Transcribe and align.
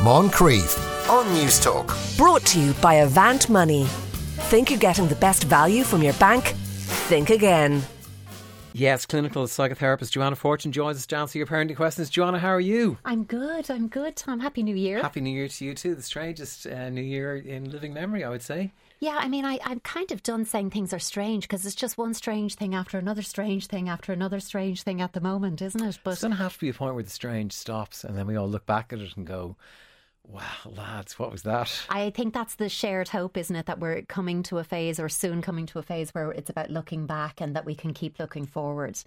Moncrieff 0.00 1.10
on 1.10 1.28
News 1.34 1.58
Talk. 1.58 1.92
Brought 2.16 2.46
to 2.46 2.60
you 2.60 2.72
by 2.74 2.94
Avant 2.94 3.50
Money. 3.50 3.84
Think 4.46 4.70
you're 4.70 4.78
getting 4.78 5.08
the 5.08 5.16
best 5.16 5.42
value 5.42 5.82
from 5.82 6.04
your 6.04 6.12
bank? 6.14 6.54
Think 7.08 7.30
again. 7.30 7.82
Yes, 8.72 9.06
clinical 9.06 9.46
psychotherapist 9.46 10.12
Joanna 10.12 10.36
Fortune 10.36 10.70
joins 10.70 10.98
us 10.98 11.06
to 11.06 11.16
answer 11.16 11.36
your 11.36 11.48
parenting 11.48 11.74
questions. 11.74 12.10
Joanna, 12.10 12.38
how 12.38 12.50
are 12.50 12.60
you? 12.60 12.96
I'm 13.04 13.24
good. 13.24 13.68
I'm 13.72 13.88
good, 13.88 14.14
Tom. 14.14 14.38
Happy 14.38 14.62
New 14.62 14.76
Year. 14.76 15.02
Happy 15.02 15.20
New 15.20 15.34
Year 15.34 15.48
to 15.48 15.64
you 15.64 15.74
too. 15.74 15.96
The 15.96 16.02
strangest 16.02 16.68
uh, 16.68 16.90
New 16.90 17.02
Year 17.02 17.34
in 17.34 17.68
living 17.72 17.92
memory, 17.92 18.22
I 18.22 18.28
would 18.28 18.42
say. 18.42 18.72
Yeah, 19.00 19.18
I 19.18 19.26
mean, 19.26 19.44
I, 19.44 19.58
I'm 19.64 19.80
kind 19.80 20.12
of 20.12 20.22
done 20.22 20.44
saying 20.44 20.70
things 20.70 20.92
are 20.92 21.00
strange 21.00 21.42
because 21.42 21.66
it's 21.66 21.74
just 21.74 21.98
one 21.98 22.14
strange 22.14 22.54
thing 22.54 22.72
after 22.72 22.98
another 22.98 23.22
strange 23.22 23.66
thing 23.66 23.88
after 23.88 24.12
another 24.12 24.38
strange 24.38 24.84
thing 24.84 25.00
at 25.00 25.12
the 25.12 25.20
moment, 25.20 25.60
isn't 25.60 25.82
it? 25.82 25.98
But 26.04 26.12
it's 26.12 26.20
going 26.20 26.30
to 26.30 26.38
have 26.38 26.54
to 26.54 26.60
be 26.60 26.68
a 26.68 26.74
point 26.74 26.94
where 26.94 27.02
the 27.02 27.10
strange 27.10 27.52
stops 27.52 28.04
and 28.04 28.16
then 28.16 28.28
we 28.28 28.36
all 28.36 28.48
look 28.48 28.64
back 28.64 28.92
at 28.92 29.00
it 29.00 29.16
and 29.16 29.26
go, 29.26 29.56
Wow, 30.30 30.42
lads, 30.66 31.18
what 31.18 31.32
was 31.32 31.42
that? 31.44 31.72
I 31.88 32.10
think 32.10 32.34
that's 32.34 32.56
the 32.56 32.68
shared 32.68 33.08
hope, 33.08 33.38
isn't 33.38 33.56
it? 33.56 33.64
That 33.64 33.80
we're 33.80 34.02
coming 34.02 34.42
to 34.44 34.58
a 34.58 34.64
phase 34.64 35.00
or 35.00 35.08
soon 35.08 35.40
coming 35.40 35.64
to 35.66 35.78
a 35.78 35.82
phase 35.82 36.10
where 36.10 36.30
it's 36.32 36.50
about 36.50 36.70
looking 36.70 37.06
back 37.06 37.40
and 37.40 37.56
that 37.56 37.64
we 37.64 37.74
can 37.74 37.94
keep 37.94 38.18
looking 38.18 38.44
forward 38.44 38.98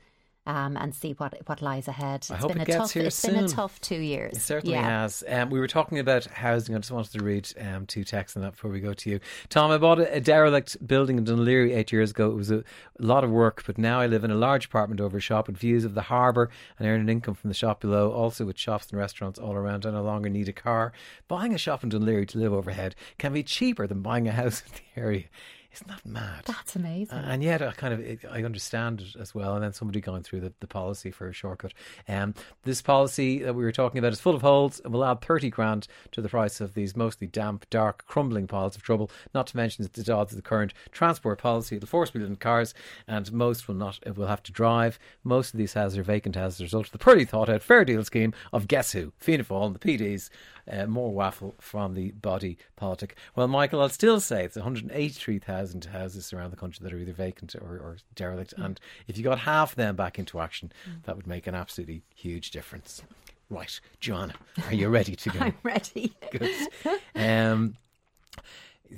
um, 0.47 0.75
and 0.75 0.93
see 0.95 1.13
what 1.13 1.37
what 1.45 1.61
lies 1.61 1.87
ahead. 1.87 2.21
It's 2.21 2.31
I 2.31 2.37
hope 2.37 2.53
been 2.53 2.61
it 2.61 2.63
a 2.63 2.65
gets 2.65 2.77
tough, 2.77 2.91
here 2.93 3.03
It's 3.03 3.15
soon. 3.15 3.35
been 3.35 3.45
a 3.45 3.47
tough 3.47 3.79
two 3.79 3.99
years. 3.99 4.37
It 4.37 4.41
certainly 4.41 4.75
yeah. 4.75 5.01
has. 5.01 5.23
Um, 5.27 5.49
we 5.51 5.59
were 5.59 5.67
talking 5.67 5.99
about 5.99 6.25
housing. 6.25 6.75
I 6.75 6.79
just 6.79 6.91
wanted 6.91 7.11
to 7.19 7.23
read 7.23 7.51
um, 7.59 7.85
two 7.85 8.03
texts 8.03 8.35
on 8.35 8.43
that 8.43 8.53
before 8.53 8.71
we 8.71 8.79
go 8.79 8.93
to 8.93 9.09
you. 9.09 9.19
Tom, 9.49 9.69
I 9.69 9.77
bought 9.77 9.99
a, 9.99 10.15
a 10.15 10.19
derelict 10.19 10.85
building 10.87 11.17
in 11.19 11.25
Laoghaire 11.25 11.75
eight 11.75 11.91
years 11.91 12.11
ago. 12.11 12.31
It 12.31 12.35
was 12.35 12.49
a, 12.49 12.57
a, 12.57 12.63
lot 12.99 13.23
of 13.23 13.29
work, 13.29 13.63
but 13.67 13.77
now 13.77 13.99
I 13.99 14.07
live 14.07 14.23
in 14.23 14.31
a 14.31 14.35
large 14.35 14.65
apartment 14.65 14.99
over 14.99 15.17
a 15.17 15.21
shop 15.21 15.47
with 15.47 15.57
views 15.57 15.85
of 15.85 15.93
the 15.93 16.01
harbour 16.03 16.49
and 16.79 16.87
earn 16.87 17.01
an 17.01 17.09
income 17.09 17.35
from 17.35 17.49
the 17.49 17.53
shop 17.53 17.79
below, 17.81 18.11
also 18.11 18.45
with 18.45 18.57
shops 18.57 18.89
and 18.89 18.99
restaurants 18.99 19.37
all 19.37 19.53
around. 19.53 19.85
I 19.85 19.91
no 19.91 20.03
longer 20.03 20.29
need 20.29 20.49
a 20.49 20.53
car. 20.53 20.91
Buying 21.27 21.53
a 21.53 21.59
shop 21.59 21.83
in 21.83 21.91
Laoghaire 21.91 22.27
to 22.29 22.39
live 22.39 22.53
overhead 22.53 22.95
can 23.19 23.33
be 23.33 23.43
cheaper 23.43 23.85
than 23.85 24.01
buying 24.01 24.27
a 24.27 24.31
house 24.31 24.63
in 24.65 24.73
the 24.73 25.01
area. 25.01 25.25
Isn't 25.73 25.87
that 25.87 26.05
mad? 26.05 26.43
That's 26.45 26.75
amazing. 26.75 27.17
Uh, 27.17 27.27
and 27.27 27.41
yet, 27.41 27.61
I 27.61 27.71
kind 27.71 27.93
of 27.93 28.25
I 28.29 28.43
understand 28.43 29.01
it 29.01 29.15
as 29.19 29.33
well. 29.33 29.55
And 29.55 29.63
then 29.63 29.71
somebody 29.71 30.01
going 30.01 30.21
through 30.21 30.41
the, 30.41 30.53
the 30.59 30.67
policy 30.67 31.11
for 31.11 31.29
a 31.29 31.33
shortcut. 31.33 31.73
Um, 32.09 32.33
this 32.63 32.81
policy 32.81 33.39
that 33.39 33.55
we 33.55 33.63
were 33.63 33.71
talking 33.71 33.99
about 33.99 34.11
is 34.11 34.19
full 34.19 34.35
of 34.35 34.41
holes 34.41 34.81
and 34.83 34.93
will 34.93 35.05
add 35.05 35.21
thirty 35.21 35.49
grand 35.49 35.87
to 36.11 36.21
the 36.21 36.27
price 36.27 36.59
of 36.59 36.73
these 36.73 36.97
mostly 36.97 37.25
damp, 37.25 37.69
dark, 37.69 38.05
crumbling 38.05 38.47
piles 38.47 38.75
of 38.75 38.83
trouble. 38.83 39.09
Not 39.33 39.47
to 39.47 39.57
mention 39.57 39.89
the 39.91 40.13
odds 40.13 40.33
of 40.33 40.35
the 40.37 40.41
current 40.41 40.73
transport 40.91 41.39
policy. 41.39 41.77
It'll 41.77 41.87
force 41.87 42.11
people 42.11 42.27
in 42.27 42.35
cars, 42.35 42.73
and 43.07 43.31
most 43.31 43.67
will 43.67 43.75
not 43.75 43.99
will 44.17 44.27
have 44.27 44.43
to 44.43 44.51
drive. 44.51 44.99
Most 45.23 45.53
of 45.53 45.57
these 45.57 45.73
houses 45.73 45.97
are 45.97 46.03
vacant 46.03 46.35
as 46.35 46.59
a 46.59 46.63
result 46.63 46.87
of 46.87 46.91
the 46.91 46.97
pretty 46.97 47.23
thought 47.23 47.49
out 47.49 47.63
fair 47.63 47.85
deal 47.85 48.03
scheme 48.03 48.33
of 48.51 48.67
guess 48.67 48.91
who, 48.91 49.13
Fianna 49.19 49.45
Fáil 49.45 49.67
and 49.67 49.75
the 49.75 49.79
PDs. 49.79 50.29
Uh, 50.71 50.85
more 50.85 51.11
waffle 51.11 51.55
from 51.59 51.95
the 51.95 52.11
body 52.11 52.55
politic. 52.75 53.17
Well, 53.35 53.47
Michael, 53.47 53.81
I'll 53.81 53.89
still 53.89 54.19
say 54.19 54.45
it's 54.45 54.55
183,000 54.55 55.60
houses 55.91 56.33
around 56.33 56.51
the 56.51 56.57
country 56.57 56.83
that 56.83 56.93
are 56.93 56.97
either 56.97 57.13
vacant 57.13 57.55
or, 57.55 57.77
or 57.77 57.97
derelict. 58.15 58.55
Mm. 58.57 58.65
And 58.65 58.79
if 59.07 59.17
you 59.17 59.23
got 59.23 59.39
half 59.39 59.75
them 59.75 59.95
back 59.95 60.19
into 60.19 60.39
action, 60.39 60.71
mm. 60.87 61.03
that 61.03 61.15
would 61.15 61.27
make 61.27 61.47
an 61.47 61.55
absolutely 61.55 62.03
huge 62.15 62.51
difference. 62.51 63.01
Right, 63.49 63.79
Joanna, 63.99 64.35
are 64.67 64.73
you 64.73 64.87
ready 64.87 65.15
to 65.15 65.29
go? 65.31 65.39
I'm 65.39 65.57
ready. 65.63 66.13
Good. 66.31 66.69
Um, 67.15 67.75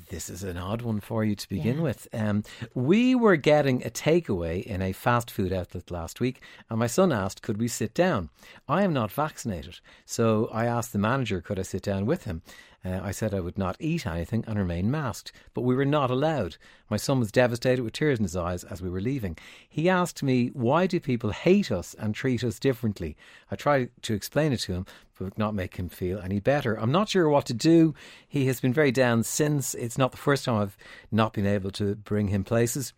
this 0.09 0.29
is 0.29 0.43
an 0.43 0.57
odd 0.57 0.81
one 0.81 0.99
for 0.99 1.23
you 1.23 1.35
to 1.35 1.49
begin 1.49 1.77
yeah. 1.77 1.83
with. 1.83 2.07
Um, 2.13 2.43
we 2.73 3.15
were 3.15 3.35
getting 3.35 3.85
a 3.85 3.89
takeaway 3.89 4.63
in 4.63 4.81
a 4.81 4.91
fast 4.91 5.29
food 5.29 5.53
outlet 5.53 5.91
last 5.91 6.19
week, 6.19 6.41
and 6.69 6.79
my 6.79 6.87
son 6.87 7.11
asked, 7.11 7.41
Could 7.41 7.57
we 7.57 7.67
sit 7.67 7.93
down? 7.93 8.29
I 8.67 8.83
am 8.83 8.93
not 8.93 9.11
vaccinated, 9.11 9.79
so 10.05 10.49
I 10.51 10.65
asked 10.65 10.93
the 10.93 10.99
manager, 10.99 11.41
Could 11.41 11.59
I 11.59 11.63
sit 11.63 11.83
down 11.83 12.05
with 12.05 12.25
him? 12.25 12.41
Uh, 12.85 12.99
I 13.01 13.11
said 13.11 13.33
I 13.33 13.39
would 13.39 13.57
not 13.57 13.77
eat 13.79 14.05
anything 14.05 14.43
and 14.45 14.59
remain 14.59 14.91
masked, 14.91 15.31
but 15.53 15.61
we 15.61 15.75
were 15.75 15.85
not 15.85 16.11
allowed. 16.11 16.57
My 16.89 16.97
son 16.97 17.19
was 17.19 17.31
devastated 17.31 17.81
with 17.81 17.93
tears 17.93 18.19
in 18.19 18.25
his 18.25 18.35
eyes 18.35 18.63
as 18.65 18.81
we 18.81 18.89
were 18.89 18.99
leaving. 18.99 19.37
He 19.69 19.87
asked 19.87 20.21
me, 20.21 20.49
Why 20.49 20.85
do 20.87 20.99
people 20.99 21.31
hate 21.31 21.71
us 21.71 21.93
and 21.93 22.13
treat 22.13 22.43
us 22.43 22.59
differently? 22.59 23.15
I 23.49 23.55
tried 23.55 23.91
to 24.01 24.13
explain 24.13 24.51
it 24.51 24.59
to 24.61 24.73
him, 24.73 24.85
but 25.17 25.37
not 25.37 25.55
make 25.55 25.77
him 25.77 25.87
feel 25.87 26.19
any 26.19 26.41
better. 26.41 26.75
I'm 26.75 26.91
not 26.91 27.09
sure 27.09 27.29
what 27.29 27.45
to 27.45 27.53
do. 27.53 27.95
He 28.27 28.47
has 28.47 28.59
been 28.59 28.73
very 28.73 28.91
down 28.91 29.23
since. 29.23 29.73
It's 29.75 29.97
not 29.97 30.11
the 30.11 30.17
first 30.17 30.43
time 30.45 30.61
I've 30.61 30.77
not 31.11 31.33
been 31.33 31.47
able 31.47 31.71
to 31.71 31.95
bring 31.95 32.27
him 32.27 32.43
places. 32.43 32.91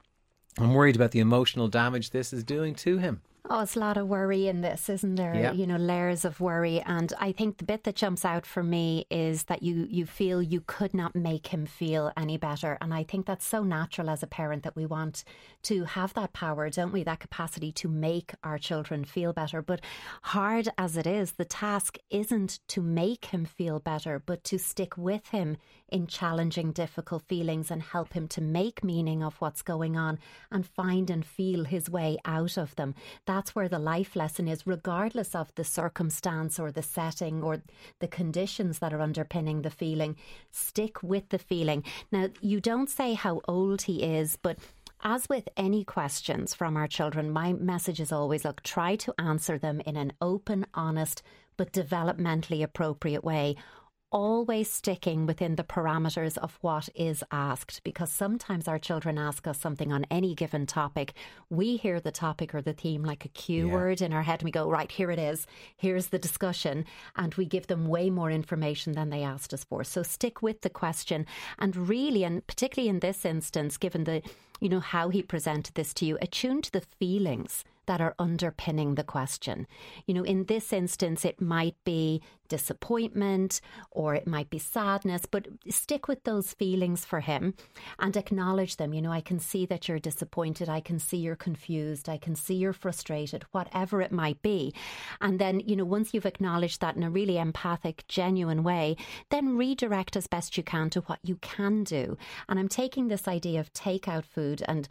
I'm 0.58 0.74
worried 0.74 0.96
about 0.96 1.12
the 1.12 1.20
emotional 1.20 1.68
damage 1.68 2.10
this 2.10 2.34
is 2.34 2.44
doing 2.44 2.74
to 2.76 2.98
him. 2.98 3.22
Oh, 3.50 3.62
it's 3.62 3.76
a 3.76 3.80
lot 3.80 3.98
of 3.98 4.08
worry 4.08 4.48
in 4.48 4.62
this, 4.62 4.90
isn't 4.90 5.16
there? 5.16 5.36
Yeah. 5.36 5.52
You 5.52 5.68
know, 5.68 5.76
layers 5.76 6.26
of 6.26 6.40
worry. 6.40 6.82
And 6.82 7.14
I 7.20 7.32
think 7.32 7.58
the 7.58 7.64
bit 7.64 7.84
that 7.84 7.96
jumps 7.96 8.26
out 8.26 8.46
for 8.46 8.64
me 8.64 9.06
is 9.12 9.44
that 9.44 9.62
you 9.62 9.88
you 9.90 10.06
feel 10.06 10.42
you 10.42 10.62
could 10.66 10.94
not 10.94 11.16
make 11.16 11.48
him 11.48 11.66
feel 11.66 12.12
any 12.18 12.38
better. 12.38 12.78
And 12.82 12.94
I 12.94 13.04
think 13.04 13.26
that's 13.26 13.46
so 13.46 13.64
natural 13.64 14.10
as 14.10 14.24
a 14.24 14.28
parent 14.28 14.64
that 14.64 14.76
we 14.76 14.86
want 14.86 15.24
to 15.64 15.84
have 15.84 16.14
that 16.16 16.34
power, 16.34 16.70
don't 16.70 16.92
we? 16.92 17.04
That 17.04 17.20
capacity 17.20 17.72
to 17.74 17.88
make 17.88 18.34
our 18.44 18.58
children 18.58 19.06
feel 19.06 19.32
better. 19.32 19.62
But 19.62 19.82
hard 20.24 20.70
as 20.78 20.98
it 20.98 21.06
is, 21.06 21.34
the 21.34 21.46
task 21.46 21.98
isn't 22.10 22.60
to 22.70 22.82
make 22.82 23.26
him 23.26 23.46
feel 23.46 23.80
better, 23.80 24.18
but 24.18 24.44
to 24.46 24.58
stick 24.58 24.98
with 24.98 25.28
him 25.28 25.58
in 25.90 26.08
challenging, 26.08 26.72
difficult 26.72 27.24
feelings 27.28 27.70
and 27.70 27.82
help 27.82 28.14
him 28.14 28.28
to 28.28 28.42
make 28.42 28.84
meaning 28.84 29.24
of 29.24 29.36
what's 29.36 29.62
going 29.62 29.96
on 29.96 30.18
and 30.52 30.66
find 30.66 31.10
and 31.10 31.26
feel 31.26 31.64
his 31.64 31.90
way 31.90 32.18
out 32.26 32.58
of 32.58 32.76
them. 32.76 32.96
That's 33.26 33.54
where 33.54 33.70
the 33.70 33.80
life 33.80 34.16
lesson 34.16 34.48
is, 34.48 34.66
regardless 34.66 35.36
of 35.36 35.54
the 35.56 35.64
circumstance 35.64 36.60
or 36.60 36.72
the 36.72 36.82
setting 36.82 37.44
or 37.44 37.62
the 38.00 38.08
conditions 38.08 38.80
that 38.80 38.94
are 38.94 39.02
underpinning 39.02 39.62
the 39.62 39.70
feeling. 39.70 40.16
Stick 40.52 41.04
with 41.04 41.30
the 41.30 41.40
feeling. 41.40 41.84
Now, 42.12 42.30
you 42.42 42.60
don't 42.60 42.90
say 42.90 43.14
how 43.14 43.42
old 43.48 43.84
he 43.84 44.04
is, 44.04 44.38
but 44.42 44.58
as 45.04 45.30
with 45.30 45.48
any 45.56 45.84
questions 45.84 46.56
from 46.56 46.76
our 46.76 46.88
children, 46.88 47.30
my 47.30 47.54
message 47.54 48.00
is 48.00 48.12
always 48.12 48.44
look, 48.44 48.64
try 48.64 48.96
to 48.96 49.14
answer 49.20 49.60
them 49.60 49.82
in 49.86 49.98
an 49.98 50.14
open, 50.20 50.66
honest, 50.74 51.22
but 51.58 51.72
developmentally 51.72 52.64
appropriate 52.64 53.24
way 53.24 53.56
always 54.12 54.70
sticking 54.70 55.26
within 55.26 55.56
the 55.56 55.64
parameters 55.64 56.38
of 56.38 56.58
what 56.62 56.88
is 56.96 57.24
asked 57.32 57.84
because 57.84 58.12
sometimes 58.12 58.68
our 58.68 58.80
children 58.80 59.18
ask 59.18 59.48
us 59.48 59.60
something 59.60 59.92
on 59.92 60.06
any 60.10 60.34
given 60.34 60.66
topic. 60.66 61.14
We 61.50 61.78
hear 61.78 62.00
the 62.00 62.12
topic 62.12 62.56
or 62.56 62.62
the 62.62 62.74
theme 62.74 63.04
like 63.04 63.26
a 63.26 63.30
cue 63.30 63.68
yeah. 63.68 63.74
word 63.74 64.02
in 64.02 64.14
our 64.14 64.24
head 64.24 64.40
and 64.40 64.46
we 64.46 64.52
go, 64.52 64.70
right, 64.70 64.92
here 64.92 65.12
it 65.12 65.20
is. 65.20 65.48
Here's 65.76 66.08
the 66.08 66.20
discussion. 66.20 66.86
And 67.16 67.34
we 67.36 67.46
give 67.46 67.68
them 67.68 67.88
way 67.88 68.10
more 68.10 68.32
information 68.32 68.94
than 68.94 69.10
they 69.10 69.24
asked 69.24 69.54
us 69.54 69.64
for. 69.64 69.84
So 69.84 70.04
stick 70.04 70.42
with 70.42 70.62
the 70.62 70.70
question. 70.70 71.26
And 71.60 71.90
really, 71.90 72.24
and 72.24 72.46
particularly 72.48 72.90
in 72.90 73.00
this 73.00 73.26
instance, 73.26 73.78
given 73.78 74.06
the, 74.06 74.22
you 74.60 74.70
know, 74.70 74.80
how 74.80 75.10
he 75.10 75.22
presented 75.22 75.76
this 75.76 75.94
to 75.96 76.06
you, 76.06 76.18
attune 76.22 76.62
to 76.62 76.72
the 76.72 76.82
feelings 76.82 77.64
that 77.88 78.02
are 78.02 78.16
underpinning 78.20 78.96
the 78.96 79.04
question. 79.04 79.68
You 80.06 80.14
know, 80.14 80.24
in 80.24 80.46
this 80.46 80.74
instance, 80.74 81.26
it 81.26 81.42
might 81.42 81.76
be 81.84 82.22
disappointment 82.48 83.62
or 83.92 84.14
it 84.16 84.28
might 84.28 84.50
be 84.50 84.60
sadness, 84.60 85.26
but 85.26 85.48
stick 85.70 86.08
with 86.08 86.24
those 86.24 86.54
feelings 86.54 87.06
for 87.06 87.20
him 87.22 87.54
and 88.00 88.16
acknowledge 88.16 88.78
them. 88.78 88.94
You 88.94 89.02
know, 89.02 89.12
I 89.12 89.22
can 89.22 89.40
see 89.40 89.66
that 89.66 89.88
you're 89.88 90.00
disappointed. 90.00 90.70
I 90.70 90.80
can 90.80 91.00
see 91.00 91.18
you're 91.18 91.36
confused. 91.36 92.08
I 92.10 92.18
can 92.18 92.36
see 92.36 92.56
you're 92.56 92.74
frustrated, 92.74 93.44
whatever 93.52 94.02
it 94.02 94.12
might 94.12 94.42
be. 94.42 94.74
And 95.22 95.40
then, 95.40 95.60
you 95.62 95.76
know, 95.76 95.86
once 95.86 96.14
you've 96.14 96.26
acknowledged 96.26 96.82
that 96.82 96.96
in 96.96 97.04
a 97.04 97.10
really 97.10 97.38
empathic, 97.38 98.06
genuine 98.08 98.64
way, 98.64 98.96
then 99.30 99.58
redirect 99.58 100.16
as 100.16 100.28
best 100.28 100.58
you 100.58 100.64
can 100.64 100.90
to 100.92 101.02
what 101.02 101.20
you 101.24 101.38
can 101.38 101.84
do. 101.84 102.18
And 102.48 102.60
I'm 102.60 102.70
taking 102.70 103.08
this 103.08 103.28
idea 103.28 103.60
of 103.60 103.74
takeout 103.74 104.26
food 104.26 104.64
and 104.68 104.88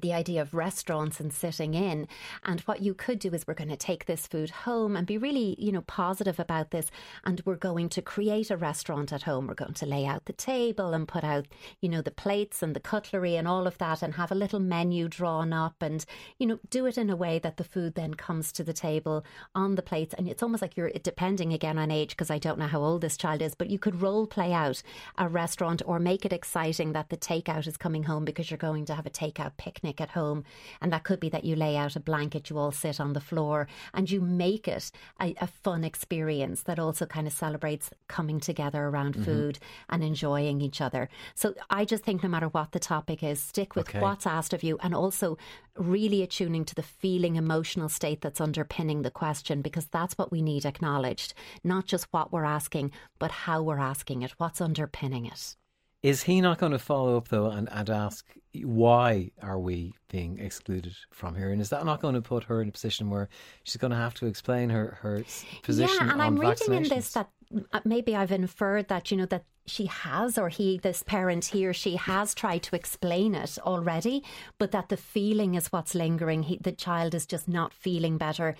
the 0.00 0.12
idea 0.12 0.42
of 0.42 0.54
restaurants 0.54 1.20
and 1.20 1.32
sitting 1.32 1.74
in. 1.74 2.08
And 2.44 2.60
what 2.62 2.82
you 2.82 2.94
could 2.94 3.18
do 3.18 3.32
is 3.34 3.46
we're 3.46 3.54
going 3.54 3.70
to 3.70 3.76
take 3.76 4.06
this 4.06 4.26
food 4.26 4.50
home 4.50 4.96
and 4.96 5.06
be 5.06 5.18
really, 5.18 5.56
you 5.58 5.72
know, 5.72 5.82
positive 5.82 6.38
about 6.38 6.70
this. 6.70 6.90
And 7.24 7.42
we're 7.44 7.56
going 7.56 7.88
to 7.90 8.02
create 8.02 8.50
a 8.50 8.56
restaurant 8.56 9.12
at 9.12 9.22
home. 9.22 9.46
We're 9.46 9.54
going 9.54 9.74
to 9.74 9.86
lay 9.86 10.06
out 10.06 10.24
the 10.26 10.32
table 10.32 10.94
and 10.94 11.08
put 11.08 11.24
out, 11.24 11.46
you 11.80 11.88
know, 11.88 12.02
the 12.02 12.10
plates 12.10 12.62
and 12.62 12.74
the 12.74 12.80
cutlery 12.80 13.36
and 13.36 13.48
all 13.48 13.66
of 13.66 13.78
that 13.78 14.02
and 14.02 14.14
have 14.14 14.30
a 14.30 14.36
little 14.36 14.60
menu 14.60 15.08
drawn 15.08 15.52
up 15.52 15.76
and, 15.80 16.04
you 16.38 16.46
know, 16.46 16.58
do 16.70 16.86
it 16.86 16.98
in 16.98 17.10
a 17.10 17.16
way 17.16 17.38
that 17.38 17.56
the 17.56 17.64
food 17.64 17.94
then 17.94 18.14
comes 18.14 18.52
to 18.52 18.64
the 18.64 18.72
table 18.72 19.24
on 19.54 19.74
the 19.74 19.82
plates. 19.82 20.14
And 20.14 20.28
it's 20.28 20.42
almost 20.42 20.62
like 20.62 20.76
you're 20.76 20.90
depending 21.02 21.52
again 21.52 21.78
on 21.78 21.90
age 21.90 22.10
because 22.10 22.30
I 22.30 22.38
don't 22.38 22.58
know 22.58 22.66
how 22.66 22.80
old 22.80 23.00
this 23.00 23.16
child 23.16 23.42
is, 23.42 23.54
but 23.54 23.70
you 23.70 23.78
could 23.78 24.02
role 24.02 24.26
play 24.26 24.52
out 24.52 24.82
a 25.16 25.28
restaurant 25.28 25.82
or 25.86 25.98
make 25.98 26.24
it 26.24 26.32
exciting 26.32 26.92
that 26.92 27.08
the 27.08 27.16
takeout 27.16 27.66
is 27.66 27.76
coming 27.76 28.04
home 28.04 28.24
because 28.24 28.50
you're 28.50 28.58
going 28.58 28.84
to 28.84 28.94
have 28.94 29.06
a 29.06 29.10
takeout 29.10 29.52
picnic 29.56 29.87
picnic 29.88 30.00
at 30.00 30.14
home. 30.14 30.44
And 30.80 30.92
that 30.92 31.04
could 31.04 31.20
be 31.20 31.28
that 31.30 31.44
you 31.44 31.56
lay 31.56 31.76
out 31.76 31.96
a 31.96 32.00
blanket, 32.00 32.50
you 32.50 32.58
all 32.58 32.72
sit 32.72 33.00
on 33.00 33.12
the 33.12 33.20
floor, 33.20 33.66
and 33.94 34.10
you 34.10 34.20
make 34.20 34.68
it 34.68 34.90
a, 35.20 35.34
a 35.40 35.46
fun 35.46 35.84
experience 35.84 36.62
that 36.62 36.78
also 36.78 37.06
kind 37.06 37.26
of 37.26 37.32
celebrates 37.32 37.90
coming 38.08 38.40
together 38.40 38.84
around 38.84 39.14
mm-hmm. 39.14 39.24
food 39.24 39.58
and 39.88 40.02
enjoying 40.02 40.60
each 40.60 40.80
other. 40.80 41.08
So 41.34 41.54
I 41.70 41.84
just 41.84 42.04
think 42.04 42.22
no 42.22 42.28
matter 42.28 42.48
what 42.48 42.72
the 42.72 42.78
topic 42.78 43.22
is, 43.22 43.40
stick 43.40 43.74
with 43.74 43.88
okay. 43.88 44.00
what's 44.00 44.26
asked 44.26 44.54
of 44.54 44.62
you 44.62 44.78
and 44.82 44.94
also 44.94 45.36
really 45.76 46.22
attuning 46.22 46.64
to 46.64 46.74
the 46.74 46.82
feeling, 46.82 47.36
emotional 47.36 47.88
state 47.88 48.20
that's 48.20 48.40
underpinning 48.40 49.02
the 49.02 49.10
question 49.10 49.62
because 49.62 49.86
that's 49.86 50.18
what 50.18 50.30
we 50.30 50.42
need 50.42 50.64
acknowledged. 50.64 51.34
Not 51.62 51.86
just 51.86 52.06
what 52.10 52.32
we're 52.32 52.44
asking, 52.44 52.92
but 53.18 53.30
how 53.30 53.62
we're 53.62 53.80
asking 53.80 54.22
it, 54.22 54.32
what's 54.38 54.60
underpinning 54.60 55.26
it. 55.26 55.56
Is 56.02 56.22
he 56.22 56.40
not 56.40 56.58
going 56.58 56.72
to 56.72 56.78
follow 56.78 57.16
up 57.16 57.28
though 57.28 57.50
and, 57.50 57.68
and 57.72 57.90
ask 57.90 58.24
why 58.64 59.30
are 59.42 59.58
we 59.58 59.94
being 60.10 60.38
excluded 60.38 60.96
from 61.10 61.34
here? 61.34 61.50
And 61.50 61.60
is 61.60 61.70
that 61.70 61.84
not 61.84 62.00
going 62.00 62.14
to 62.14 62.22
put 62.22 62.44
her 62.44 62.62
in 62.62 62.68
a 62.68 62.72
position 62.72 63.10
where 63.10 63.28
she's 63.64 63.76
going 63.76 63.90
to 63.90 63.96
have 63.96 64.14
to 64.14 64.26
explain 64.26 64.70
her 64.70 64.98
her 65.02 65.22
position? 65.62 65.96
Yeah, 66.00 66.12
and 66.12 66.22
I'm 66.22 66.36
reading 66.36 66.72
in 66.72 66.82
this 66.84 67.12
that 67.12 67.28
uh, 67.72 67.80
maybe 67.84 68.14
I've 68.14 68.32
inferred 68.32 68.88
that 68.88 69.10
you 69.10 69.16
know 69.16 69.26
that 69.26 69.44
she 69.66 69.86
has 69.86 70.38
or 70.38 70.48
he 70.48 70.78
this 70.78 71.02
parent 71.02 71.44
he 71.46 71.66
or 71.66 71.72
she 71.72 71.96
has 71.96 72.34
tried 72.34 72.62
to 72.62 72.74
explain 72.74 73.34
it 73.34 73.58
already 73.60 74.24
but 74.56 74.70
that 74.70 74.88
the 74.88 74.96
feeling 74.96 75.54
is 75.54 75.70
what's 75.70 75.94
lingering 75.94 76.44
he, 76.44 76.56
the 76.56 76.72
child 76.72 77.14
is 77.14 77.26
just 77.26 77.48
not 77.48 77.72
feeling 77.72 78.16
better 78.16 78.56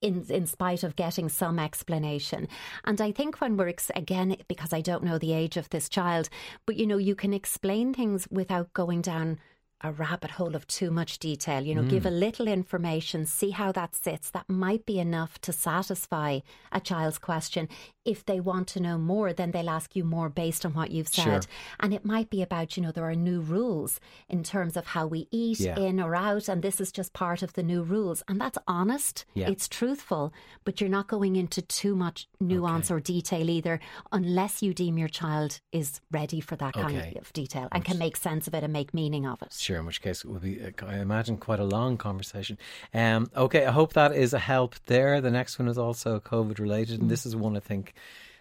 in 0.00 0.24
in 0.28 0.46
spite 0.46 0.82
of 0.82 0.96
getting 0.96 1.28
some 1.28 1.58
explanation. 1.58 2.48
And 2.84 3.00
I 3.00 3.12
think 3.12 3.40
when 3.40 3.56
we're 3.56 3.68
ex- 3.68 3.90
again 3.94 4.36
because 4.48 4.72
I 4.72 4.80
don't 4.80 5.04
know 5.04 5.18
the 5.18 5.32
age 5.32 5.56
of 5.56 5.70
this 5.70 5.88
child, 5.88 6.28
but 6.66 6.76
you 6.76 6.86
know 6.86 6.98
you 6.98 7.14
can 7.14 7.32
explain 7.32 7.94
things 7.94 8.28
without 8.30 8.72
going 8.72 9.00
down 9.02 9.38
a 9.82 9.92
rabbit 9.92 10.32
hole 10.32 10.56
of 10.56 10.66
too 10.66 10.90
much 10.90 11.18
detail. 11.18 11.62
You 11.62 11.74
know, 11.74 11.82
mm. 11.82 11.90
give 11.90 12.06
a 12.06 12.10
little 12.10 12.48
information, 12.48 13.26
see 13.26 13.50
how 13.50 13.72
that 13.72 13.94
sits. 13.94 14.30
That 14.30 14.48
might 14.48 14.86
be 14.86 14.98
enough 14.98 15.40
to 15.42 15.52
satisfy 15.52 16.40
a 16.72 16.80
child's 16.80 17.18
question. 17.18 17.68
If 18.04 18.24
they 18.24 18.40
want 18.40 18.68
to 18.68 18.80
know 18.80 18.98
more, 18.98 19.32
then 19.32 19.50
they'll 19.50 19.68
ask 19.68 19.96
you 19.96 20.04
more 20.04 20.28
based 20.28 20.64
on 20.64 20.74
what 20.74 20.92
you've 20.92 21.08
said. 21.08 21.44
Sure. 21.44 21.52
And 21.80 21.92
it 21.92 22.04
might 22.04 22.30
be 22.30 22.40
about, 22.40 22.76
you 22.76 22.82
know, 22.82 22.92
there 22.92 23.08
are 23.08 23.14
new 23.14 23.40
rules 23.40 24.00
in 24.28 24.44
terms 24.44 24.76
of 24.76 24.86
how 24.86 25.06
we 25.06 25.28
eat 25.30 25.60
yeah. 25.60 25.78
in 25.78 26.00
or 26.00 26.14
out. 26.14 26.48
And 26.48 26.62
this 26.62 26.80
is 26.80 26.92
just 26.92 27.12
part 27.12 27.42
of 27.42 27.52
the 27.54 27.62
new 27.62 27.82
rules. 27.82 28.22
And 28.28 28.40
that's 28.40 28.58
honest, 28.68 29.24
yeah. 29.34 29.48
it's 29.48 29.68
truthful, 29.68 30.32
but 30.64 30.80
you're 30.80 30.88
not 30.88 31.08
going 31.08 31.36
into 31.36 31.60
too 31.62 31.96
much 31.96 32.28
nuance 32.40 32.90
okay. 32.90 32.96
or 32.96 33.00
detail 33.00 33.50
either, 33.50 33.80
unless 34.12 34.62
you 34.62 34.72
deem 34.72 34.98
your 34.98 35.08
child 35.08 35.60
is 35.72 36.00
ready 36.10 36.40
for 36.40 36.56
that 36.56 36.76
okay. 36.76 36.82
kind 36.82 37.16
of 37.16 37.32
detail 37.32 37.68
and 37.72 37.84
can 37.84 37.98
make 37.98 38.16
sense 38.16 38.46
of 38.46 38.54
it 38.54 38.62
and 38.62 38.72
make 38.72 38.94
meaning 38.94 39.26
of 39.26 39.42
it. 39.42 39.52
Sure, 39.66 39.80
in 39.80 39.86
which 39.86 40.00
case 40.00 40.22
it 40.22 40.30
will 40.30 40.38
be, 40.38 40.62
uh, 40.62 40.86
I 40.86 40.98
imagine, 40.98 41.38
quite 41.38 41.58
a 41.58 41.64
long 41.64 41.96
conversation. 41.96 42.56
Um, 42.94 43.28
okay, 43.36 43.66
I 43.66 43.72
hope 43.72 43.94
that 43.94 44.14
is 44.14 44.32
a 44.32 44.38
help 44.38 44.76
there. 44.86 45.20
The 45.20 45.32
next 45.32 45.58
one 45.58 45.66
is 45.66 45.76
also 45.76 46.20
COVID 46.20 46.60
related, 46.60 47.00
and 47.00 47.10
this 47.10 47.26
is 47.26 47.34
one 47.34 47.56
I 47.56 47.58
think 47.58 47.92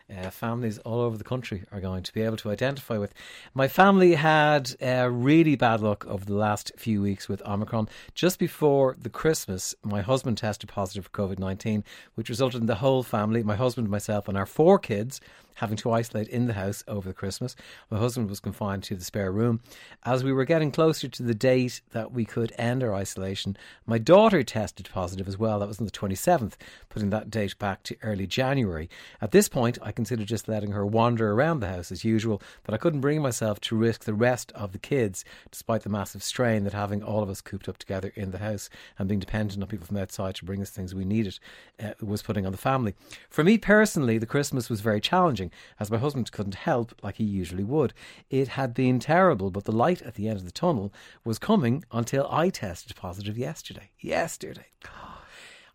uh, 0.07 0.29
families 0.29 0.77
all 0.79 1.01
over 1.01 1.17
the 1.17 1.23
country 1.23 1.63
are 1.71 1.79
going 1.79 2.03
to 2.03 2.13
be 2.13 2.21
able 2.21 2.37
to 2.37 2.51
identify 2.51 2.99
with. 2.99 3.11
My 3.55 3.67
family 3.67 4.13
had 4.13 4.75
uh, 4.79 5.09
really 5.11 5.55
bad 5.55 5.81
luck 5.81 6.05
over 6.05 6.23
the 6.23 6.35
last 6.35 6.71
few 6.77 7.01
weeks 7.01 7.27
with 7.27 7.41
Omicron. 7.41 7.89
Just 8.13 8.37
before 8.37 8.95
the 9.01 9.09
Christmas, 9.09 9.73
my 9.81 10.01
husband 10.01 10.37
tested 10.37 10.69
positive 10.69 11.05
for 11.05 11.09
COVID 11.09 11.39
19, 11.39 11.83
which 12.13 12.29
resulted 12.29 12.61
in 12.61 12.67
the 12.67 12.75
whole 12.75 13.01
family, 13.01 13.41
my 13.41 13.55
husband, 13.55 13.89
myself, 13.89 14.27
and 14.27 14.37
our 14.37 14.45
four 14.45 14.77
kids, 14.77 15.19
having 15.55 15.77
to 15.77 15.91
isolate 15.91 16.27
in 16.27 16.47
the 16.47 16.53
house 16.53 16.83
over 16.87 17.09
the 17.09 17.13
Christmas. 17.13 17.55
My 17.89 17.97
husband 17.97 18.29
was 18.29 18.39
confined 18.39 18.83
to 18.83 18.95
the 18.95 19.03
spare 19.03 19.31
room. 19.31 19.61
As 20.03 20.23
we 20.23 20.31
were 20.31 20.45
getting 20.45 20.71
closer 20.71 21.07
to 21.07 21.23
the 21.23 21.35
date 21.35 21.81
that 21.91 22.11
we 22.11 22.25
could 22.25 22.53
end 22.57 22.83
our 22.83 22.93
isolation, 22.93 23.57
my 23.85 23.97
daughter 23.97 24.43
tested 24.43 24.89
positive 24.91 25.27
as 25.27 25.37
well. 25.37 25.59
That 25.59 25.67
was 25.67 25.79
on 25.79 25.85
the 25.85 25.91
27th, 25.91 26.53
putting 26.89 27.09
that 27.09 27.29
date 27.29 27.57
back 27.57 27.83
to 27.83 27.97
early 28.03 28.27
January. 28.27 28.89
At 29.21 29.31
this 29.31 29.49
point, 29.49 29.77
I 29.81 29.91
considered 29.91 30.27
just 30.27 30.47
letting 30.47 30.71
her 30.71 30.85
wander 30.85 31.31
around 31.31 31.59
the 31.59 31.69
house 31.69 31.91
as 31.91 32.03
usual, 32.03 32.41
but 32.63 32.73
I 32.73 32.77
couldn't 32.77 33.01
bring 33.01 33.21
myself 33.21 33.59
to 33.61 33.75
risk 33.75 34.03
the 34.03 34.13
rest 34.13 34.51
of 34.53 34.71
the 34.71 34.77
kids, 34.77 35.23
despite 35.51 35.83
the 35.83 35.89
massive 35.89 36.23
strain 36.23 36.63
that 36.63 36.73
having 36.73 37.03
all 37.03 37.23
of 37.23 37.29
us 37.29 37.41
cooped 37.41 37.69
up 37.69 37.77
together 37.77 38.11
in 38.15 38.31
the 38.31 38.39
house 38.39 38.69
and 38.97 39.07
being 39.07 39.19
dependent 39.19 39.61
on 39.61 39.67
people 39.67 39.87
from 39.87 39.97
outside 39.97 40.35
to 40.35 40.45
bring 40.45 40.61
us 40.61 40.69
things 40.69 40.93
we 40.93 41.05
needed 41.05 41.39
uh, 41.83 41.91
was 42.01 42.21
putting 42.21 42.45
on 42.45 42.51
the 42.51 42.57
family. 42.57 42.93
For 43.29 43.43
me 43.43 43.57
personally, 43.57 44.17
the 44.17 44.25
Christmas 44.25 44.69
was 44.69 44.81
very 44.81 45.01
challenging 45.01 45.44
as 45.79 45.91
my 45.91 45.97
husband 45.97 46.31
couldn't 46.31 46.55
help 46.55 46.93
like 47.03 47.15
he 47.15 47.23
usually 47.23 47.63
would. 47.63 47.93
It 48.29 48.49
had 48.49 48.73
been 48.73 48.99
terrible, 48.99 49.51
but 49.51 49.65
the 49.65 49.71
light 49.71 50.01
at 50.01 50.15
the 50.15 50.27
end 50.27 50.37
of 50.37 50.45
the 50.45 50.51
tunnel 50.51 50.93
was 51.23 51.39
coming 51.39 51.83
until 51.91 52.27
I 52.29 52.49
tested 52.49 52.95
positive 52.95 53.37
yesterday. 53.37 53.91
Yesterday. 53.99 54.67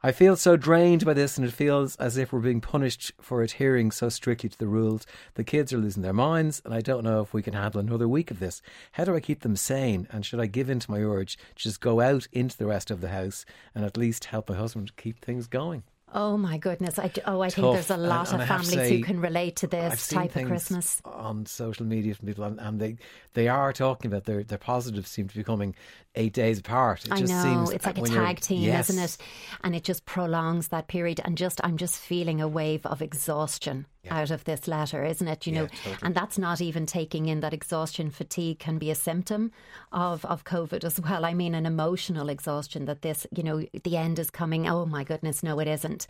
I 0.03 0.13
feel 0.13 0.35
so 0.35 0.57
drained 0.57 1.05
by 1.05 1.13
this, 1.13 1.37
and 1.37 1.47
it 1.47 1.53
feels 1.53 1.95
as 1.97 2.17
if 2.17 2.33
we're 2.33 2.41
being 2.41 2.63
punished 2.63 3.13
for 3.21 3.43
adhering 3.43 3.91
so 3.91 4.09
strictly 4.09 4.49
to 4.49 4.59
the 4.59 4.67
rules. 4.67 5.05
The 5.35 5.45
kids 5.45 5.75
are 5.75 5.79
losing 5.79 6.03
their 6.03 6.15
minds, 6.15 6.63
and 6.65 6.73
I 6.73 6.81
don't 6.81 7.05
know 7.05 7.21
if 7.21 7.35
we 7.35 7.43
can 7.43 7.53
handle 7.53 7.81
another 7.81 8.09
week 8.09 8.31
of 8.31 8.39
this. 8.39 8.63
How 8.93 9.05
do 9.05 9.15
I 9.15 9.21
keep 9.21 9.41
them 9.41 9.57
sane? 9.57 10.09
And 10.11 10.25
should 10.25 10.41
I 10.41 10.47
give 10.47 10.71
in 10.71 10.81
to 10.81 10.91
my 10.91 11.01
urge 11.01 11.37
to 11.37 11.63
just 11.63 11.83
go 11.83 12.01
out 12.01 12.29
into 12.33 12.57
the 12.57 12.65
rest 12.65 12.91
of 12.91 13.03
the 13.03 13.11
house 13.11 13.45
and 13.75 13.85
at 13.85 13.99
least 13.99 14.25
help 14.25 14.49
my 14.49 14.57
husband 14.57 14.97
keep 14.97 15.23
things 15.23 15.47
going? 15.47 15.83
Oh 16.13 16.37
my 16.37 16.59
goodness! 16.59 16.99
I, 16.99 17.11
oh, 17.27 17.41
I 17.41 17.49
Tough. 17.49 17.55
think 17.55 17.75
there's 17.75 17.91
a 17.91 17.97
lot 17.97 18.33
and, 18.33 18.41
and 18.41 18.43
of 18.43 18.49
families 18.49 18.75
say, 18.75 18.97
who 18.97 19.05
can 19.05 19.21
relate 19.21 19.57
to 19.57 19.67
this 19.67 20.09
type 20.09 20.35
of 20.35 20.47
Christmas 20.47 21.01
on 21.05 21.47
social 21.47 21.87
media 21.87 22.15
from 22.15 22.27
people, 22.27 22.45
and, 22.45 22.59
and, 22.61 22.81
they 22.81 22.97
they 23.35 23.47
are 23.47 23.73
talking 23.73 24.11
about 24.11 24.25
their 24.25 24.43
their 24.43 24.59
positives 24.59 25.09
seem 25.09 25.29
to 25.29 25.37
be 25.37 25.45
coming 25.45 25.75
eight 26.17 26.33
days 26.33 26.59
apart. 26.59 27.05
It 27.05 27.13
I 27.13 27.21
just 27.21 27.33
know 27.33 27.43
seems 27.43 27.71
it's 27.71 27.87
like 27.87 27.99
a 27.99 28.03
tag 28.03 28.41
team, 28.41 28.63
yes. 28.63 28.91
isn't 28.91 29.03
it? 29.03 29.17
And 29.63 29.77
it 29.77 29.85
just 29.85 30.05
prolongs 30.05 30.69
that 30.69 30.89
period. 30.89 31.21
And 31.25 31.39
just 31.39 31.61
I'm 31.63 31.77
just 31.77 31.99
feeling 31.99 32.41
a 32.41 32.49
wave 32.49 32.85
of 32.87 33.03
exhaustion 33.03 33.87
yeah. 34.03 34.19
out 34.19 34.31
of 34.31 34.45
this 34.45 34.67
letter, 34.67 35.05
isn't 35.05 35.27
it? 35.27 35.47
You 35.47 35.53
yeah, 35.53 35.61
know, 35.61 35.67
totally. 35.67 35.97
and 36.03 36.15
that's 36.15 36.39
not 36.39 36.61
even 36.61 36.87
taking 36.87 37.27
in 37.27 37.41
that 37.41 37.55
exhaustion, 37.55 38.11
fatigue 38.11 38.59
can 38.59 38.79
be 38.79 38.91
a 38.91 38.95
symptom 38.95 39.53
of 39.93 40.25
of 40.25 40.45
COVID 40.45 40.85
as 40.85 41.01
well. 41.01 41.25
I 41.25 41.35
mean, 41.35 41.55
an 41.55 41.67
emotional 41.67 42.29
exhaustion 42.29 42.87
that 42.87 43.03
this, 43.03 43.27
you 43.31 43.43
know, 43.43 43.65
the 43.85 43.97
end 43.97 44.19
is 44.19 44.31
coming. 44.31 44.69
Oh 44.69 44.87
my 44.87 45.05
goodness, 45.05 45.43
no, 45.43 45.59
it 45.61 45.69
isn't. 45.69 46.07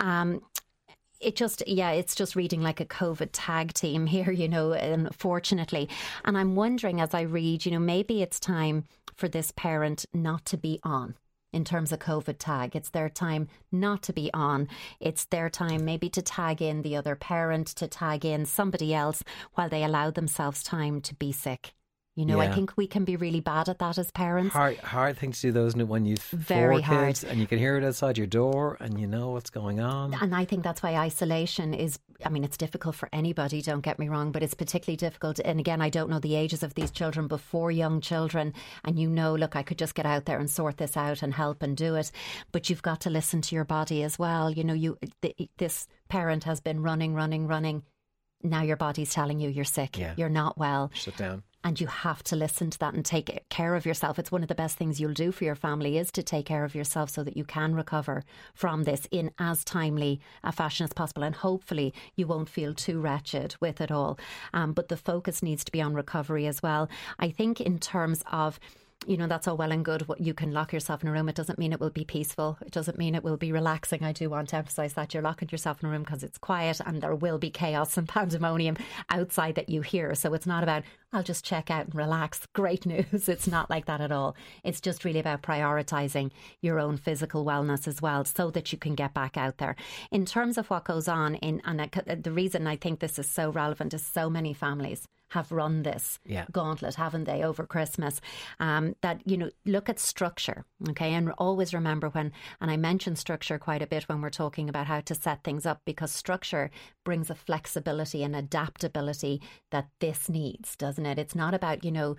Um, 0.00 0.42
it 1.20 1.34
just 1.34 1.66
yeah 1.66 1.90
it's 1.90 2.14
just 2.14 2.36
reading 2.36 2.62
like 2.62 2.80
a 2.80 2.84
covid 2.84 3.28
tag 3.32 3.72
team 3.72 4.06
here 4.06 4.30
you 4.30 4.48
know 4.48 4.72
unfortunately 4.72 5.88
and 6.24 6.38
i'm 6.38 6.54
wondering 6.54 7.00
as 7.00 7.12
i 7.12 7.22
read 7.22 7.66
you 7.66 7.72
know 7.72 7.78
maybe 7.78 8.22
it's 8.22 8.38
time 8.38 8.84
for 9.14 9.28
this 9.28 9.50
parent 9.52 10.06
not 10.14 10.44
to 10.44 10.56
be 10.56 10.78
on 10.84 11.16
in 11.52 11.64
terms 11.64 11.92
of 11.92 11.98
COVID 11.98 12.36
tag. 12.38 12.76
It's 12.76 12.90
their 12.90 13.08
time 13.08 13.48
not 13.72 14.02
to 14.04 14.12
be 14.12 14.30
on. 14.34 14.68
It's 15.00 15.24
their 15.24 15.48
time 15.48 15.84
maybe 15.84 16.08
to 16.10 16.22
tag 16.22 16.60
in 16.60 16.82
the 16.82 16.96
other 16.96 17.16
parent, 17.16 17.68
to 17.68 17.88
tag 17.88 18.24
in 18.24 18.44
somebody 18.46 18.94
else 18.94 19.22
while 19.54 19.68
they 19.68 19.84
allow 19.84 20.10
themselves 20.10 20.62
time 20.62 21.00
to 21.02 21.14
be 21.14 21.32
sick. 21.32 21.74
You 22.18 22.26
know, 22.26 22.42
yeah. 22.42 22.50
I 22.50 22.52
think 22.52 22.76
we 22.76 22.88
can 22.88 23.04
be 23.04 23.14
really 23.14 23.38
bad 23.38 23.68
at 23.68 23.78
that 23.78 23.96
as 23.96 24.10
parents. 24.10 24.52
Hard, 24.52 24.76
hard 24.78 25.16
thing 25.16 25.30
to 25.30 25.40
do 25.40 25.52
those 25.52 25.76
when 25.76 26.04
you've 26.04 26.18
very 26.18 26.82
four 26.82 27.06
kids 27.06 27.22
hard. 27.22 27.30
and 27.30 27.40
you 27.40 27.46
can 27.46 27.60
hear 27.60 27.76
it 27.76 27.84
outside 27.84 28.18
your 28.18 28.26
door 28.26 28.76
and 28.80 29.00
you 29.00 29.06
know 29.06 29.30
what's 29.30 29.50
going 29.50 29.78
on. 29.78 30.12
And 30.14 30.34
I 30.34 30.44
think 30.44 30.64
that's 30.64 30.82
why 30.82 30.96
isolation 30.96 31.74
is. 31.74 32.00
I 32.24 32.30
mean, 32.30 32.42
it's 32.42 32.56
difficult 32.56 32.96
for 32.96 33.08
anybody. 33.12 33.62
Don't 33.62 33.82
get 33.82 34.00
me 34.00 34.08
wrong, 34.08 34.32
but 34.32 34.42
it's 34.42 34.54
particularly 34.54 34.96
difficult. 34.96 35.38
And 35.38 35.60
again, 35.60 35.80
I 35.80 35.90
don't 35.90 36.10
know 36.10 36.18
the 36.18 36.34
ages 36.34 36.64
of 36.64 36.74
these 36.74 36.90
children 36.90 37.28
before 37.28 37.70
young 37.70 38.00
children, 38.00 38.52
and 38.84 38.98
you 38.98 39.08
know, 39.08 39.36
look, 39.36 39.54
I 39.54 39.62
could 39.62 39.78
just 39.78 39.94
get 39.94 40.04
out 40.04 40.24
there 40.24 40.40
and 40.40 40.50
sort 40.50 40.78
this 40.78 40.96
out 40.96 41.22
and 41.22 41.32
help 41.32 41.62
and 41.62 41.76
do 41.76 41.94
it, 41.94 42.10
but 42.50 42.68
you've 42.68 42.82
got 42.82 43.02
to 43.02 43.10
listen 43.10 43.42
to 43.42 43.54
your 43.54 43.64
body 43.64 44.02
as 44.02 44.18
well. 44.18 44.50
You 44.50 44.64
know, 44.64 44.74
you 44.74 44.98
this 45.58 45.86
parent 46.08 46.42
has 46.42 46.58
been 46.58 46.82
running, 46.82 47.14
running, 47.14 47.46
running 47.46 47.84
now 48.42 48.62
your 48.62 48.76
body's 48.76 49.12
telling 49.12 49.40
you 49.40 49.48
you're 49.48 49.64
sick, 49.64 49.98
yeah. 49.98 50.14
you're 50.16 50.28
not 50.28 50.56
well. 50.58 50.90
Shut 50.94 51.16
down 51.16 51.42
and 51.68 51.78
you 51.78 51.86
have 51.86 52.22
to 52.22 52.34
listen 52.34 52.70
to 52.70 52.78
that 52.78 52.94
and 52.94 53.04
take 53.04 53.46
care 53.50 53.74
of 53.74 53.84
yourself. 53.84 54.18
It's 54.18 54.32
one 54.32 54.40
of 54.40 54.48
the 54.48 54.54
best 54.54 54.78
things 54.78 54.98
you'll 54.98 55.12
do 55.12 55.30
for 55.30 55.44
your 55.44 55.54
family 55.54 55.98
is 55.98 56.10
to 56.12 56.22
take 56.22 56.46
care 56.46 56.64
of 56.64 56.74
yourself 56.74 57.10
so 57.10 57.22
that 57.22 57.36
you 57.36 57.44
can 57.44 57.74
recover 57.74 58.24
from 58.54 58.84
this 58.84 59.06
in 59.10 59.30
as 59.38 59.64
timely 59.64 60.18
a 60.42 60.50
fashion 60.50 60.84
as 60.84 60.94
possible. 60.94 61.22
And 61.22 61.34
hopefully 61.34 61.92
you 62.16 62.26
won't 62.26 62.48
feel 62.48 62.72
too 62.72 62.98
wretched 62.98 63.54
with 63.60 63.82
it 63.82 63.90
all. 63.90 64.18
Um, 64.54 64.72
but 64.72 64.88
the 64.88 64.96
focus 64.96 65.42
needs 65.42 65.62
to 65.64 65.70
be 65.70 65.82
on 65.82 65.92
recovery 65.92 66.46
as 66.46 66.62
well. 66.62 66.88
I 67.18 67.28
think 67.28 67.60
in 67.60 67.78
terms 67.78 68.22
of 68.32 68.58
you 69.06 69.16
know, 69.16 69.26
that's 69.26 69.46
all 69.46 69.56
well 69.56 69.72
and 69.72 69.84
good. 69.84 70.08
What 70.08 70.20
you 70.20 70.34
can 70.34 70.52
lock 70.52 70.72
yourself 70.72 71.02
in 71.02 71.08
a 71.08 71.12
room. 71.12 71.28
It 71.28 71.34
doesn't 71.36 71.58
mean 71.58 71.72
it 71.72 71.80
will 71.80 71.90
be 71.90 72.04
peaceful. 72.04 72.58
It 72.60 72.72
doesn't 72.72 72.98
mean 72.98 73.14
it 73.14 73.22
will 73.22 73.36
be 73.36 73.52
relaxing. 73.52 74.02
I 74.02 74.12
do 74.12 74.28
want 74.28 74.48
to 74.50 74.56
emphasize 74.56 74.94
that 74.94 75.14
you're 75.14 75.22
locking 75.22 75.48
yourself 75.50 75.82
in 75.82 75.88
a 75.88 75.92
room 75.92 76.02
because 76.02 76.24
it's 76.24 76.36
quiet 76.36 76.80
and 76.84 77.00
there 77.00 77.14
will 77.14 77.38
be 77.38 77.50
chaos 77.50 77.96
and 77.96 78.08
pandemonium 78.08 78.76
outside 79.08 79.54
that 79.54 79.68
you 79.68 79.82
hear. 79.82 80.14
So 80.14 80.34
it's 80.34 80.46
not 80.46 80.62
about, 80.62 80.82
I'll 81.12 81.22
just 81.22 81.44
check 81.44 81.70
out 81.70 81.86
and 81.86 81.94
relax. 81.94 82.46
Great 82.54 82.86
news. 82.86 83.28
It's 83.28 83.46
not 83.46 83.70
like 83.70 83.86
that 83.86 84.00
at 84.00 84.12
all. 84.12 84.36
It's 84.64 84.80
just 84.80 85.04
really 85.04 85.20
about 85.20 85.42
prioritizing 85.42 86.30
your 86.60 86.80
own 86.80 86.96
physical 86.96 87.44
wellness 87.44 87.86
as 87.86 88.02
well 88.02 88.24
so 88.24 88.50
that 88.50 88.72
you 88.72 88.78
can 88.78 88.94
get 88.94 89.14
back 89.14 89.36
out 89.36 89.58
there. 89.58 89.76
In 90.10 90.26
terms 90.26 90.58
of 90.58 90.68
what 90.70 90.84
goes 90.84 91.08
on 91.08 91.36
in, 91.36 91.62
and 91.64 91.78
the 91.80 92.32
reason 92.32 92.66
I 92.66 92.76
think 92.76 92.98
this 92.98 93.18
is 93.18 93.30
so 93.30 93.50
relevant 93.50 93.94
is 93.94 94.04
so 94.04 94.28
many 94.28 94.52
families 94.52 95.06
have 95.30 95.52
run 95.52 95.82
this 95.82 96.18
Yeah. 96.24 96.46
gauntlet, 96.50 96.94
haven't 96.94 97.24
they, 97.24 97.42
over 97.42 97.66
Christmas? 97.66 98.20
Um, 98.60 98.94
that, 99.02 99.20
you 99.26 99.36
know, 99.36 99.50
look 99.64 99.88
at 99.88 99.98
structure, 99.98 100.64
okay? 100.90 101.12
And 101.12 101.30
always 101.38 101.74
remember 101.74 102.08
when, 102.08 102.32
and 102.60 102.70
I 102.70 102.76
mention 102.76 103.16
structure 103.16 103.58
quite 103.58 103.82
a 103.82 103.86
bit 103.86 104.08
when 104.08 104.20
we're 104.22 104.30
talking 104.30 104.68
about 104.68 104.86
how 104.86 105.00
to 105.00 105.14
set 105.14 105.44
things 105.44 105.66
up 105.66 105.82
because 105.84 106.10
structure 106.12 106.70
brings 107.04 107.30
a 107.30 107.34
flexibility 107.34 108.22
and 108.22 108.34
adaptability 108.34 109.40
that 109.70 109.88
this 110.00 110.28
needs, 110.28 110.76
doesn't 110.76 111.06
it? 111.06 111.18
It's 111.18 111.34
not 111.34 111.54
about, 111.54 111.84
you 111.84 111.90
know, 111.90 112.16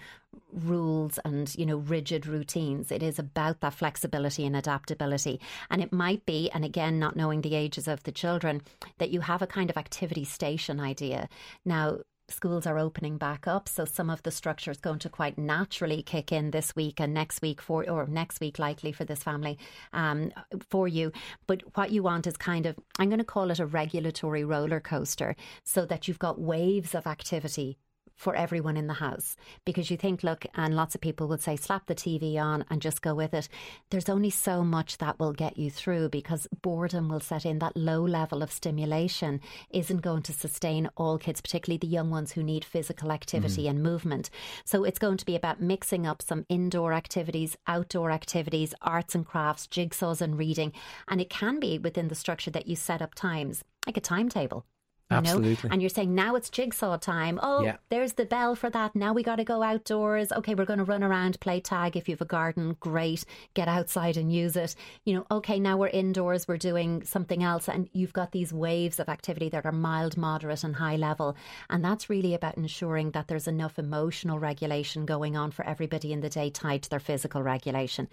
rules 0.51 1.19
and, 1.25 1.53
you 1.55 1.65
know, 1.65 1.77
rigid 1.77 2.27
routines. 2.27 2.91
It 2.91 3.01
is 3.01 3.17
about 3.17 3.61
that 3.61 3.73
flexibility 3.73 4.45
and 4.45 4.55
adaptability. 4.55 5.39
And 5.69 5.81
it 5.81 5.91
might 5.91 6.25
be, 6.25 6.49
and 6.51 6.63
again, 6.63 6.99
not 6.99 7.15
knowing 7.15 7.41
the 7.41 7.55
ages 7.55 7.87
of 7.87 8.03
the 8.03 8.11
children, 8.11 8.61
that 8.99 9.09
you 9.09 9.21
have 9.21 9.41
a 9.41 9.47
kind 9.47 9.69
of 9.69 9.77
activity 9.77 10.25
station 10.25 10.79
idea. 10.79 11.29
Now, 11.65 11.99
schools 12.31 12.65
are 12.65 12.77
opening 12.77 13.17
back 13.17 13.47
up 13.47 13.67
so 13.67 13.85
some 13.85 14.09
of 14.09 14.23
the 14.23 14.31
structure 14.31 14.71
is 14.71 14.77
going 14.77 14.99
to 14.99 15.09
quite 15.09 15.37
naturally 15.37 16.01
kick 16.01 16.31
in 16.31 16.51
this 16.51 16.75
week 16.75 16.99
and 16.99 17.13
next 17.13 17.41
week 17.41 17.61
for 17.61 17.89
or 17.89 18.05
next 18.07 18.39
week 18.39 18.59
likely 18.59 18.91
for 18.91 19.05
this 19.05 19.23
family 19.23 19.57
um, 19.93 20.31
for 20.69 20.87
you. 20.87 21.11
But 21.47 21.63
what 21.75 21.91
you 21.91 22.03
want 22.03 22.27
is 22.27 22.37
kind 22.37 22.65
of 22.65 22.75
i'm 22.97 23.09
going 23.09 23.19
to 23.19 23.25
call 23.25 23.51
it 23.51 23.59
a 23.59 23.65
regulatory 23.65 24.43
roller 24.43 24.79
coaster 24.79 25.35
so 25.63 25.85
that 25.85 26.07
you've 26.07 26.19
got 26.19 26.39
waves 26.39 26.95
of 26.95 27.07
activity 27.07 27.77
for 28.19 28.35
everyone 28.35 28.75
in 28.75 28.87
the 28.87 28.93
house 28.93 29.37
because 29.63 29.89
you 29.89 29.95
think, 29.95 30.23
look, 30.23 30.45
and 30.53 30.75
lots 30.75 30.93
of 30.93 30.99
people 30.99 31.29
would 31.29 31.41
say, 31.41 31.55
slap 31.55 31.87
the 31.87 31.95
TV 31.95 32.35
on 32.35 32.65
and 32.69 32.81
just 32.81 33.01
go 33.01 33.15
with 33.15 33.33
it. 33.33 33.47
There's 33.89 34.09
only 34.09 34.29
so 34.29 34.61
much 34.61 34.97
that 34.97 35.17
will 35.19 35.31
get 35.31 35.57
you 35.57 35.71
through 35.71 36.09
because 36.09 36.45
boredom 36.61 37.07
will 37.07 37.21
set 37.21 37.45
in. 37.45 37.59
That 37.59 37.77
low 37.77 38.01
level 38.01 38.43
of 38.43 38.51
stimulation 38.51 39.39
isn't 39.69 40.01
going 40.01 40.23
to 40.23 40.33
sustain 40.33 40.89
all 40.97 41.17
kids, 41.17 41.39
particularly 41.39 41.77
the 41.77 41.87
young 41.87 42.09
ones 42.09 42.33
who 42.33 42.43
need 42.43 42.65
physical 42.65 43.13
activity 43.13 43.63
mm. 43.63 43.69
and 43.69 43.81
movement. 43.81 44.29
So 44.65 44.83
it's 44.83 44.99
going 44.99 45.17
to 45.17 45.25
be 45.25 45.37
about 45.37 45.61
mixing 45.61 46.05
up 46.05 46.21
some 46.21 46.45
indoor 46.49 46.91
activities, 46.91 47.55
outdoor 47.67 48.11
activities, 48.11 48.75
arts 48.81 49.15
and 49.15 49.25
crafts, 49.25 49.65
jigsaws 49.65 50.19
and 50.19 50.37
reading. 50.37 50.73
And 51.07 51.21
it 51.21 51.29
can 51.29 51.57
be 51.57 51.79
within 51.79 52.09
the 52.09 52.15
structure 52.15 52.51
that 52.51 52.67
you 52.67 52.75
set 52.75 53.01
up 53.01 53.15
times, 53.15 53.63
like 53.87 53.95
a 53.95 54.01
timetable. 54.01 54.65
You 55.11 55.15
know? 55.15 55.19
Absolutely. 55.21 55.69
And 55.71 55.81
you're 55.81 55.89
saying 55.89 56.13
now 56.13 56.35
it's 56.35 56.49
jigsaw 56.51 56.97
time. 56.97 57.39
Oh, 57.41 57.63
Yeah. 57.63 57.77
there's 57.89 58.13
the 58.13 58.25
bell 58.25 58.53
for 58.55 58.69
that. 58.69 58.95
Now 58.95 59.11
we 59.11 59.23
got 59.23 59.37
to 59.37 59.43
go 59.43 59.63
outdoors. 59.63 60.31
Okay, 60.31 60.53
we're 60.53 60.65
going 60.65 60.77
to 60.79 60.85
run 60.85 61.03
around, 61.03 61.39
play 61.39 61.59
tag. 61.59 61.97
If 61.97 62.07
you 62.07 62.13
have 62.13 62.21
a 62.21 62.25
garden, 62.25 62.77
great. 62.79 63.25
Get 63.55 63.67
outside 63.67 64.17
and 64.17 64.31
use 64.31 64.55
it. 64.55 64.75
You 65.05 65.15
know, 65.15 65.25
okay, 65.31 65.59
now 65.59 65.77
we're 65.77 65.87
indoors. 65.87 66.47
We're 66.47 66.57
doing 66.57 67.03
something 67.05 67.41
else. 67.41 67.67
And 67.67 67.89
you've 67.91 68.13
got 68.13 68.31
these 68.31 68.53
waves 68.53 68.99
of 68.99 69.09
activity 69.09 69.49
that 69.49 69.65
are 69.65 69.71
mild, 69.71 70.15
moderate, 70.15 70.63
and 70.63 70.75
high 70.75 70.95
level. 70.95 71.35
And 71.71 71.83
that's 71.83 72.09
really 72.09 72.35
about 72.35 72.57
ensuring 72.57 73.11
that 73.11 73.27
there's 73.27 73.47
enough 73.47 73.79
emotional 73.79 74.37
regulation 74.37 75.05
going 75.07 75.35
on 75.35 75.49
for 75.49 75.65
everybody 75.65 76.13
in 76.13 76.21
the 76.21 76.29
day 76.29 76.51
tied 76.51 76.83
to 76.83 76.89
their 76.91 76.99
physical 76.99 77.41
regulation. 77.41 78.07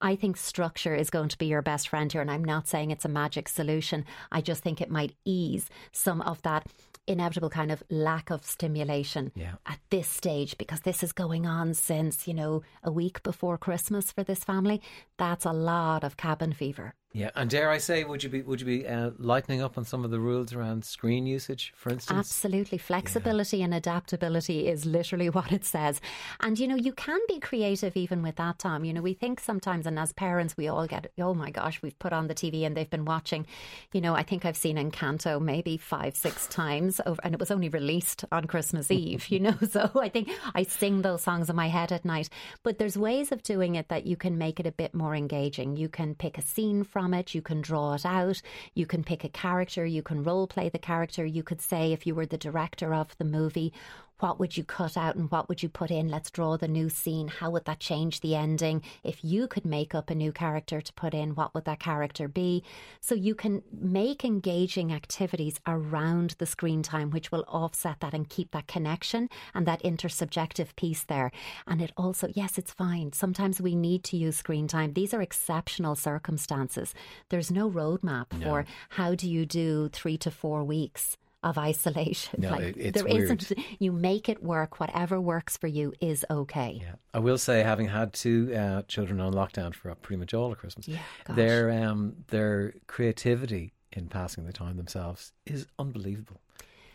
I 0.00 0.16
think 0.16 0.36
structure 0.36 0.96
is 0.96 1.10
going 1.10 1.28
to 1.28 1.38
be 1.38 1.46
your 1.46 1.62
best 1.62 1.88
friend 1.88 2.10
here. 2.10 2.22
And 2.22 2.30
I'm 2.30 2.44
not 2.44 2.66
saying 2.66 2.90
it's 2.90 3.04
a 3.04 3.08
magic 3.08 3.48
solution. 3.48 4.04
I 4.32 4.40
just 4.40 4.64
think 4.64 4.80
it 4.80 4.90
might 4.90 5.14
ease 5.24 5.68
some 5.92 6.20
of 6.22 6.39
that 6.42 6.66
inevitable 7.06 7.50
kind 7.50 7.72
of 7.72 7.82
lack 7.90 8.30
of 8.30 8.44
stimulation 8.44 9.32
Yeah. 9.34 9.54
at 9.66 9.80
this 9.90 10.08
stage 10.08 10.56
because 10.58 10.80
this 10.80 11.02
is 11.02 11.12
going 11.12 11.46
on 11.46 11.74
since, 11.74 12.28
you 12.28 12.34
know, 12.34 12.62
a 12.82 12.92
week 12.92 13.22
before 13.22 13.58
Christmas 13.58 14.12
for 14.12 14.22
this 14.22 14.44
family. 14.44 14.80
That's 15.18 15.44
a 15.44 15.52
lot 15.52 16.04
of 16.04 16.16
cabin 16.16 16.52
fever. 16.52 16.94
Yeah, 17.12 17.30
and 17.34 17.50
dare 17.50 17.70
I 17.70 17.78
say, 17.78 18.04
would 18.04 18.22
you 18.22 18.28
be 18.28 18.42
would 18.42 18.60
you 18.60 18.66
be 18.66 18.86
uh, 18.86 19.10
lightening 19.18 19.60
up 19.60 19.76
on 19.76 19.84
some 19.84 20.04
of 20.04 20.12
the 20.12 20.20
rules 20.20 20.52
around 20.52 20.84
screen 20.84 21.26
usage, 21.26 21.72
for 21.74 21.90
instance? 21.90 22.16
Absolutely. 22.16 22.78
Flexibility 22.78 23.62
and 23.62 23.74
adaptability 23.74 24.68
is 24.68 24.86
literally 24.86 25.28
what 25.30 25.50
it 25.50 25.64
says. 25.64 26.00
And, 26.38 26.56
you 26.56 26.68
know, 26.68 26.76
you 26.76 26.92
can 26.92 27.18
be 27.26 27.40
creative 27.40 27.96
even 27.96 28.22
with 28.22 28.36
that, 28.36 28.60
Tom. 28.60 28.84
You 28.84 28.92
know, 28.92 29.02
we 29.02 29.14
think 29.14 29.40
sometimes, 29.40 29.86
and 29.86 29.98
as 29.98 30.12
parents, 30.12 30.56
we 30.56 30.68
all 30.68 30.86
get, 30.86 31.10
oh 31.18 31.34
my 31.34 31.50
gosh, 31.50 31.82
we've 31.82 31.98
put 31.98 32.12
on 32.12 32.28
the 32.28 32.34
TV 32.34 32.64
and 32.64 32.76
they've 32.76 32.88
been 32.88 33.04
watching. 33.04 33.44
You 33.92 34.02
know, 34.02 34.14
I 34.14 34.22
think 34.22 34.44
I've 34.44 34.56
seen 34.56 34.76
Encanto 34.76 35.40
maybe 35.40 35.78
five, 35.78 36.14
six 36.14 36.46
times, 36.46 37.00
over, 37.06 37.20
and 37.24 37.34
it 37.34 37.40
was 37.40 37.50
only 37.50 37.70
released 37.70 38.24
on 38.30 38.44
Christmas 38.44 38.88
Eve, 38.90 39.28
you 39.28 39.40
know. 39.40 39.56
So 39.70 39.88
I 39.94 40.08
think 40.08 40.28
I 40.52 40.64
sing 40.64 41.02
those 41.02 41.22
songs 41.22 41.48
in 41.48 41.54
my 41.54 41.68
head 41.68 41.92
at 41.92 42.04
night. 42.04 42.28
But 42.64 42.78
there's 42.78 42.98
ways 42.98 43.30
of 43.30 43.42
doing 43.44 43.76
it 43.76 43.88
that 43.88 44.04
you 44.04 44.16
can 44.16 44.36
make 44.36 44.58
it 44.58 44.66
a 44.66 44.72
bit 44.72 44.94
more 44.94 45.14
engaging. 45.14 45.76
You 45.76 45.88
can 45.88 46.16
pick 46.16 46.38
a 46.38 46.42
scene 46.42 46.82
from 46.82 46.99
it, 47.14 47.34
you 47.34 47.42
can 47.42 47.60
draw 47.60 47.94
it 47.94 48.04
out, 48.04 48.42
you 48.74 48.86
can 48.86 49.02
pick 49.02 49.24
a 49.24 49.28
character, 49.28 49.84
you 49.84 50.02
can 50.02 50.22
role 50.22 50.46
play 50.46 50.68
the 50.68 50.78
character. 50.78 51.24
You 51.24 51.42
could 51.42 51.60
say, 51.60 51.92
if 51.92 52.06
you 52.06 52.14
were 52.14 52.26
the 52.26 52.36
director 52.38 52.94
of 52.94 53.16
the 53.18 53.24
movie, 53.24 53.72
what 54.20 54.38
would 54.38 54.56
you 54.56 54.64
cut 54.64 54.96
out 54.96 55.16
and 55.16 55.30
what 55.30 55.48
would 55.48 55.62
you 55.62 55.68
put 55.68 55.90
in? 55.90 56.08
Let's 56.08 56.30
draw 56.30 56.56
the 56.56 56.68
new 56.68 56.88
scene. 56.88 57.28
How 57.28 57.50
would 57.50 57.64
that 57.64 57.80
change 57.80 58.20
the 58.20 58.34
ending? 58.34 58.82
If 59.02 59.24
you 59.24 59.48
could 59.48 59.64
make 59.64 59.94
up 59.94 60.10
a 60.10 60.14
new 60.14 60.32
character 60.32 60.80
to 60.80 60.92
put 60.92 61.14
in, 61.14 61.34
what 61.34 61.54
would 61.54 61.64
that 61.64 61.80
character 61.80 62.28
be? 62.28 62.62
So 63.00 63.14
you 63.14 63.34
can 63.34 63.62
make 63.72 64.24
engaging 64.24 64.92
activities 64.92 65.58
around 65.66 66.36
the 66.38 66.46
screen 66.46 66.82
time, 66.82 67.10
which 67.10 67.32
will 67.32 67.44
offset 67.48 68.00
that 68.00 68.14
and 68.14 68.28
keep 68.28 68.50
that 68.52 68.66
connection 68.66 69.28
and 69.54 69.66
that 69.66 69.82
intersubjective 69.82 70.76
piece 70.76 71.04
there. 71.04 71.32
And 71.66 71.80
it 71.80 71.92
also, 71.96 72.28
yes, 72.34 72.58
it's 72.58 72.72
fine. 72.72 73.12
Sometimes 73.12 73.60
we 73.60 73.74
need 73.74 74.04
to 74.04 74.16
use 74.16 74.36
screen 74.36 74.68
time. 74.68 74.92
These 74.92 75.14
are 75.14 75.22
exceptional 75.22 75.96
circumstances. 75.96 76.94
There's 77.30 77.50
no 77.50 77.70
roadmap 77.70 78.26
for 78.42 78.66
how 78.90 79.14
do 79.14 79.28
you 79.28 79.46
do 79.46 79.88
three 79.92 80.18
to 80.18 80.30
four 80.30 80.62
weeks 80.62 81.16
of 81.42 81.56
isolation. 81.56 82.42
No, 82.42 82.50
like 82.50 82.60
it- 82.60 82.76
it's 82.76 83.02
there 83.02 83.26
not 83.28 83.52
you 83.78 83.92
make 83.92 84.28
it 84.28 84.42
work. 84.42 84.78
Whatever 84.80 85.20
works 85.20 85.56
for 85.56 85.66
you 85.68 85.92
is 86.00 86.24
okay. 86.30 86.80
Yeah, 86.82 86.94
I 87.14 87.18
will 87.18 87.38
say, 87.38 87.62
having 87.62 87.88
had 87.88 88.12
two 88.12 88.52
uh, 88.54 88.82
children 88.82 89.20
on 89.20 89.32
lockdown 89.32 89.74
for 89.74 89.94
pretty 89.94 90.18
much 90.20 90.34
all 90.34 90.52
of 90.52 90.58
Christmas, 90.58 90.86
Yeah, 90.88 90.98
gosh. 91.24 91.36
their 91.36 91.70
um, 91.70 92.16
their 92.28 92.74
creativity 92.86 93.72
in 93.92 94.08
passing 94.08 94.44
the 94.46 94.52
time 94.52 94.76
themselves 94.76 95.32
is 95.46 95.66
unbelievable. 95.78 96.40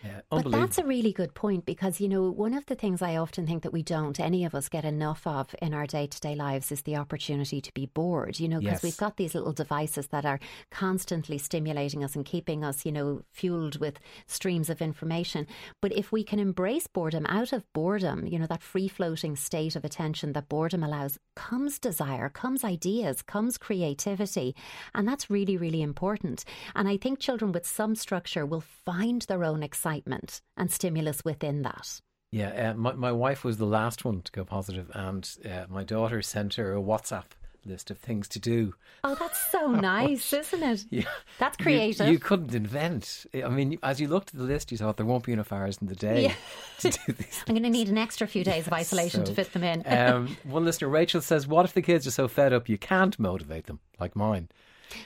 Yeah, 0.04 0.22
But 0.30 0.52
that's 0.52 0.78
a 0.78 0.84
really 0.86 1.12
good 1.12 1.34
point 1.34 1.66
because, 1.66 2.00
you 2.00 2.08
know, 2.08 2.30
one 2.30 2.54
of 2.54 2.66
the 2.68 2.76
things 2.76 3.02
I 3.02 3.16
often 3.16 3.48
think 3.48 3.64
that 3.64 3.74
we 3.74 3.82
don't, 3.82 4.20
any 4.20 4.46
of 4.46 4.54
us 4.54 4.70
get 4.70 4.86
enough 4.86 5.26
of 5.26 5.56
in 5.64 5.74
our 5.74 5.88
day 5.88 6.06
to 6.06 6.20
day 6.20 6.36
lives 6.36 6.72
is 6.72 6.84
the 6.84 6.96
opportunity 6.98 7.60
to 7.60 7.74
be 7.74 7.88
bored, 7.88 8.40
you 8.40 8.48
know, 8.48 8.62
because 8.62 8.82
Yes. 8.82 8.84
we've 8.84 8.98
got 8.98 9.18
these 9.18 9.34
little 9.34 9.52
devices 9.54 10.08
that 10.08 10.24
are 10.24 10.40
constantly 10.70 11.40
stimulating 11.40 12.04
us 12.04 12.16
and 12.16 12.24
keeping 12.24 12.64
us, 12.64 12.86
you 12.86 12.92
know, 12.92 13.24
fueled 13.32 13.80
with 13.80 14.00
streams 14.28 14.70
of 14.70 14.80
information. 14.80 15.48
But 15.82 15.92
if 15.94 16.12
we 16.12 16.24
can 16.24 16.38
embrace 16.40 16.86
boredom 16.86 17.26
out 17.28 17.52
of 17.52 17.64
boredom, 17.74 18.28
you 18.28 18.38
know, 18.38 18.48
that 18.48 18.62
free 18.62 18.88
floating 18.88 19.36
state 19.36 19.76
of 19.76 19.84
attention 19.84 20.34
that 20.34 20.50
boredom 20.50 20.84
allows, 20.84 21.18
comes 21.36 21.80
desire, 21.80 22.30
comes 22.30 22.64
ideas, 22.64 23.24
comes 23.24 23.58
creativity. 23.58 24.56
And 24.94 25.08
that's 25.08 25.32
really, 25.32 25.58
really 25.58 25.82
important. 25.82 26.46
And 26.76 26.88
I 26.88 26.98
think 26.98 27.18
children 27.20 27.52
with 27.52 27.66
some 27.66 27.96
structure 27.96 28.46
will 28.46 28.62
find 28.62 29.24
their 29.24 29.44
own 29.44 29.64
excitement 29.64 29.95
and 30.58 30.72
stimulus 30.72 31.24
within 31.24 31.62
that. 31.64 32.02
Yeah, 32.32 32.72
uh, 32.72 32.74
my 32.74 32.94
my 32.94 33.12
wife 33.12 33.44
was 33.44 33.58
the 33.58 33.66
last 33.66 34.04
one 34.04 34.22
to 34.24 34.32
go 34.32 34.44
positive, 34.44 34.92
and 34.94 35.30
uh, 35.50 35.66
my 35.70 35.84
daughter 35.84 36.22
sent 36.22 36.56
her 36.56 36.76
a 36.76 36.82
WhatsApp 36.82 37.26
list 37.68 37.90
of 37.90 37.98
things 37.98 38.28
to 38.28 38.40
do. 38.40 38.74
Oh, 39.04 39.16
that's 39.16 39.40
so 39.52 39.72
nice, 39.72 40.32
isn't 40.34 40.62
it? 40.62 40.86
Yeah. 40.92 41.06
That's 41.40 41.58
creative. 41.58 42.08
You, 42.08 42.20
couldn't 42.20 42.54
invent. 42.54 43.26
I 43.34 43.50
mean, 43.50 43.80
as 43.82 44.00
you 44.00 44.08
looked 44.08 44.30
at 44.30 44.36
the 44.40 44.44
list, 44.46 44.72
you 44.72 44.78
thought 44.78 44.98
there 44.98 45.06
won't 45.06 45.24
be 45.24 45.32
enough 45.34 45.52
hours 45.52 45.80
in 45.82 45.88
the 45.88 45.96
day 45.96 46.26
Yeah. 46.26 46.34
to 46.80 46.90
do 46.92 47.14
these. 47.14 47.44
I'm 47.48 47.56
going 47.56 47.64
to 47.64 47.70
need 47.70 47.90
an 47.90 47.98
extra 47.98 48.28
few 48.28 48.44
days 48.44 48.68
of 48.68 48.74
isolation 48.74 49.24
to 49.24 49.34
fit 49.34 49.52
them 49.54 49.64
in. 49.64 49.84
um, 49.88 50.38
one 50.44 50.64
listener, 50.66 50.90
Rachel, 50.90 51.22
says, 51.22 51.48
"What 51.48 51.66
if 51.66 51.74
the 51.74 51.82
kids 51.82 52.06
are 52.06 52.12
so 52.12 52.28
fed 52.28 52.54
up 52.54 52.70
you 52.70 52.78
can't 52.78 53.18
motivate 53.18 53.66
them 53.66 53.80
like 54.00 54.16
mine?" 54.16 54.50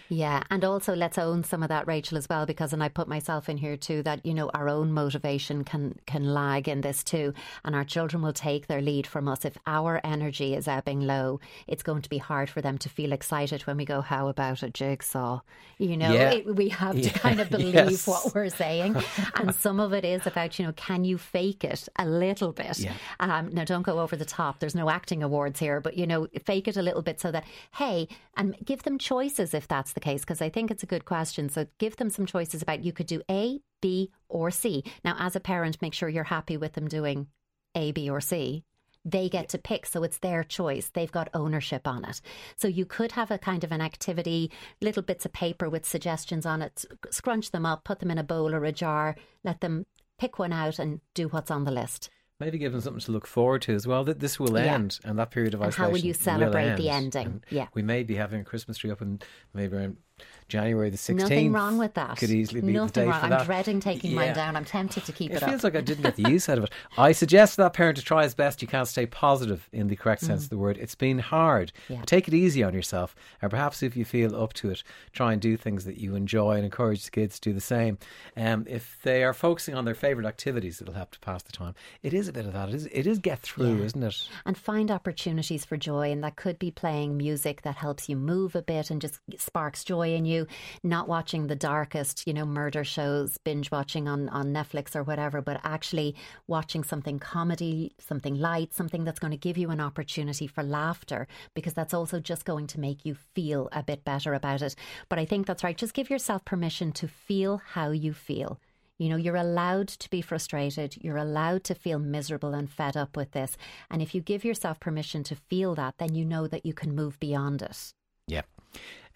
Yeah, 0.09 0.43
and 0.49 0.63
also 0.63 0.95
let's 0.95 1.17
own 1.17 1.43
some 1.43 1.63
of 1.63 1.69
that, 1.69 1.87
Rachel, 1.87 2.17
as 2.17 2.27
well, 2.29 2.45
because 2.45 2.73
and 2.73 2.83
I 2.83 2.89
put 2.89 3.07
myself 3.07 3.49
in 3.49 3.57
here 3.57 3.77
too. 3.77 4.03
That 4.03 4.25
you 4.25 4.33
know 4.33 4.49
our 4.53 4.69
own 4.69 4.91
motivation 4.91 5.63
can 5.63 5.99
can 6.05 6.33
lag 6.33 6.67
in 6.67 6.81
this 6.81 7.03
too, 7.03 7.33
and 7.63 7.75
our 7.75 7.83
children 7.85 8.21
will 8.21 8.33
take 8.33 8.67
their 8.67 8.81
lead 8.81 9.07
from 9.07 9.27
us. 9.27 9.45
If 9.45 9.57
our 9.67 10.01
energy 10.03 10.55
is 10.55 10.67
ebbing 10.67 11.01
low, 11.01 11.39
it's 11.67 11.83
going 11.83 12.01
to 12.03 12.09
be 12.09 12.17
hard 12.17 12.49
for 12.49 12.61
them 12.61 12.77
to 12.79 12.89
feel 12.89 13.11
excited 13.13 13.61
when 13.63 13.77
we 13.77 13.85
go, 13.85 14.01
"How 14.01 14.27
about 14.27 14.63
a 14.63 14.69
jigsaw?" 14.69 15.41
You 15.77 15.95
know, 15.97 16.11
Yeah. 16.13 16.31
it, 16.31 16.55
we 16.55 16.69
have 16.69 16.95
to 16.95 17.01
Yeah, 17.01 17.11
kind 17.11 17.39
of 17.39 17.49
believe 17.57 17.73
yes. 17.75 18.07
what 18.07 18.35
we're 18.35 18.49
saying, 18.49 18.95
and 19.35 19.55
some 19.55 19.79
of 19.79 19.93
it 19.93 20.05
is 20.05 20.27
about 20.27 20.59
you 20.59 20.65
know, 20.65 20.73
can 20.73 21.05
you 21.05 21.17
fake 21.17 21.63
it 21.63 21.87
a 21.97 22.05
little 22.05 22.51
bit? 22.51 22.79
Yeah. 22.79 22.93
Um, 23.19 23.49
now, 23.53 23.63
don't 23.63 23.83
go 23.83 23.99
over 23.99 24.15
the 24.15 24.25
top. 24.25 24.59
There's 24.59 24.75
no 24.75 24.89
acting 24.89 25.23
awards 25.23 25.59
here, 25.59 25.79
but 25.81 25.97
you 25.97 26.05
know, 26.07 26.27
fake 26.45 26.67
it 26.67 26.77
a 26.77 26.81
little 26.81 27.01
bit 27.01 27.19
so 27.21 27.31
that 27.31 27.45
hey, 27.75 28.07
and 28.35 28.55
give 28.65 28.83
them 28.83 28.97
choices 28.97 29.53
if 29.53 29.67
that's 29.69 29.93
the 29.93 29.99
case, 29.99 30.21
because 30.21 30.41
I 30.41 30.49
think 30.49 30.69
it's 30.69 30.83
a 30.83 30.87
good 30.87 31.05
question. 31.05 31.47
So 31.47 31.67
give 31.77 31.95
them 31.95 32.09
some 32.09 32.25
choices 32.25 32.61
about 32.61 32.83
you 32.83 32.91
could 32.91 33.07
do 33.07 33.21
A, 33.29 33.61
B, 33.81 34.11
or 34.27 34.51
C. 34.51 34.83
Now, 35.05 35.15
as 35.19 35.35
a 35.35 35.39
parent, 35.39 35.81
make 35.81 35.93
sure 35.93 36.09
you're 36.09 36.25
happy 36.25 36.57
with 36.57 36.73
them 36.73 36.87
doing 36.87 37.27
A, 37.75 37.91
B, 37.91 38.09
or 38.09 38.19
C. 38.19 38.63
They 39.05 39.29
get 39.29 39.47
to 39.49 39.57
pick, 39.57 39.85
so 39.85 40.03
it's 40.03 40.17
their 40.17 40.43
choice. 40.43 40.89
They've 40.89 41.11
got 41.11 41.29
ownership 41.33 41.87
on 41.87 42.03
it. 42.03 42.19
So 42.57 42.67
you 42.67 42.85
could 42.85 43.13
have 43.13 43.31
a 43.31 43.37
kind 43.37 43.63
of 43.63 43.71
an 43.71 43.79
activity, 43.79 44.51
little 44.81 45.03
bits 45.03 45.25
of 45.25 45.31
paper 45.31 45.69
with 45.69 45.85
suggestions 45.85 46.45
on 46.45 46.61
it, 46.61 46.83
scrunch 47.09 47.51
them 47.51 47.65
up, 47.65 47.85
put 47.85 47.99
them 47.99 48.11
in 48.11 48.17
a 48.17 48.23
bowl 48.23 48.53
or 48.53 48.65
a 48.65 48.73
jar, 48.73 49.15
let 49.43 49.61
them 49.61 49.85
pick 50.19 50.37
one 50.37 50.51
out 50.51 50.79
and 50.79 50.99
do 51.13 51.29
what's 51.29 51.49
on 51.49 51.63
the 51.63 51.71
list. 51.71 52.09
Maybe 52.39 52.57
give 52.57 52.71
them 52.71 52.81
something 52.81 53.01
to 53.01 53.11
look 53.11 53.27
forward 53.27 53.61
to 53.63 53.73
as 53.73 53.85
well. 53.85 54.03
That 54.03 54.19
this 54.19 54.39
will 54.39 54.57
Yeah. 54.57 54.73
end, 54.73 54.99
and 55.03 55.19
that 55.19 55.31
period 55.31 55.53
of 55.53 55.61
And 55.61 55.67
isolation. 55.67 55.83
how 55.85 55.91
will 55.91 55.99
you 55.99 56.13
celebrate 56.13 56.75
the 56.77 56.89
end. 56.89 57.15
ending? 57.15 57.25
And 57.33 57.45
Yeah. 57.49 57.67
we 57.73 57.81
may 57.81 58.03
be 58.03 58.15
having 58.15 58.41
a 58.41 58.43
Christmas 58.43 58.77
tree 58.77 58.91
up 58.91 59.01
and 59.01 59.23
maybe 59.53 59.75
around 59.75 59.97
January 60.47 60.89
the 60.89 60.97
sixteenth. 60.97 61.29
Nothing 61.29 61.51
wrong 61.53 61.77
with 61.77 61.93
that. 61.93 62.17
Could 62.17 62.31
easily 62.31 62.61
be 62.61 62.71
Nothing 62.73 63.09
wrong. 63.09 63.31
I'm 63.31 63.45
dreading 63.45 63.79
taking 63.79 64.15
mine 64.15 64.33
down. 64.33 64.55
I'm 64.55 64.65
tempted 64.65 65.05
to 65.05 65.11
keep 65.11 65.31
It 65.31 65.41
it, 65.41 65.45
feels 65.45 65.63
like 65.63 65.75
I 65.75 65.81
didn't 65.81 66.03
get 66.03 66.15
the 66.15 66.29
use 66.29 66.49
out 66.49 66.57
of 66.57 66.63
it. 66.65 66.71
I 66.97 67.11
suggest 67.11 67.57
that 67.57 67.73
parent 67.73 67.97
to 67.97 68.03
try 68.03 68.23
as 68.23 68.33
best 68.33 68.61
you 68.61 68.67
can't 68.67 68.87
stay 68.87 69.05
positive 69.05 69.69
in 69.71 69.87
the 69.87 69.95
correct 69.95 70.21
sense 70.21 70.43
of 70.45 70.49
the 70.49 70.57
word. 70.57 70.77
It's 70.77 70.95
been 70.95 71.19
hard. 71.19 71.71
Mm. 71.87 71.95
Yeah. 71.97 72.01
Take 72.05 72.27
it 72.27 72.33
easy 72.33 72.63
on 72.63 72.73
yourself. 72.73 73.15
And 73.41 73.51
perhaps 73.51 73.83
if 73.83 73.95
you 73.95 74.05
feel 74.05 74.35
up 74.35 74.53
to 74.53 74.71
it, 74.71 74.83
try 75.13 75.33
and 75.33 75.41
do 75.41 75.55
things 75.55 75.85
that 75.85 75.97
you 75.97 76.15
enjoy 76.15 76.53
and 76.55 76.65
encourage 76.65 77.05
the 77.05 77.11
kids 77.11 77.39
to 77.39 77.49
do 77.49 77.53
the 77.53 77.61
same. 77.61 77.97
Um, 78.35 78.65
if 78.67 78.97
they 79.03 79.23
are 79.23 79.33
focusing 79.33 79.75
on 79.75 79.85
their 79.85 79.95
favourite 79.95 80.27
activities, 80.27 80.81
it'll 80.81 80.93
help 80.95 81.11
to 81.11 81.19
pass 81.19 81.43
the 81.43 81.51
time. 81.51 81.75
It 82.01 82.13
is 82.13 82.27
a 82.27 82.33
bit 82.33 82.45
of 82.45 82.53
that. 82.53 82.69
It 82.69 82.75
is, 82.75 82.85
it 82.91 83.05
is 83.07 83.19
get 83.19 83.39
through, 83.39 83.77
Yeah. 83.77 83.85
isn't 83.85 84.03
it? 84.03 84.27
and 84.45 84.57
find 84.57 84.89
opportunities 84.89 85.65
for 85.65 85.77
joy 85.77 86.11
and 86.11 86.23
that 86.23 86.35
could 86.35 86.57
be 86.57 86.71
playing 86.71 87.17
music 87.17 87.61
that 87.61 87.75
helps 87.75 88.09
you 88.09 88.15
move 88.15 88.55
a 88.55 88.61
bit 88.61 88.89
and 88.89 89.01
just 89.01 89.19
sparks 89.37 89.83
joy 89.83 90.08
in 90.15 90.25
you 90.25 90.47
not 90.83 91.07
watching 91.07 91.47
the 91.47 91.55
darkest 91.55 92.25
you 92.27 92.33
know 92.33 92.45
murder 92.45 92.83
shows 92.83 93.37
binge 93.43 93.71
watching 93.71 94.07
on 94.07 94.29
on 94.29 94.53
Netflix 94.53 94.95
or 94.95 95.03
whatever 95.03 95.41
but 95.41 95.59
actually 95.63 96.15
watching 96.47 96.83
something 96.83 97.19
comedy 97.19 97.93
something 97.99 98.35
light 98.35 98.73
something 98.73 99.03
that's 99.03 99.19
going 99.19 99.31
to 99.31 99.37
give 99.37 99.57
you 99.57 99.69
an 99.69 99.79
opportunity 99.79 100.47
for 100.47 100.63
laughter 100.63 101.27
because 101.53 101.73
that's 101.73 101.93
also 101.93 102.19
just 102.19 102.45
going 102.45 102.67
to 102.67 102.79
make 102.79 103.05
you 103.05 103.15
feel 103.33 103.69
a 103.71 103.83
bit 103.83 104.03
better 104.03 104.33
about 104.33 104.61
it 104.61 104.75
but 105.09 105.19
i 105.19 105.25
think 105.25 105.45
that's 105.45 105.63
right 105.63 105.77
just 105.77 105.93
give 105.93 106.09
yourself 106.09 106.43
permission 106.45 106.91
to 106.91 107.07
feel 107.07 107.61
how 107.73 107.91
you 107.91 108.13
feel 108.13 108.59
you 108.99 109.07
know, 109.07 109.15
you're 109.15 109.37
allowed 109.37 109.87
to 109.87 110.09
be 110.09 110.21
frustrated. 110.21 110.97
You're 111.01 111.17
allowed 111.17 111.63
to 111.63 111.73
feel 111.73 111.99
miserable 111.99 112.53
and 112.53 112.69
fed 112.69 112.97
up 112.97 113.15
with 113.15 113.31
this. 113.31 113.57
And 113.89 114.01
if 114.01 114.13
you 114.13 114.21
give 114.21 114.43
yourself 114.43 114.79
permission 114.79 115.23
to 115.23 115.35
feel 115.35 115.73
that, 115.75 115.95
then 115.97 116.13
you 116.13 116.25
know 116.25 116.47
that 116.47 116.65
you 116.65 116.73
can 116.73 116.93
move 116.93 117.17
beyond 117.17 117.61
it. 117.61 117.93
Yeah. 118.27 118.41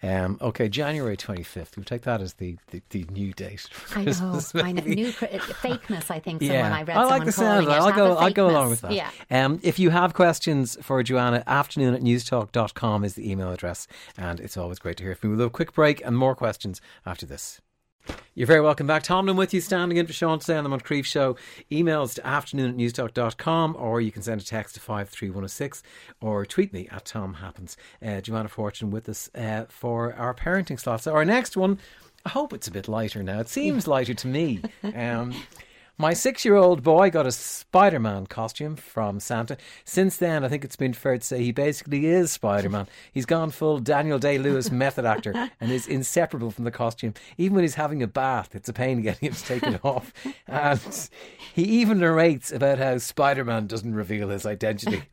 Um, 0.04 0.38
okay, 0.40 0.68
January 0.68 1.16
25th. 1.16 1.76
We'll 1.76 1.84
take 1.84 2.02
that 2.02 2.20
as 2.20 2.34
the, 2.34 2.56
the, 2.70 2.82
the 2.90 3.04
new 3.10 3.32
date. 3.32 3.66
I 3.94 4.04
know, 4.04 4.40
I 4.54 4.72
know. 4.72 4.82
New 4.82 5.12
cri- 5.12 5.28
fakeness, 5.28 6.10
I 6.10 6.18
think 6.18 6.42
someone 6.42 6.72
I 6.72 6.82
read 6.82 6.96
I 6.96 7.04
like 7.04 7.24
the 7.24 7.32
sound. 7.32 7.60
of 7.60 7.66
that. 7.66 7.80
I'll 7.80 7.92
go. 7.92 8.16
I'll 8.16 8.30
go 8.30 8.50
along 8.50 8.68
with 8.68 8.82
that. 8.82 8.92
Yeah. 8.92 9.10
Um, 9.30 9.60
if 9.62 9.78
you 9.78 9.90
have 9.90 10.12
questions 10.12 10.76
for 10.82 11.02
Joanna, 11.02 11.42
afternoon 11.46 11.94
at 11.94 12.02
newstalk.com 12.02 13.04
is 13.04 13.14
the 13.14 13.30
email 13.30 13.50
address, 13.50 13.86
and 14.18 14.40
it's 14.40 14.58
always 14.58 14.78
great 14.78 14.98
to 14.98 15.04
hear 15.04 15.14
from 15.14 15.30
you. 15.30 15.36
We'll 15.36 15.44
have 15.46 15.52
a 15.52 15.56
quick 15.56 15.72
break 15.72 16.04
and 16.04 16.16
more 16.16 16.34
questions 16.34 16.82
after 17.06 17.24
this. 17.24 17.62
You're 18.34 18.48
very 18.48 18.60
welcome 18.60 18.86
back. 18.86 19.04
Tomlin 19.04 19.36
with 19.36 19.54
you, 19.54 19.60
standing 19.60 19.96
in 19.96 20.06
for 20.06 20.12
Sean 20.12 20.40
today 20.40 20.56
on 20.56 20.64
the 20.64 20.70
Moncrieff 20.70 21.04
Show. 21.04 21.36
Emails 21.70 22.14
to 22.14 22.26
afternoon 22.26 22.70
at 22.70 22.76
newstalk.com 22.76 23.76
or 23.78 24.00
you 24.00 24.10
can 24.10 24.22
send 24.22 24.40
a 24.40 24.44
text 24.44 24.74
to 24.74 24.80
53106 24.80 25.82
or 26.20 26.44
tweet 26.44 26.72
me 26.72 26.88
at 26.90 27.04
Tom 27.04 27.34
Happens. 27.34 27.76
Uh, 28.04 28.20
Joanna 28.20 28.48
Fortune 28.48 28.90
with 28.90 29.08
us 29.08 29.30
uh, 29.36 29.66
for 29.68 30.14
our 30.14 30.34
parenting 30.34 30.80
slot. 30.80 31.02
So 31.02 31.12
our 31.12 31.24
next 31.24 31.56
one, 31.56 31.78
I 32.26 32.30
hope 32.30 32.52
it's 32.52 32.66
a 32.66 32.72
bit 32.72 32.88
lighter 32.88 33.22
now. 33.22 33.38
It 33.38 33.48
seems 33.48 33.86
lighter 33.86 34.14
to 34.14 34.26
me. 34.26 34.60
Um, 34.94 35.34
my 35.96 36.12
six 36.12 36.44
year 36.44 36.56
old 36.56 36.82
boy 36.82 37.10
got 37.10 37.26
a 37.26 37.32
Spider 37.32 38.00
Man 38.00 38.26
costume 38.26 38.76
from 38.76 39.20
Santa. 39.20 39.56
Since 39.84 40.16
then, 40.16 40.44
I 40.44 40.48
think 40.48 40.64
it's 40.64 40.76
been 40.76 40.92
fair 40.92 41.18
to 41.18 41.24
say 41.24 41.42
he 41.42 41.52
basically 41.52 42.06
is 42.06 42.32
Spider 42.32 42.68
Man. 42.68 42.88
He's 43.12 43.26
gone 43.26 43.50
full 43.50 43.78
Daniel 43.78 44.18
Day 44.18 44.38
Lewis 44.38 44.70
method 44.70 45.04
actor 45.04 45.32
and 45.60 45.70
is 45.70 45.86
inseparable 45.86 46.50
from 46.50 46.64
the 46.64 46.70
costume. 46.70 47.14
Even 47.38 47.54
when 47.54 47.64
he's 47.64 47.76
having 47.76 48.02
a 48.02 48.08
bath, 48.08 48.54
it's 48.54 48.68
a 48.68 48.72
pain 48.72 49.02
getting 49.02 49.28
him 49.28 49.34
to 49.34 49.44
take 49.44 49.62
it 49.62 49.84
off. 49.84 50.12
And 50.48 51.10
he 51.54 51.62
even 51.62 52.00
narrates 52.00 52.50
about 52.50 52.78
how 52.78 52.98
Spider 52.98 53.44
Man 53.44 53.66
doesn't 53.66 53.94
reveal 53.94 54.30
his 54.30 54.46
identity. 54.46 55.04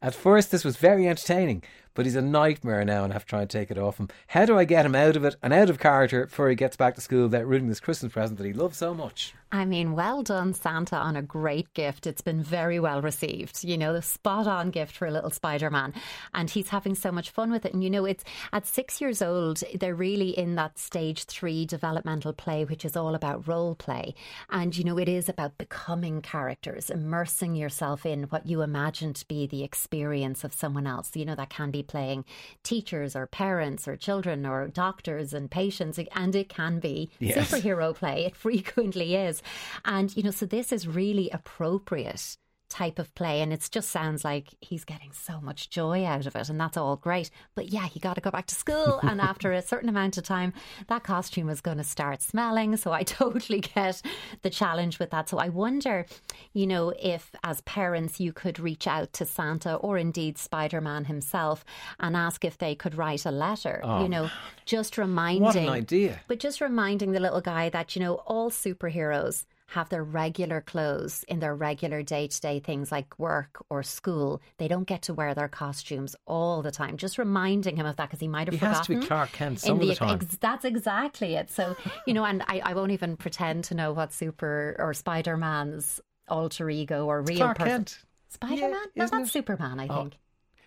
At 0.00 0.14
first, 0.14 0.50
this 0.50 0.64
was 0.64 0.76
very 0.76 1.08
entertaining, 1.08 1.62
but 1.98 2.06
he's 2.06 2.14
a 2.14 2.22
nightmare 2.22 2.84
now 2.84 3.02
and 3.02 3.12
I 3.12 3.16
have 3.16 3.26
tried 3.26 3.50
to 3.50 3.56
try 3.56 3.60
and 3.62 3.68
take 3.68 3.76
it 3.76 3.82
off 3.82 3.98
him. 3.98 4.08
How 4.28 4.44
do 4.44 4.56
I 4.56 4.64
get 4.64 4.86
him 4.86 4.94
out 4.94 5.16
of 5.16 5.24
it 5.24 5.34
and 5.42 5.52
out 5.52 5.68
of 5.68 5.80
character 5.80 6.26
before 6.26 6.48
he 6.48 6.54
gets 6.54 6.76
back 6.76 6.94
to 6.94 7.00
school 7.00 7.24
without 7.24 7.44
ruining 7.44 7.68
this 7.68 7.80
Christmas 7.80 8.12
present 8.12 8.38
that 8.38 8.46
he 8.46 8.52
loves 8.52 8.76
so 8.76 8.94
much? 8.94 9.34
I 9.50 9.64
mean, 9.64 9.94
well 9.94 10.22
done, 10.22 10.52
Santa, 10.52 10.96
on 10.96 11.16
a 11.16 11.22
great 11.22 11.72
gift. 11.72 12.06
It's 12.06 12.20
been 12.20 12.42
very 12.42 12.78
well 12.78 13.00
received. 13.00 13.64
You 13.64 13.78
know, 13.78 13.94
the 13.94 14.02
spot 14.02 14.46
on 14.46 14.70
gift 14.70 14.94
for 14.94 15.06
a 15.06 15.10
little 15.10 15.30
Spider 15.30 15.70
Man. 15.70 15.94
And 16.34 16.50
he's 16.50 16.68
having 16.68 16.94
so 16.94 17.10
much 17.10 17.30
fun 17.30 17.50
with 17.50 17.64
it. 17.64 17.72
And, 17.72 17.82
you 17.82 17.88
know, 17.88 18.04
it's 18.04 18.24
at 18.52 18.66
six 18.66 19.00
years 19.00 19.22
old, 19.22 19.62
they're 19.74 19.94
really 19.94 20.38
in 20.38 20.56
that 20.56 20.78
stage 20.78 21.24
three 21.24 21.64
developmental 21.64 22.34
play, 22.34 22.66
which 22.66 22.84
is 22.84 22.94
all 22.94 23.14
about 23.14 23.48
role 23.48 23.74
play. 23.74 24.14
And, 24.50 24.76
you 24.76 24.84
know, 24.84 24.98
it 24.98 25.08
is 25.08 25.30
about 25.30 25.56
becoming 25.56 26.20
characters, 26.20 26.90
immersing 26.90 27.54
yourself 27.54 28.04
in 28.04 28.24
what 28.24 28.46
you 28.46 28.60
imagine 28.60 29.14
to 29.14 29.26
be 29.26 29.46
the 29.46 29.64
experience 29.64 30.44
of 30.44 30.52
someone 30.52 30.86
else. 30.86 31.16
You 31.16 31.24
know, 31.24 31.36
that 31.36 31.48
can 31.48 31.70
be 31.70 31.82
playing 31.88 32.24
teachers 32.62 33.16
or 33.16 33.26
parents 33.26 33.88
or 33.88 33.96
children 33.96 34.46
or 34.46 34.68
doctors 34.68 35.34
and 35.34 35.50
patients. 35.50 35.98
And 36.14 36.36
it 36.36 36.48
can 36.48 36.78
be 36.78 37.10
Yes. 37.18 37.50
superhero 37.50 37.94
play. 37.94 38.26
It 38.26 38.36
frequently 38.36 39.16
is. 39.16 39.42
And, 39.84 40.16
you 40.16 40.22
know, 40.22 40.30
so 40.30 40.46
this 40.46 40.70
is 40.72 40.86
really 40.86 41.28
appropriate 41.30 42.36
type 42.68 42.98
of 42.98 43.14
play 43.14 43.40
and 43.40 43.52
it 43.52 43.68
just 43.70 43.90
sounds 43.90 44.24
like 44.24 44.54
he's 44.60 44.84
getting 44.84 45.12
so 45.12 45.40
much 45.40 45.70
joy 45.70 46.04
out 46.04 46.26
of 46.26 46.36
it 46.36 46.48
and 46.48 46.60
that's 46.60 46.76
all 46.76 46.96
great. 46.96 47.30
But 47.54 47.68
yeah 47.70 47.86
he 47.86 48.00
got 48.00 48.14
to 48.14 48.20
go 48.20 48.30
back 48.30 48.46
to 48.46 48.54
school 48.54 49.00
and 49.02 49.20
after 49.20 49.52
a 49.52 49.62
certain 49.62 49.88
amount 49.88 50.18
of 50.18 50.24
time 50.24 50.52
that 50.88 51.02
costume 51.04 51.48
is 51.48 51.60
going 51.60 51.78
to 51.78 51.84
start 51.84 52.22
smelling 52.22 52.76
so 52.76 52.92
i 52.92 53.02
totally 53.20 53.60
get 53.60 54.02
the 54.42 54.50
challenge 54.50 54.98
with 54.98 55.10
that. 55.10 55.28
So 55.28 55.38
i 55.38 55.48
wonder 55.48 56.06
you 56.52 56.66
know 56.66 56.92
if 57.00 57.30
as 57.42 57.60
parents 57.62 58.20
you 58.20 58.32
could 58.32 58.58
reach 58.60 58.86
out 58.86 59.12
to 59.14 59.24
santa 59.24 59.74
or 59.76 59.98
indeed 59.98 60.38
spider-man 60.38 61.06
himself 61.06 61.64
and 62.00 62.16
ask 62.16 62.44
if 62.44 62.58
they 62.58 62.74
could 62.74 62.94
write 62.96 63.24
a 63.26 63.30
letter 63.30 63.80
oh, 63.82 64.02
you 64.02 64.08
know 64.08 64.30
just 64.64 64.98
reminding 64.98 65.42
What 65.42 65.56
an 65.56 65.68
idea. 65.68 66.20
but 66.28 66.38
just 66.38 66.60
reminding 66.60 67.12
the 67.12 67.20
little 67.20 67.40
guy 67.40 67.70
that, 67.70 67.96
you 67.96 68.00
know, 68.02 68.16
all 68.26 68.50
superheroes 68.50 69.46
have 69.72 69.88
their 69.90 70.02
regular 70.02 70.60
clothes 70.62 71.24
in 71.28 71.40
their 71.40 71.54
regular 71.54 72.02
day 72.02 72.26
to 72.26 72.40
day 72.40 72.58
things 72.58 72.90
like 72.90 73.18
work 73.18 73.62
or 73.68 73.82
school. 73.82 74.40
They 74.56 74.66
don't 74.66 74.86
get 74.86 75.02
to 75.02 75.14
wear 75.14 75.34
their 75.34 75.48
costumes 75.48 76.16
all 76.26 76.62
the 76.62 76.70
time. 76.70 76.96
Just 76.96 77.18
reminding 77.18 77.76
him 77.76 77.84
of 77.84 77.96
that 77.96 78.08
because 78.08 78.20
he 78.20 78.28
might 78.28 78.46
have 78.46 78.54
He 78.54 78.58
forgotten. 78.58 78.76
has 78.78 78.86
to 78.86 78.98
be 79.00 79.06
Clark 79.06 79.32
Kent 79.32 79.60
some 79.60 79.78
of 79.80 79.86
the 79.86 79.94
time. 79.94 80.14
ex- 80.22 80.38
that's 80.40 80.64
exactly 80.64 81.34
it. 81.34 81.50
So, 81.50 81.76
you 82.06 82.14
know, 82.14 82.24
and 82.24 82.42
I, 82.48 82.60
I 82.64 82.72
won't 82.74 82.92
even 82.92 83.16
pretend 83.18 83.64
to 83.64 83.74
know 83.74 83.92
what 83.92 84.12
Super 84.14 84.74
or 84.78 84.94
Spider 84.94 85.36
Man's 85.36 86.00
alter 86.28 86.70
ego 86.70 87.04
or 87.06 87.20
real 87.22 87.36
Clark 87.38 87.58
person. 87.58 87.72
Kent. 87.72 87.98
Spider 88.30 88.68
Man? 88.70 88.72
Yeah, 88.94 89.04
no, 89.04 89.06
that's 89.10 89.28
it? 89.28 89.32
Superman, 89.32 89.80
I 89.80 89.88
Oh. 89.88 90.10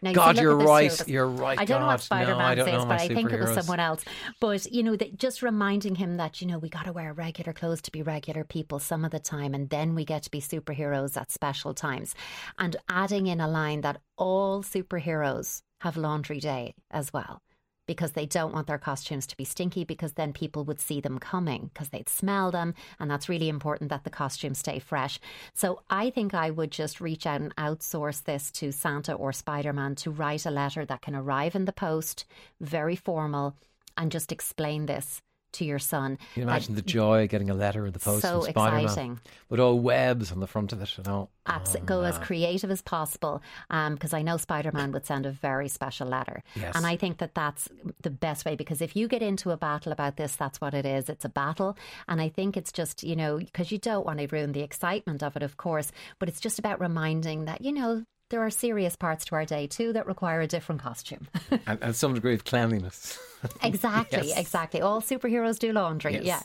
Now, 0.04 0.14
God, 0.14 0.40
you're 0.40 0.56
right. 0.56 0.90
two 0.90 0.96
of 0.96 1.02
us. 1.02 1.08
You're 1.08 1.28
right. 1.28 1.60
I 1.60 1.66
don't 1.66 1.80
know 1.80 1.86
God, 1.86 1.94
what 1.94 2.02
Spider 2.02 2.36
Man 2.36 2.58
don't 2.58 2.66
says, 2.66 2.84
know 2.84 2.86
but 2.86 3.02
I 3.02 3.08
think 3.08 3.32
it 3.32 3.40
was 3.40 3.54
someone 3.54 3.80
else. 3.80 4.04
But, 4.40 4.72
you 4.72 4.82
know, 4.82 4.96
that 4.96 5.18
just 5.18 5.44
reminding 5.44 5.96
him 5.96 6.18
that, 6.18 6.42
you 6.42 6.48
know, 6.48 6.58
we 6.58 6.70
got 6.70 6.86
to 6.86 6.94
wear 6.94 7.14
regular 7.14 7.54
clothes 7.54 7.82
to 7.84 7.92
be 7.92 8.02
regular 8.02 8.44
people 8.44 8.80
some 8.80 9.06
of 9.06 9.12
the 9.12 9.20
time, 9.20 9.54
and 9.54 9.70
then 9.70 9.94
we 9.94 10.04
get 10.04 10.24
to 10.24 10.32
be 10.32 10.42
superheroes 10.42 11.16
at 11.18 11.32
special 11.32 11.74
times. 11.74 12.16
And 12.58 12.76
adding 12.90 13.28
in 13.28 13.40
a 13.40 13.48
line 13.48 13.82
that 13.82 14.02
all 14.18 14.64
superheroes 14.64 15.62
have 15.82 15.98
laundry 15.98 16.40
day 16.40 16.74
as 16.90 17.14
well. 17.14 17.42
Because 17.88 18.12
they 18.12 18.26
don't 18.26 18.54
want 18.54 18.68
their 18.68 18.78
costumes 18.78 19.26
to 19.28 19.38
be 19.38 19.44
stinky, 19.44 19.84
because 19.84 20.14
then 20.14 20.34
people 20.34 20.64
would 20.66 20.80
see 20.80 21.02
them 21.02 21.20
coming, 21.20 21.72
because 21.74 21.90
they'd 21.90 22.08
smell 22.08 22.52
them. 22.52 22.74
And 23.00 23.10
that's 23.10 23.28
really 23.28 23.50
important 23.50 23.90
that 23.90 24.04
the 24.04 24.10
costumes 24.10 24.60
stay 24.60 24.80
fresh. 24.80 25.20
So 25.54 25.82
I 25.90 26.10
think 26.10 26.34
I 26.34 26.52
would 26.52 26.72
just 26.72 27.02
reach 27.02 27.26
out 27.26 27.42
and 27.42 27.56
outsource 27.56 28.24
this 28.24 28.52
to 28.52 28.72
Santa 28.72 29.14
or 29.14 29.34
Spider 29.34 29.74
Man 29.74 29.96
to 29.96 30.12
write 30.12 30.46
a 30.46 30.52
letter 30.52 30.86
that 30.86 31.02
can 31.02 31.16
arrive 31.16 31.56
in 31.56 31.66
the 31.66 31.74
post, 31.74 32.26
very 32.60 32.96
formal, 32.96 33.56
and 33.98 34.12
just 34.12 34.32
explain 34.32 34.86
this 34.86 35.22
to 35.54 35.66
your 35.66 35.80
son. 35.80 36.18
Can 36.34 36.42
you 36.42 36.46
that 36.46 36.52
imagine 36.52 36.76
the 36.76 36.82
joy 36.82 37.24
of 37.24 37.30
getting 37.30 37.50
a 37.50 37.54
letter 37.54 37.86
in 37.86 37.94
the 37.94 38.00
post 38.00 38.22
So 38.22 38.42
from 38.42 38.52
Spider 38.52 38.76
Man 38.78 38.86
exciting. 38.86 39.20
with 39.50 39.60
all 39.60 39.80
webs 39.80 40.32
on 40.32 40.40
the 40.40 40.48
front 40.48 40.74
of 40.74 40.82
it 40.82 40.98
and 40.98 41.08
all. 41.08 41.30
Abs- 41.46 41.76
Oh, 41.76 41.80
go 41.86 42.04
as 42.04 42.18
creative 42.20 42.70
as 42.70 42.82
possible 42.82 43.42
um, 43.70 43.94
because 43.96 44.14
I 44.14 44.22
know 44.22 44.38
Spider 44.38 44.72
Man 44.72 44.92
would 44.92 45.06
send 45.06 45.26
a 45.26 45.32
very 45.32 45.68
special 45.70 46.08
letter. 46.08 46.44
Yes. 46.56 46.76
And 46.76 46.86
I 46.86 46.98
think 46.98 47.18
that 47.18 47.34
that's 47.34 47.68
the 48.02 48.10
best 48.10 48.46
way 48.46 48.56
because 48.56 48.82
if 48.82 48.96
you 48.96 49.08
get 49.08 49.22
into 49.22 49.52
a 49.52 49.58
battle 49.58 49.92
about 49.92 50.18
this, 50.18 50.36
that's 50.36 50.62
what 50.62 50.74
it 50.74 50.86
is. 50.86 51.10
It's 51.10 51.26
a 51.26 51.30
battle. 51.30 51.78
And 52.08 52.22
I 52.22 52.30
think 52.30 52.58
it's 52.58 52.72
just, 52.72 53.04
you 53.04 53.16
know, 53.16 53.38
because 53.38 53.72
you 53.72 53.78
don't 53.78 54.06
want 54.06 54.20
to 54.20 54.28
ruin 54.28 54.52
the 54.52 54.62
excitement 54.62 55.24
of 55.24 55.36
it, 55.36 55.44
of 55.44 55.58
course, 55.58 55.92
but 56.20 56.30
it's 56.30 56.40
just 56.40 56.60
about 56.60 56.80
reminding 56.80 57.46
that, 57.46 57.62
you 57.62 57.72
know, 57.72 58.04
there 58.30 58.42
are 58.42 58.50
serious 58.50 58.96
parts 58.96 59.26
to 59.26 59.36
our 59.36 59.46
day 59.46 59.68
too 59.68 59.92
that 59.94 60.08
require 60.08 60.42
a 60.42 60.48
different 60.48 60.82
costume. 60.82 61.28
and, 61.68 61.80
and 61.82 61.96
some 61.96 62.14
degree 62.14 62.34
of 62.34 62.46
cleanliness. 62.46 63.18
Exactly, 63.64 64.28
Yes. 64.30 64.38
exactly. 64.40 64.82
All 64.82 65.02
superheroes 65.02 65.58
do 65.60 65.72
laundry. 65.74 66.20
Yeah. 66.24 66.42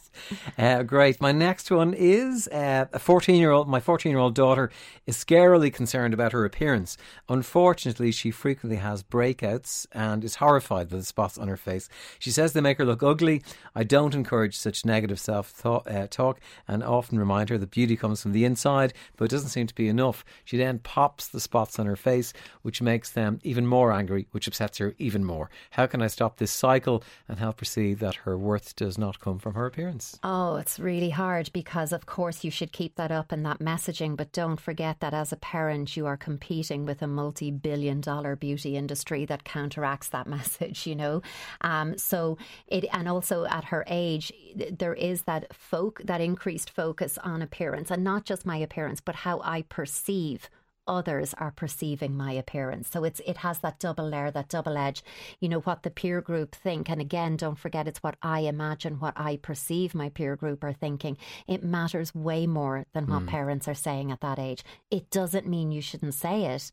Uh, 0.59 0.83
great. 0.83 1.21
My 1.21 1.33
next 1.33 1.71
one 1.71 1.95
is 1.95 2.49
uh, 2.49 2.87
a 2.93 2.99
14 2.99 3.37
year 3.37 3.51
old. 3.51 3.69
My 3.69 3.81
14 3.81 4.11
year 4.11 4.19
old 4.19 4.35
daughter 4.35 4.71
is 5.07 5.17
scarily 5.17 5.73
concerned 5.73 6.15
about 6.15 6.33
her 6.33 6.45
appearance. 6.45 6.97
Unfortunately, 7.29 8.13
she 8.13 8.31
frequently 8.31 8.79
has 8.79 9.03
breakouts 9.03 9.87
and 9.93 10.25
is 10.25 10.37
horrified 10.37 10.89
by 10.89 10.97
the 10.97 11.05
spots 11.05 11.37
on 11.39 11.49
her 11.49 11.57
face. 11.57 11.89
She 12.19 12.31
says 12.31 12.53
they 12.53 12.61
make 12.61 12.79
her 12.79 12.85
look 12.85 13.03
ugly. 13.03 13.43
I 13.75 13.85
don't 13.85 14.15
encourage 14.15 14.57
such 14.57 14.85
negative 14.85 15.19
self 15.21 15.65
uh, 15.67 16.07
talk 16.09 16.41
and 16.67 16.83
often 16.83 17.19
remind 17.19 17.51
her 17.51 17.59
that 17.59 17.71
beauty 17.71 17.97
comes 17.97 18.23
from 18.23 18.33
the 18.33 18.45
inside, 18.45 18.95
but 19.17 19.27
it 19.27 19.31
doesn't 19.31 19.51
seem 19.51 19.67
to 19.67 19.75
be 19.75 19.89
enough. 19.89 20.25
She 20.45 20.57
then 20.57 20.79
pops 20.79 21.29
the 21.29 21.41
spots 21.41 21.79
on 21.79 21.87
her 21.87 21.97
face, 21.97 22.33
which 22.63 22.81
makes 22.81 23.11
them 23.11 23.39
even 23.43 23.67
more 23.67 23.93
angry, 23.93 24.27
which 24.31 24.47
upsets 24.49 24.79
her 24.79 24.95
even 24.99 25.25
more. 25.25 25.51
How 25.71 25.87
can 25.87 26.01
I 26.01 26.07
stop 26.07 26.37
this 26.39 26.53
cycle 26.53 26.86
and 27.29 27.39
help 27.39 27.59
her 27.61 27.65
see 27.65 27.95
that 27.95 28.15
her 28.17 28.39
worth 28.39 28.77
does 28.77 28.97
not 28.97 29.21
come 29.21 29.39
from 29.39 29.55
her 29.55 29.67
appearance? 29.67 30.19
Oh, 30.23 30.57
it's 30.57 30.79
really 30.79 31.11
hard 31.11 31.51
because, 31.53 31.93
of 31.93 32.07
course, 32.07 32.45
you 32.45 32.51
should 32.51 32.73
keep 32.73 32.97
that 32.97 33.11
up 33.11 33.33
and 33.33 33.45
that 33.45 33.59
messaging, 33.59 34.17
but 34.17 34.33
don't 34.33 34.61
forget 34.61 35.01
that 35.01 35.15
as 35.15 35.33
a 35.33 35.37
parent, 35.37 35.97
you 35.97 36.07
are 36.07 36.17
competing 36.17 36.87
with 36.87 37.03
a 37.03 37.07
multi 37.07 37.51
billion 37.51 38.01
dollar 38.01 38.37
beauty 38.37 38.77
industry 38.77 39.25
that 39.25 39.45
counteracts 39.45 40.09
that 40.11 40.27
message, 40.37 40.87
you 40.87 40.95
know? 40.95 41.23
Um, 41.61 41.99
so 41.99 42.39
it, 42.69 42.85
and 42.93 43.09
also 43.09 43.45
at 43.47 43.65
her 43.65 43.85
age, 43.89 44.33
there 44.71 44.95
is 44.95 45.23
that 45.23 45.55
folk, 45.55 46.01
that 46.05 46.21
increased 46.21 46.71
focus 46.71 47.19
on 47.19 47.43
appearance 47.43 47.91
and 47.91 48.05
not 48.05 48.25
just 48.25 48.47
my 48.47 48.57
appearance, 48.57 49.01
but 49.01 49.17
how 49.17 49.41
I 49.43 49.63
perceive 49.63 50.49
others 50.87 51.35
are 51.39 51.51
perceiving 51.51 52.17
my 52.17 52.33
appearance. 52.33 52.89
So 52.89 53.05
it's 53.05 53.21
it 53.27 53.39
has 53.39 53.59
that 53.61 53.79
double 53.79 54.09
layer, 54.09 54.31
that 54.31 54.49
double 54.49 54.77
edge. 54.77 55.03
You 55.41 55.49
know 55.49 55.61
what 55.61 55.83
the 55.83 55.91
peer 55.91 56.21
group 56.21 56.55
think, 56.55 56.89
and 56.89 57.01
again, 57.01 57.37
don't 57.37 57.59
forget 57.59 57.89
it's 57.89 58.03
what 58.03 58.17
I 58.23 58.41
imagine, 58.41 59.01
what 59.01 59.15
I 59.17 59.37
perceive 59.37 59.95
my 59.95 60.09
peer 60.09 60.37
group 60.37 60.65
are 60.65 60.73
thinking. 60.73 61.17
It 61.47 61.65
matters 61.65 62.15
way 62.15 62.47
more 62.47 62.87
than 62.93 63.07
what 63.07 63.23
hmm. 63.23 63.29
parents 63.29 63.69
are 63.69 63.75
saying 63.75 64.11
at 64.11 64.21
that 64.21 64.39
age. 64.39 64.65
It 64.91 65.11
doesn't 65.11 65.47
mean 65.47 65.73
you 65.73 65.81
shouldn't 65.81 66.15
say 66.15 66.45
it. 66.45 66.71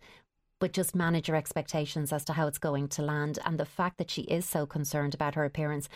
But 0.60 0.72
just 0.72 0.96
manage 0.96 1.28
your 1.28 1.36
expectations 1.36 2.14
as 2.14 2.24
to 2.26 2.34
how 2.34 2.48
it's 2.48 2.58
going 2.58 2.88
to 2.90 3.02
land. 3.02 3.38
And 3.46 3.60
the 3.60 3.66
fact 3.66 3.98
that 3.98 4.10
she 4.10 4.22
is 4.22 4.46
so 4.46 4.66
concerned 4.66 5.14
about 5.14 5.36
her 5.36 5.44
appearance, 5.44 5.90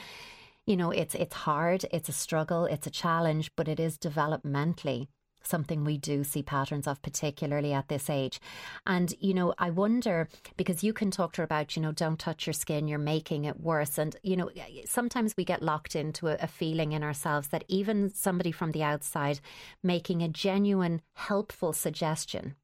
you 0.65 0.75
know, 0.75 0.91
it's 0.91 1.15
it's 1.15 1.33
hard, 1.33 1.85
it's 1.91 2.09
a 2.09 2.11
struggle, 2.11 2.65
it's 2.65 2.85
a 2.85 2.91
challenge, 2.91 3.51
but 3.55 3.69
it 3.69 3.79
is 3.79 3.97
developmentally 3.97 5.07
something 5.47 5.83
we 5.83 5.97
do 5.97 6.23
see 6.23 6.43
patterns 6.43 6.87
of, 6.87 7.01
particularly 7.01 7.73
at 7.73 7.87
this 7.87 8.09
age. 8.09 8.39
And, 8.85 9.13
you 9.19 9.33
know, 9.33 9.53
I 9.57 9.69
wonder 9.69 10.27
because 10.57 10.83
you 10.83 10.93
can 10.93 11.11
talk 11.11 11.33
to 11.33 11.41
her 11.41 11.45
about, 11.45 11.75
you 11.75 11.81
know, 11.81 11.91
don't 11.91 12.19
touch 12.19 12.45
your 12.45 12.53
skin, 12.53 12.87
you're 12.87 12.99
making 12.99 13.45
it 13.45 13.59
worse. 13.59 13.97
And, 13.97 14.15
you 14.23 14.35
know, 14.35 14.49
sometimes 14.85 15.35
we 15.37 15.45
get 15.45 15.63
locked 15.63 15.95
into 15.95 16.27
a, 16.27 16.37
a 16.41 16.47
feeling 16.47 16.91
in 16.91 17.03
ourselves 17.03 17.47
that 17.49 17.63
even 17.67 18.13
somebody 18.13 18.51
from 18.51 18.71
the 18.71 18.83
outside 18.83 19.39
making 19.81 20.21
a 20.21 20.27
genuine, 20.27 21.01
helpful 21.13 21.73
suggestion 21.73 22.55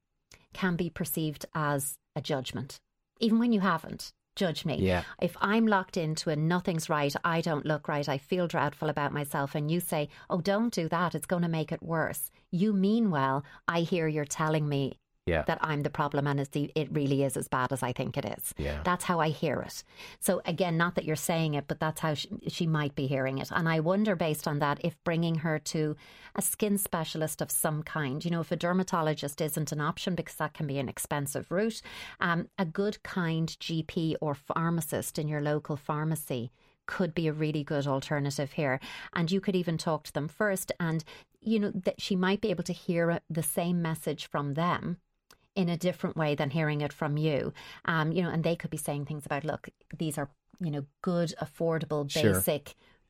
can 0.52 0.76
be 0.76 0.88
perceived 0.88 1.44
as 1.54 1.98
a 2.16 2.20
judgment, 2.20 2.78
even 3.20 3.38
when 3.38 3.52
you 3.52 3.60
haven't. 3.60 4.12
Judge 4.36 4.64
me. 4.64 4.78
Yeah. 4.80 5.04
If 5.20 5.36
I'm 5.40 5.66
locked 5.66 5.96
into 5.96 6.30
a 6.30 6.36
nothing's 6.36 6.88
right, 6.88 7.14
I 7.24 7.40
don't 7.40 7.66
look 7.66 7.86
right, 7.86 8.08
I 8.08 8.18
feel 8.18 8.48
dreadful 8.48 8.88
about 8.88 9.12
myself, 9.12 9.54
and 9.54 9.70
you 9.70 9.78
say, 9.78 10.08
Oh, 10.28 10.40
don't 10.40 10.74
do 10.74 10.88
that, 10.88 11.14
it's 11.14 11.26
going 11.26 11.42
to 11.42 11.48
make 11.48 11.70
it 11.70 11.82
worse. 11.82 12.30
You 12.62 12.72
mean 12.72 13.10
well. 13.10 13.44
I 13.66 13.80
hear 13.80 14.06
you're 14.06 14.24
telling 14.42 14.68
me 14.68 14.82
Yeah. 15.26 15.42
that 15.46 15.58
I'm 15.62 15.82
the 15.82 15.90
problem 16.00 16.26
and 16.26 16.38
it's 16.38 16.50
the, 16.50 16.70
it 16.74 16.88
really 16.92 17.20
is 17.28 17.36
as 17.36 17.48
bad 17.48 17.72
as 17.72 17.82
I 17.82 17.92
think 17.98 18.12
it 18.16 18.26
is. 18.36 18.44
Yeah. 18.58 18.80
That's 18.84 19.04
how 19.04 19.18
I 19.26 19.30
hear 19.30 19.58
it. 19.68 19.82
So, 20.20 20.32
again, 20.44 20.76
not 20.76 20.94
that 20.94 21.06
you're 21.06 21.16
saying 21.32 21.54
it, 21.54 21.64
but 21.66 21.80
that's 21.80 22.00
how 22.04 22.12
she, 22.14 22.28
she 22.56 22.66
might 22.66 22.94
be 22.94 23.06
hearing 23.14 23.38
it. 23.38 23.50
And 23.50 23.66
I 23.76 23.80
wonder, 23.80 24.14
based 24.16 24.46
on 24.46 24.58
that, 24.60 24.78
if 24.88 24.94
bringing 25.02 25.36
her 25.46 25.58
to 25.74 25.96
a 26.36 26.42
skin 26.42 26.76
specialist 26.78 27.40
of 27.40 27.50
some 27.50 27.82
kind, 27.82 28.22
you 28.24 28.30
know, 28.30 28.42
if 28.46 28.52
a 28.52 28.56
dermatologist 28.56 29.40
isn't 29.40 29.72
an 29.72 29.80
option 29.80 30.14
because 30.14 30.36
that 30.36 30.54
can 30.54 30.66
be 30.66 30.78
an 30.78 30.88
expensive 30.90 31.50
route, 31.50 31.80
um, 32.20 32.48
a 32.58 32.66
good, 32.66 33.02
kind 33.02 33.48
GP 33.48 34.16
or 34.20 34.34
pharmacist 34.34 35.18
in 35.18 35.26
your 35.26 35.40
local 35.40 35.76
pharmacy 35.76 36.50
could 36.86 37.14
be 37.14 37.26
a 37.28 37.32
really 37.32 37.64
good 37.64 37.86
alternative 37.86 38.52
here. 38.52 38.78
And 39.14 39.32
you 39.32 39.40
could 39.40 39.56
even 39.56 39.78
talk 39.78 40.04
to 40.04 40.12
them 40.12 40.28
first, 40.28 40.70
and 40.78 41.02
you 41.44 41.60
know 41.60 41.72
that 41.74 42.00
she 42.00 42.16
might 42.16 42.40
be 42.40 42.50
able 42.50 42.64
to 42.64 42.72
hear 42.72 43.20
the 43.30 43.42
same 43.42 43.82
message 43.82 44.26
from 44.26 44.54
them 44.54 44.98
in 45.54 45.68
a 45.68 45.76
different 45.76 46.16
way 46.16 46.34
than 46.34 46.50
hearing 46.50 46.80
it 46.80 46.92
from 46.92 47.16
you. 47.16 47.52
Um, 47.84 48.12
you 48.12 48.22
know, 48.22 48.30
and 48.30 48.42
they 48.42 48.56
could 48.56 48.70
be 48.70 48.76
saying 48.76 49.06
things 49.06 49.24
about, 49.24 49.44
look, 49.44 49.68
these 49.96 50.18
are 50.18 50.30
you 50.60 50.70
know 50.70 50.84
good, 51.02 51.34
affordable, 51.40 52.10
Sure. 52.10 52.40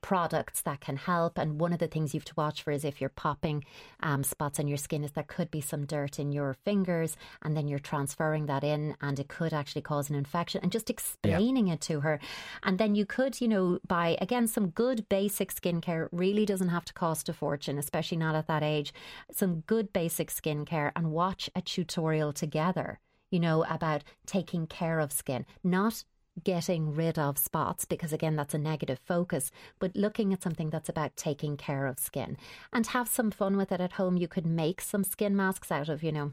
Products 0.05 0.61
that 0.61 0.81
can 0.83 0.99
help, 0.99 1.39
and 1.39 1.59
one 1.59 1.73
of 1.73 1.79
the 1.79 1.87
things 1.87 2.13
you 2.13 2.21
have 2.21 2.27
to 2.27 2.35
watch 2.37 2.63
for 2.63 2.73
is 2.73 2.85
if 2.85 3.01
you're 3.01 3.09
popping 3.09 3.65
um, 4.01 4.23
spots 4.23 4.61
on 4.61 4.69
your 4.69 4.77
skin, 4.77 5.03
is 5.03 5.13
there 5.13 5.25
could 5.25 5.51
be 5.51 5.63
some 5.63 5.87
dirt 5.87 6.19
in 6.19 6.31
your 6.31 6.53
fingers, 6.63 7.17
and 7.41 7.57
then 7.57 7.69
you're 7.69 7.79
transferring 7.79 8.45
that 8.45 8.63
in, 8.63 8.97
and 9.01 9.19
it 9.19 9.29
could 9.29 9.55
actually 9.55 9.81
cause 9.81 10.11
an 10.11 10.15
infection. 10.15 10.61
And 10.63 10.71
just 10.71 10.91
explaining 10.91 11.69
it 11.69 11.81
to 11.89 12.01
her, 12.01 12.21
and 12.63 12.79
then 12.79 12.95
you 12.95 13.07
could, 13.07 13.41
you 13.41 13.49
know, 13.49 13.79
buy 13.89 14.19
again 14.21 14.47
some 14.47 14.69
good 14.69 15.09
basic 15.09 15.55
skincare. 15.55 16.05
It 16.05 16.11
really 16.13 16.45
doesn't 16.45 16.69
have 16.69 16.85
to 16.85 16.93
cost 16.93 17.31
a 17.31 17.33
fortune, 17.33 17.79
especially 17.79 18.19
not 18.19 18.35
at 18.35 18.47
that 18.47 18.63
age. 18.63 18.93
Some 19.33 19.61
good 19.61 19.91
basic 19.95 20.31
skincare, 20.31 20.93
and 20.95 21.13
watch 21.13 21.49
a 21.57 21.63
tutorial 21.63 22.35
together. 22.35 23.01
You 23.31 23.41
know 23.41 23.65
about 23.71 24.05
taking 24.27 24.67
care 24.67 25.01
of 25.01 25.13
skin, 25.13 25.47
not 25.65 26.05
getting 26.43 26.95
rid 26.95 27.19
of 27.19 27.39
spots 27.39 27.85
because 27.85 28.13
again 28.13 28.35
that's 28.35 28.55
a 28.55 28.59
negative 28.59 28.99
focus 28.99 29.53
but 29.79 29.95
looking 29.95 30.33
at 30.33 30.43
something 30.43 30.71
that's 30.71 30.89
about 30.89 31.17
taking 31.17 31.57
care 31.57 31.87
of 31.87 31.99
skin. 31.99 32.37
And 32.73 32.87
have 32.89 33.09
some 33.09 33.31
fun 33.31 33.57
with 33.57 33.73
it 33.73 33.81
at 33.81 33.93
home. 33.93 34.17
You 34.17 34.29
could 34.29 34.47
make 34.47 34.81
some 34.81 35.05
skin 35.05 35.37
masks 35.37 35.71
out 35.71 35.89
of 35.89 36.03
you 36.03 36.13
know 36.13 36.33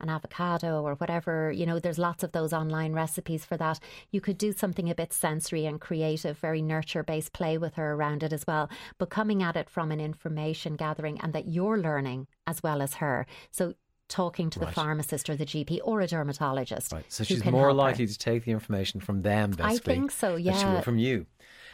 an 0.00 0.08
avocado 0.08 0.82
or 0.82 0.94
whatever. 0.94 1.52
You 1.52 1.64
know 1.64 1.78
there's 1.78 1.98
lots 1.98 2.24
of 2.24 2.32
those 2.32 2.52
online 2.52 2.92
recipes 2.92 3.44
for 3.44 3.56
that. 3.56 3.78
You 4.10 4.20
could 4.20 4.36
do 4.36 4.52
something 4.52 4.90
a 4.90 4.94
bit 4.94 5.12
sensory 5.12 5.64
and 5.64 5.80
creative 5.80 6.38
very 6.38 6.60
nurture 6.60 7.02
based 7.02 7.32
play 7.32 7.56
with 7.56 7.74
her 7.74 7.92
around 7.92 8.22
it 8.22 8.32
as 8.32 8.44
well. 8.46 8.68
But 8.98 9.10
coming 9.10 9.42
at 9.42 9.56
it 9.56 9.70
from 9.70 9.92
an 9.92 10.00
information 10.00 10.74
gathering 10.74 11.20
and 11.20 11.32
that 11.32 11.48
you're 11.48 11.78
learning 11.78 12.26
as 12.46 12.62
well 12.62 12.82
as 12.82 12.94
her. 12.94 13.26
So 13.50 13.74
talking 14.12 14.50
to 14.50 14.58
the 14.58 14.66
pharmacist 14.66 15.30
or 15.30 15.36
the 15.36 15.46
GP 15.46 15.80
or 15.82 16.00
a 16.00 16.06
dermatologist 16.06 16.92
Right. 16.92 17.04
So 17.08 17.24
she's 17.24 17.44
more 17.44 17.52
help 17.52 17.64
her. 17.64 17.72
likely 17.72 18.06
to 18.06 18.18
take 18.18 18.44
the 18.44 18.52
information 18.52 19.00
from 19.00 19.22
them, 19.22 19.54
I 19.60 19.78
think 19.78 20.10
so, 20.10 20.32
than 20.32 20.42
she 20.42 20.64
will 20.64 20.74
yeah. 20.74 20.80
from 20.82 20.98
you. 20.98 21.26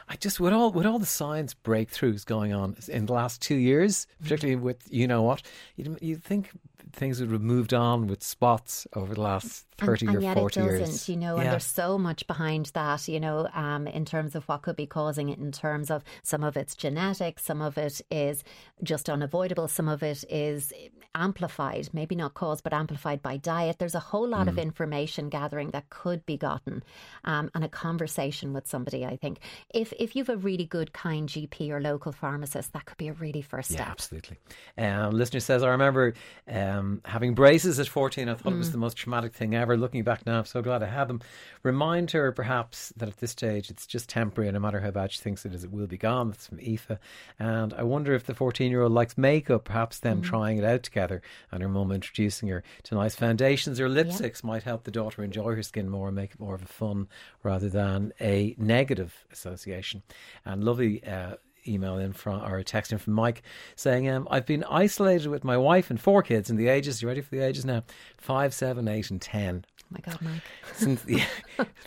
I 0.08 0.16
just 0.16 0.40
with 0.40 0.52
all 0.52 0.72
with 0.72 0.86
all 0.86 0.98
the 0.98 1.06
science 1.06 1.54
breakthroughs 1.54 2.24
going 2.24 2.54
on 2.54 2.76
in 2.88 3.06
the 3.06 3.12
last 3.12 3.42
two 3.42 3.56
years, 3.56 4.06
particularly 4.22 4.56
with 4.56 4.82
you 4.90 5.06
know 5.06 5.22
what, 5.22 5.42
you 5.76 5.96
you 6.00 6.16
think 6.16 6.50
things 6.92 7.20
would 7.20 7.30
have 7.30 7.42
moved 7.42 7.74
on 7.74 8.06
with 8.06 8.22
spots 8.22 8.86
over 8.94 9.14
the 9.14 9.20
last 9.20 9.66
thirty 9.76 10.06
and, 10.06 10.14
or 10.14 10.18
and 10.18 10.24
yet 10.24 10.36
forty 10.36 10.60
it 10.60 10.64
doesn't, 10.64 10.78
years. 10.78 11.08
you 11.08 11.16
know, 11.16 11.36
and 11.36 11.50
there's 11.50 11.64
so 11.64 11.98
much 11.98 12.26
behind 12.26 12.66
that, 12.74 13.06
you 13.06 13.20
know, 13.20 13.48
um, 13.52 13.86
in 13.86 14.06
terms 14.06 14.34
of 14.34 14.44
what 14.44 14.62
could 14.62 14.76
be 14.76 14.86
causing 14.86 15.28
it, 15.28 15.38
in 15.38 15.52
terms 15.52 15.90
of 15.90 16.02
some 16.22 16.42
of 16.42 16.56
it's 16.56 16.74
genetic, 16.74 17.38
some 17.38 17.60
of 17.60 17.76
it 17.76 18.00
is 18.10 18.42
just 18.82 19.10
unavoidable, 19.10 19.68
some 19.68 19.88
of 19.88 20.02
it 20.02 20.24
is 20.30 20.72
amplified, 21.14 21.88
maybe 21.92 22.14
not 22.14 22.34
caused, 22.34 22.62
but 22.62 22.72
amplified 22.72 23.22
by 23.22 23.36
diet. 23.36 23.78
There's 23.78 23.94
a 23.94 24.00
whole 24.00 24.28
lot 24.28 24.46
Mm. 24.46 24.50
of 24.50 24.58
information 24.58 25.28
gathering 25.28 25.70
that 25.70 25.88
could 25.90 26.24
be 26.26 26.36
gotten, 26.36 26.82
um, 27.24 27.50
and 27.54 27.64
a 27.64 27.68
conversation 27.68 28.52
with 28.52 28.66
somebody. 28.66 29.04
I 29.06 29.16
think 29.16 29.40
if 29.74 29.92
if 29.98 30.14
you've 30.14 30.28
a 30.28 30.36
really 30.36 30.64
good, 30.66 30.92
kind 30.92 31.28
GP 31.28 31.70
or 31.70 31.80
local 31.80 32.12
pharmacist, 32.12 32.72
that 32.72 32.84
could 32.84 32.98
be 32.98 33.08
a 33.08 33.12
really 33.14 33.42
first 33.42 33.70
Yeah, 33.70 33.76
step. 33.78 33.88
absolutely. 33.88 34.36
Um, 34.76 35.12
listener 35.14 35.40
says, 35.40 35.62
I 35.62 35.70
remember 35.70 36.14
um, 36.46 37.00
having 37.04 37.34
braces 37.34 37.80
at 37.80 37.88
14. 37.88 38.28
I 38.28 38.34
thought 38.34 38.52
it 38.52 38.56
Mm. 38.56 38.58
was 38.58 38.72
the 38.72 38.78
most 38.78 38.96
traumatic 38.96 39.32
thing 39.32 39.54
ever. 39.54 39.76
Looking 39.76 40.04
back 40.04 40.26
now, 40.26 40.38
I'm 40.38 40.44
so 40.44 40.62
glad 40.62 40.82
I 40.82 40.86
had 40.86 41.08
them. 41.08 41.20
Remind 41.62 42.10
her, 42.12 42.32
perhaps, 42.32 42.92
that 42.96 43.08
at 43.08 43.16
this 43.16 43.30
stage 43.32 43.70
it's 43.70 43.86
just 43.86 44.08
temporary, 44.08 44.48
and 44.48 44.54
no 44.54 44.60
matter 44.60 44.80
how 44.80 44.90
bad 44.90 45.12
she 45.12 45.20
thinks 45.20 45.44
it 45.46 45.54
is, 45.54 45.64
it 45.64 45.70
will 45.72 45.86
be 45.86 45.98
gone. 45.98 46.28
That's 46.30 46.46
from 46.46 46.60
Aoife. 46.60 46.98
And 47.38 47.72
I 47.74 47.82
wonder 47.82 48.14
if 48.14 48.24
the 48.26 48.34
14 48.34 48.70
year 48.70 48.82
old 48.82 48.92
likes 48.92 49.16
makeup, 49.18 49.64
perhaps 49.64 49.98
them 49.98 50.20
Mm. 50.20 50.24
trying 50.24 50.58
it 50.58 50.64
out 50.64 50.82
together 50.82 50.97
and 50.98 51.62
her 51.62 51.68
mum 51.68 51.92
introducing 51.92 52.48
her 52.48 52.62
to 52.84 52.94
nice 52.94 53.14
foundations 53.14 53.80
or 53.80 53.88
lipsticks 53.88 54.42
might 54.42 54.62
help 54.62 54.84
the 54.84 54.90
daughter 54.90 55.22
enjoy 55.22 55.54
her 55.54 55.62
skin 55.62 55.88
more 55.88 56.08
and 56.08 56.16
make 56.16 56.32
it 56.32 56.40
more 56.40 56.54
of 56.54 56.62
a 56.62 56.66
fun 56.66 57.08
rather 57.42 57.68
than 57.68 58.12
a 58.20 58.54
negative 58.58 59.24
association. 59.32 60.02
And 60.44 60.64
lovely. 60.64 61.04
Uh, 61.04 61.36
email 61.66 61.98
in 61.98 62.12
from 62.12 62.40
or 62.42 62.56
a 62.56 62.64
text 62.64 62.92
in 62.92 62.98
from 62.98 63.12
Mike 63.12 63.42
saying, 63.76 64.08
um, 64.08 64.26
I've 64.30 64.46
been 64.46 64.64
isolated 64.64 65.28
with 65.28 65.44
my 65.44 65.56
wife 65.56 65.90
and 65.90 66.00
four 66.00 66.22
kids 66.22 66.48
in 66.48 66.56
the 66.56 66.68
ages, 66.68 67.02
you 67.02 67.08
ready 67.08 67.20
for 67.20 67.30
the 67.30 67.44
ages 67.44 67.64
now? 67.64 67.82
Five, 68.16 68.54
seven, 68.54 68.88
eight, 68.88 69.10
and 69.10 69.20
ten. 69.20 69.64
Oh 69.82 69.86
my 69.90 70.00
God, 70.00 70.18
Mike. 70.22 70.42
Since 70.74 71.02
the 71.04 71.22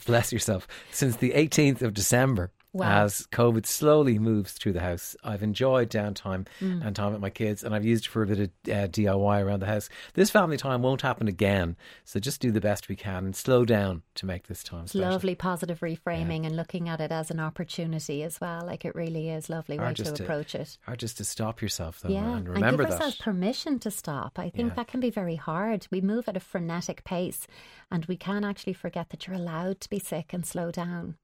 bless 0.06 0.32
yourself. 0.32 0.68
Since 0.92 1.18
the 1.18 1.34
eighteenth 1.34 1.82
of 1.82 1.94
December. 1.94 2.52
Wow. 2.74 3.04
as 3.04 3.28
COVID 3.34 3.66
slowly 3.66 4.18
moves 4.18 4.54
through 4.54 4.72
the 4.72 4.80
house. 4.80 5.14
I've 5.26 5.44
enjoyed 5.44 5.90
downtime 5.90 6.48
Mm. 6.62 6.86
and 6.86 6.96
time 6.96 7.12
with 7.12 7.22
my 7.22 7.30
kids, 7.30 7.64
and 7.66 7.76
I've 7.76 7.84
used 7.84 8.06
it 8.06 8.10
for 8.10 8.24
a 8.24 8.28
bit 8.28 8.40
of 8.40 8.50
uh, 8.72 8.88
DIY 8.88 9.42
around 9.44 9.60
the 9.60 9.66
house. 9.66 9.90
This 10.14 10.30
family 10.30 10.56
time 10.56 10.82
won't 10.82 11.02
happen 11.02 11.28
again, 11.28 11.76
so 12.06 12.20
just 12.22 12.40
do 12.40 12.50
the 12.50 12.62
best 12.62 12.88
we 12.88 12.96
can 12.96 13.26
and 13.26 13.36
slow 13.36 13.66
down 13.66 14.04
to 14.16 14.26
make 14.26 14.48
this 14.48 14.64
time 14.64 14.88
special. 14.88 15.10
lovely 15.10 15.36
positive 15.36 15.82
reframing 15.82 16.46
and 16.46 16.56
looking 16.56 16.88
at 16.88 17.02
it 17.02 17.12
as 17.12 17.30
an 17.30 17.42
opportunity 17.42 18.24
as 18.24 18.40
well. 18.40 18.64
Like 18.66 18.86
it 18.86 18.96
really 18.96 19.30
is 19.30 19.50
lovely 19.50 19.78
way 19.78 19.84
Hard 19.84 19.98
to 19.98 20.04
to- 20.14 20.24
approach 20.24 20.56
it. 20.56 20.78
Hard 20.86 21.00
just 21.00 21.18
to 21.18 21.26
stop 21.26 21.62
yourself 21.62 22.00
though, 22.00 22.10
Yeah, 22.10 22.38
and 22.38 22.48
remember 22.48 22.84
give 22.84 22.94
ourselves 22.94 23.18
that. 23.18 23.24
permission 23.24 23.80
to 23.80 23.92
stop. 23.92 24.40
I 24.40 24.50
think 24.50 24.70
Yeah. 24.70 24.76
that 24.76 24.88
can 24.88 25.02
be 25.02 25.10
very 25.10 25.36
hard. 25.36 25.88
We 25.92 26.00
move 26.00 26.30
at 26.30 26.38
a 26.38 26.40
frenetic 26.40 27.04
pace, 27.04 27.48
and 27.92 28.06
we 28.06 28.16
can 28.16 28.46
actually 28.46 28.74
forget 28.74 29.10
that 29.10 29.28
you're 29.28 29.36
allowed 29.36 29.82
to 29.82 29.90
be 29.90 30.00
sick 30.00 30.32
and 30.32 30.46
slow 30.46 30.72
down. 30.72 31.18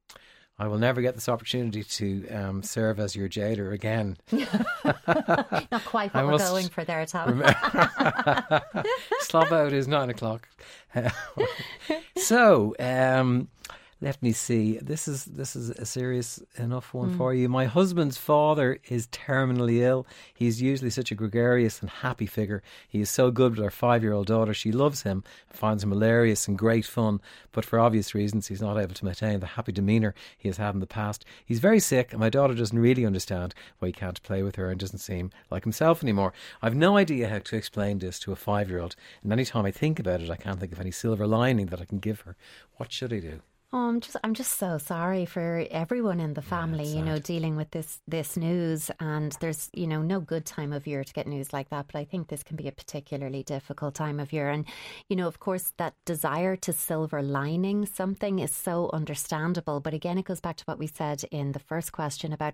I 0.60 0.68
will 0.68 0.80
never 0.80 1.02
get 1.02 1.14
this 1.14 1.30
opportunity 1.30 1.84
to 1.84 2.28
um, 2.30 2.64
serve 2.64 3.00
as 3.00 3.16
your 3.16 3.28
jailer 3.28 3.72
again. 3.72 4.18
Not 4.32 5.86
quite 5.86 6.16
I 6.16 6.24
what 6.24 6.34
we're 6.34 6.38
going 6.40 6.70
for 6.70 6.84
there, 6.84 7.06
Tom. 7.06 7.44
Slop 9.20 9.52
out 9.52 9.72
is 9.72 9.88
nine 9.88 10.10
o'clock. 10.10 10.48
so, 12.18 12.76
um, 12.80 13.50
let 14.00 14.22
me 14.22 14.32
see. 14.32 14.78
This 14.78 15.08
is 15.08 15.26
this 15.26 15.56
is 15.56 15.72
a 15.72 15.86
serious 15.86 16.40
enough 16.58 16.94
one 16.94 17.10
Hmm. 17.12 17.18
for 17.18 17.34
you. 17.34 17.50
My 17.50 17.66
husband's 17.66 18.18
father 18.18 18.80
is 18.90 19.08
terminally 19.08 19.80
ill. 19.82 20.06
He's 20.36 20.62
usually 20.62 20.92
such 20.92 21.12
a 21.12 21.16
gregarious 21.16 21.82
and 21.82 21.90
happy 21.90 22.28
figure. 22.28 22.62
He 22.88 23.02
is 23.02 23.10
so 23.10 23.32
good 23.32 23.56
with 23.56 23.64
our 23.64 23.72
five-year-old 23.72 24.28
daughter. 24.28 24.54
She 24.54 24.72
loves 24.72 25.02
him, 25.02 25.24
finds 25.50 25.84
him 25.84 25.90
hilarious 25.90 26.48
and 26.48 26.58
great 26.58 26.86
fun. 26.86 27.22
But 27.52 27.66
for 27.66 27.80
obvious 27.80 28.14
reasons, 28.14 28.48
he's 28.48 28.62
not 28.62 28.78
able 28.78 28.94
to 28.94 29.06
maintain 29.06 29.40
the 29.40 29.48
happy 29.48 29.72
demeanour 29.72 30.14
he 30.38 30.48
has 30.48 30.58
had 30.58 30.76
in 30.76 30.80
the 30.80 30.86
past. 30.86 31.26
He's 31.44 31.60
very 31.60 31.80
sick, 31.80 32.12
and 32.12 32.20
my 32.20 32.30
daughter 32.30 32.54
doesn't 32.54 32.78
really 32.78 33.06
understand 33.06 33.56
why 33.80 33.88
he 33.88 33.94
can't 33.94 34.22
play 34.22 34.44
with 34.44 34.58
her 34.58 34.70
and 34.70 34.80
doesn't 34.80 35.00
seem 35.00 35.32
like 35.50 35.64
himself 35.64 36.04
anymore. 36.04 36.34
I've 36.62 36.76
no 36.76 36.98
idea 36.98 37.30
how 37.30 37.40
to 37.40 37.56
explain 37.56 37.98
this 37.98 38.20
to 38.20 38.32
a 38.32 38.36
five-year-old, 38.36 38.96
and 39.24 39.34
any 39.34 39.46
time 39.46 39.66
I 39.66 39.72
think 39.72 40.00
about 40.00 40.22
it, 40.22 40.30
I 40.30 40.36
can't 40.36 40.60
think 40.60 40.72
of 40.72 40.80
any 40.80 40.92
silver 40.92 41.26
lining 41.26 41.66
that 41.68 41.82
I 41.82 41.86
can 41.86 41.98
give 41.98 42.22
her. 42.22 42.36
What 42.76 42.92
should 42.92 43.12
I 43.12 43.20
do? 43.20 43.42
Oh, 43.74 43.90
I'm 43.90 44.00
just 44.00 44.16
I'm 44.24 44.34
just 44.34 44.58
so 44.58 44.78
sorry 44.78 45.26
for 45.26 45.66
everyone 45.72 46.22
in 46.22 46.36
the 46.36 46.42
family, 46.42 46.86
you 46.86 47.02
know, 47.02 47.20
dealing 47.20 47.58
with 47.58 47.70
this 47.72 48.00
this 48.08 48.38
news 48.38 48.90
and 49.02 49.34
there's, 49.42 49.70
you 49.74 49.88
know, 49.88 50.02
no 50.02 50.22
good 50.22 50.46
time 50.46 50.72
of 50.72 50.88
year 50.88 51.04
to 51.04 51.14
get 51.14 51.28
news 51.28 51.52
like 51.52 51.68
that, 51.72 51.88
but 51.92 52.00
I 52.00 52.06
think 52.06 52.30
this 52.30 52.44
can 52.44 52.56
be 52.56 52.70
a 52.70 52.72
particularly 52.72 53.44
difficult 53.44 53.94
time 53.94 54.22
of 54.22 54.32
year. 54.32 54.50
And 54.50 54.64
you 55.10 55.18
know, 55.18 55.28
of 55.28 55.42
course 55.42 55.74
that 55.78 55.96
desire 56.06 56.56
to 56.56 56.72
silver 56.72 57.22
lining 57.22 57.86
something 57.86 58.40
is 58.40 58.54
so 58.54 58.90
understandable, 58.94 59.82
but 59.82 59.94
again 59.94 60.18
it 60.18 60.24
goes 60.24 60.40
back 60.40 60.56
to 60.58 60.64
what 60.64 60.80
we 60.80 60.88
said 60.88 61.26
in 61.30 61.52
the 61.52 61.60
first 61.60 61.92
question 61.92 62.32
about 62.32 62.54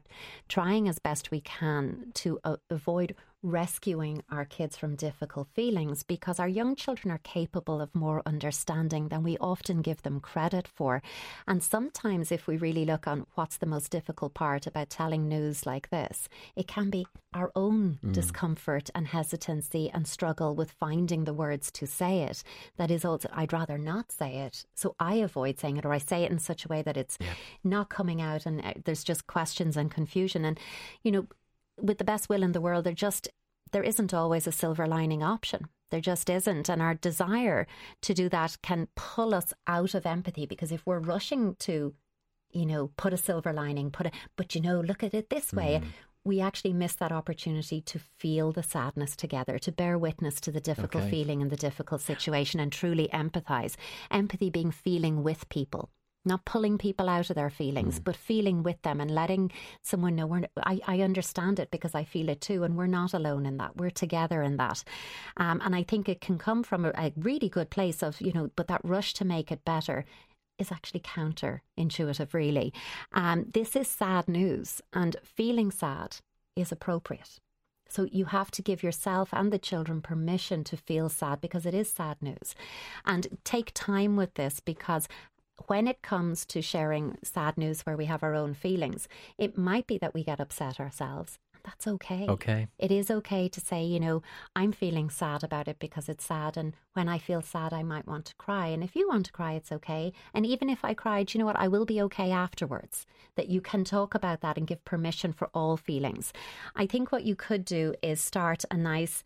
trying 0.49 0.87
as 0.89 0.97
best 0.97 1.29
we 1.29 1.41
can 1.41 2.11
to 2.15 2.39
uh, 2.43 2.55
avoid 2.71 3.13
rescuing 3.43 4.23
our 4.31 4.45
kids 4.45 4.77
from 4.77 4.95
difficult 4.95 5.49
feelings 5.53 6.01
because 6.01 6.39
our 6.39 6.47
young 6.47 6.75
children 6.75 7.11
are 7.11 7.19
capable 7.19 7.81
of 7.81 7.93
more 7.93 8.23
understanding 8.25 9.09
than 9.09 9.21
we 9.21 9.37
often 9.37 9.81
give 9.81 10.01
them 10.01 10.19
credit 10.19 10.67
for. 10.67 11.01
And 11.47 11.61
sometimes, 11.61 12.31
if 12.31 12.47
we 12.47 12.57
really 12.57 12.85
look 12.85 13.05
on 13.05 13.27
what's 13.35 13.57
the 13.57 13.65
most 13.65 13.91
difficult 13.91 14.33
part 14.33 14.65
about 14.65 14.89
telling 14.89 15.27
news 15.27 15.65
like 15.65 15.89
this, 15.89 16.29
it 16.55 16.67
can 16.67 16.89
be 16.89 17.05
our 17.33 17.51
own 17.55 17.99
discomfort 18.11 18.89
and 18.95 19.07
hesitancy 19.07 19.89
and 19.93 20.07
struggle 20.07 20.55
with 20.55 20.71
finding 20.71 21.25
the 21.25 21.33
words 21.33 21.71
to 21.71 21.85
say 21.85 22.21
it. 22.21 22.43
That 22.77 22.91
is 22.91 23.03
also, 23.03 23.29
I'd 23.33 23.53
rather 23.53 23.77
not 23.77 24.11
say 24.11 24.37
it. 24.37 24.65
So 24.75 24.95
I 24.99 25.15
avoid 25.15 25.59
saying 25.59 25.77
it 25.77 25.85
or 25.85 25.93
I 25.93 25.97
say 25.97 26.23
it 26.23 26.31
in 26.31 26.39
such 26.39 26.65
a 26.65 26.67
way 26.67 26.81
that 26.83 26.97
it's 26.97 27.17
not 27.63 27.89
coming 27.89 28.21
out 28.21 28.45
and 28.45 28.61
uh, 28.63 28.73
there's 28.85 29.03
just 29.03 29.27
questions 29.27 29.75
and 29.75 29.91
confusion. 29.91 30.45
And, 30.45 30.59
you 31.01 31.11
know, 31.11 31.27
with 31.81 31.97
the 31.97 32.03
best 32.03 32.29
will 32.29 32.43
in 32.43 32.51
the 32.51 32.61
world, 32.61 32.85
there 32.85 32.93
just 32.93 33.29
there 33.71 33.83
isn't 33.83 34.13
always 34.13 34.47
a 34.47 34.51
silver 34.51 34.87
lining 34.87 35.23
option. 35.23 35.67
There 35.89 35.99
just 35.99 36.29
isn't. 36.29 36.69
And 36.69 36.81
our 36.81 36.93
desire 36.93 37.67
to 38.01 38.13
do 38.13 38.29
that 38.29 38.57
can 38.61 38.87
pull 38.95 39.35
us 39.35 39.53
out 39.67 39.93
of 39.93 40.05
empathy 40.05 40.45
because 40.45 40.71
if 40.71 40.85
we're 40.85 40.99
rushing 40.99 41.55
to, 41.59 41.93
you 42.51 42.65
know, 42.65 42.91
put 42.97 43.13
a 43.13 43.17
silver 43.17 43.51
lining, 43.51 43.91
put 43.91 44.07
a, 44.07 44.11
but 44.35 44.55
you 44.55 44.61
know, 44.61 44.79
look 44.79 45.03
at 45.03 45.13
it 45.13 45.29
this 45.29 45.51
way, 45.51 45.81
mm. 45.83 45.87
we 46.23 46.39
actually 46.39 46.73
miss 46.73 46.95
that 46.95 47.11
opportunity 47.11 47.81
to 47.81 47.99
feel 47.99 48.51
the 48.51 48.63
sadness 48.63 49.15
together, 49.15 49.59
to 49.59 49.71
bear 49.71 49.97
witness 49.97 50.39
to 50.41 50.51
the 50.51 50.61
difficult 50.61 51.03
Okay. 51.03 51.11
feeling 51.11 51.41
and 51.41 51.51
the 51.51 51.57
difficult 51.57 52.01
situation 52.01 52.59
and 52.59 52.71
truly 52.71 53.09
empathize. 53.13 53.75
Empathy 54.09 54.49
being 54.49 54.71
feeling 54.71 55.23
with 55.23 55.49
people. 55.49 55.89
Not 56.25 56.45
pulling 56.45 56.77
people 56.77 57.09
out 57.09 57.29
of 57.29 57.35
their 57.35 57.49
feelings, 57.49 57.99
but 57.99 58.15
feeling 58.15 58.63
with 58.63 58.81
them 58.81 59.01
and 59.01 59.11
letting 59.11 59.51
someone 59.81 60.15
know 60.15 60.25
we're, 60.25 60.47
I, 60.57 60.79
I 60.87 61.01
understand 61.01 61.59
it 61.59 61.69
because 61.69 61.93
I 61.93 62.05
feel 62.05 62.29
it 62.29 62.39
too, 62.39 62.63
and 62.63 62.77
we're 62.77 62.87
not 62.87 63.13
alone 63.13 63.45
in 63.45 63.57
that. 63.57 63.75
We're 63.75 63.89
together 63.89 64.41
in 64.41 64.57
that. 64.57 64.83
Um, 65.35 65.61
and 65.65 65.75
I 65.75 65.83
think 65.83 66.07
it 66.07 66.21
can 66.21 66.37
come 66.37 66.63
from 66.63 66.85
a, 66.85 66.91
a 66.95 67.11
really 67.17 67.49
good 67.49 67.69
place 67.69 68.01
of, 68.01 68.21
you 68.21 68.31
know, 68.31 68.51
but 68.55 68.67
that 68.67 68.81
rush 68.83 69.13
to 69.15 69.25
make 69.25 69.51
it 69.51 69.65
better 69.65 70.05
is 70.57 70.71
actually 70.71 71.01
counterintuitive, 71.01 72.33
really. 72.33 72.73
Um, 73.11 73.47
this 73.53 73.75
is 73.75 73.87
sad 73.87 74.27
news, 74.27 74.81
and 74.93 75.15
feeling 75.23 75.71
sad 75.71 76.17
is 76.55 76.71
appropriate. 76.71 77.39
So 77.89 78.07
you 78.11 78.25
have 78.25 78.49
to 78.51 78.63
give 78.63 78.81
yourself 78.81 79.29
and 79.33 79.53
the 79.53 79.59
children 79.59 80.01
permission 80.01 80.63
to 80.63 80.77
feel 80.77 81.09
sad 81.09 81.41
because 81.41 81.65
it 81.67 81.75
is 81.75 81.91
sad 81.91 82.17
news. 82.21 82.55
And 83.05 83.27
take 83.43 83.71
time 83.75 84.15
with 84.15 84.33
this 84.33 84.59
because 84.59 85.07
when 85.67 85.87
it 85.87 86.01
comes 86.01 86.45
to 86.47 86.61
sharing 86.61 87.17
sad 87.23 87.57
news 87.57 87.81
where 87.81 87.97
we 87.97 88.05
have 88.05 88.23
our 88.23 88.35
own 88.35 88.53
feelings, 88.53 89.07
it 89.37 89.57
might 89.57 89.87
be 89.87 89.97
that 89.97 90.13
we 90.13 90.23
get 90.23 90.39
upset 90.39 90.79
ourselves. 90.79 91.39
That's 91.63 91.87
okay. 91.87 92.25
Okay. 92.27 92.67
It 92.77 92.91
is 92.91 93.09
okay 93.09 93.47
to 93.47 93.61
say, 93.61 93.85
you 93.85 93.99
know, 93.99 94.21
I'm 94.53 94.73
feeling 94.73 95.09
sad 95.09 95.43
about 95.43 95.69
it 95.69 95.79
because 95.79 96.09
it's 96.09 96.25
sad. 96.25 96.57
And 96.57 96.73
when 96.91 97.07
I 97.07 97.17
feel 97.17 97.41
sad, 97.41 97.71
I 97.71 97.83
might 97.83 98.05
want 98.05 98.25
to 98.25 98.35
cry. 98.35 98.67
And 98.67 98.83
if 98.83 98.95
you 98.95 99.07
want 99.07 99.25
to 99.27 99.31
cry, 99.31 99.53
it's 99.53 99.71
okay. 99.71 100.11
And 100.33 100.45
even 100.45 100.69
if 100.69 100.83
I 100.83 100.93
cried, 100.93 101.33
you 101.33 101.39
know 101.39 101.45
what? 101.45 101.59
I 101.59 101.69
will 101.69 101.85
be 101.85 102.01
okay 102.01 102.31
afterwards. 102.31 103.05
That 103.35 103.47
you 103.47 103.61
can 103.61 103.85
talk 103.85 104.13
about 104.13 104.41
that 104.41 104.57
and 104.57 104.67
give 104.67 104.83
permission 104.83 105.31
for 105.31 105.49
all 105.53 105.77
feelings. 105.77 106.33
I 106.75 106.85
think 106.85 107.11
what 107.11 107.23
you 107.23 107.35
could 107.35 107.63
do 107.63 107.95
is 108.01 108.19
start 108.19 108.65
a 108.69 108.77
nice 108.77 109.23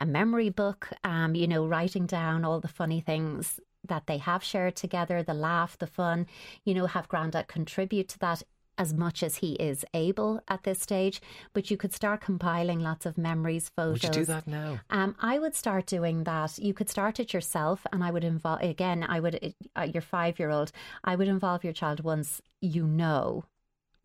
a 0.00 0.06
memory 0.06 0.48
book, 0.48 0.90
um, 1.02 1.34
you 1.34 1.48
know, 1.48 1.66
writing 1.66 2.06
down 2.06 2.44
all 2.44 2.60
the 2.60 2.68
funny 2.68 3.00
things 3.00 3.58
that 3.86 4.06
they 4.06 4.18
have 4.18 4.42
shared 4.42 4.76
together, 4.76 5.22
the 5.22 5.34
laugh, 5.34 5.78
the 5.78 5.86
fun, 5.86 6.26
you 6.64 6.74
know, 6.74 6.86
have 6.86 7.08
Grandad 7.08 7.48
contribute 7.48 8.08
to 8.08 8.18
that 8.20 8.42
as 8.78 8.94
much 8.94 9.22
as 9.22 9.36
he 9.36 9.54
is 9.54 9.84
able 9.92 10.40
at 10.46 10.62
this 10.62 10.80
stage. 10.80 11.20
But 11.52 11.70
you 11.70 11.76
could 11.76 11.92
start 11.92 12.20
compiling 12.20 12.78
lots 12.80 13.04
of 13.04 13.18
memories, 13.18 13.70
photos. 13.74 14.02
Would 14.02 14.04
you 14.04 14.20
do 14.20 14.24
that 14.26 14.46
now? 14.46 14.80
Um, 14.88 15.16
I 15.20 15.38
would 15.38 15.54
start 15.54 15.86
doing 15.86 16.24
that. 16.24 16.58
You 16.58 16.72
could 16.72 16.88
start 16.88 17.18
it 17.18 17.34
yourself, 17.34 17.84
and 17.92 18.02
I 18.04 18.10
would 18.10 18.24
involve 18.24 18.62
again. 18.62 19.04
I 19.06 19.20
would 19.20 19.54
uh, 19.76 19.88
your 19.92 20.02
five 20.02 20.38
year 20.38 20.50
old. 20.50 20.70
I 21.04 21.16
would 21.16 21.28
involve 21.28 21.64
your 21.64 21.72
child 21.72 22.04
once 22.04 22.40
you 22.60 22.86
know 22.86 23.44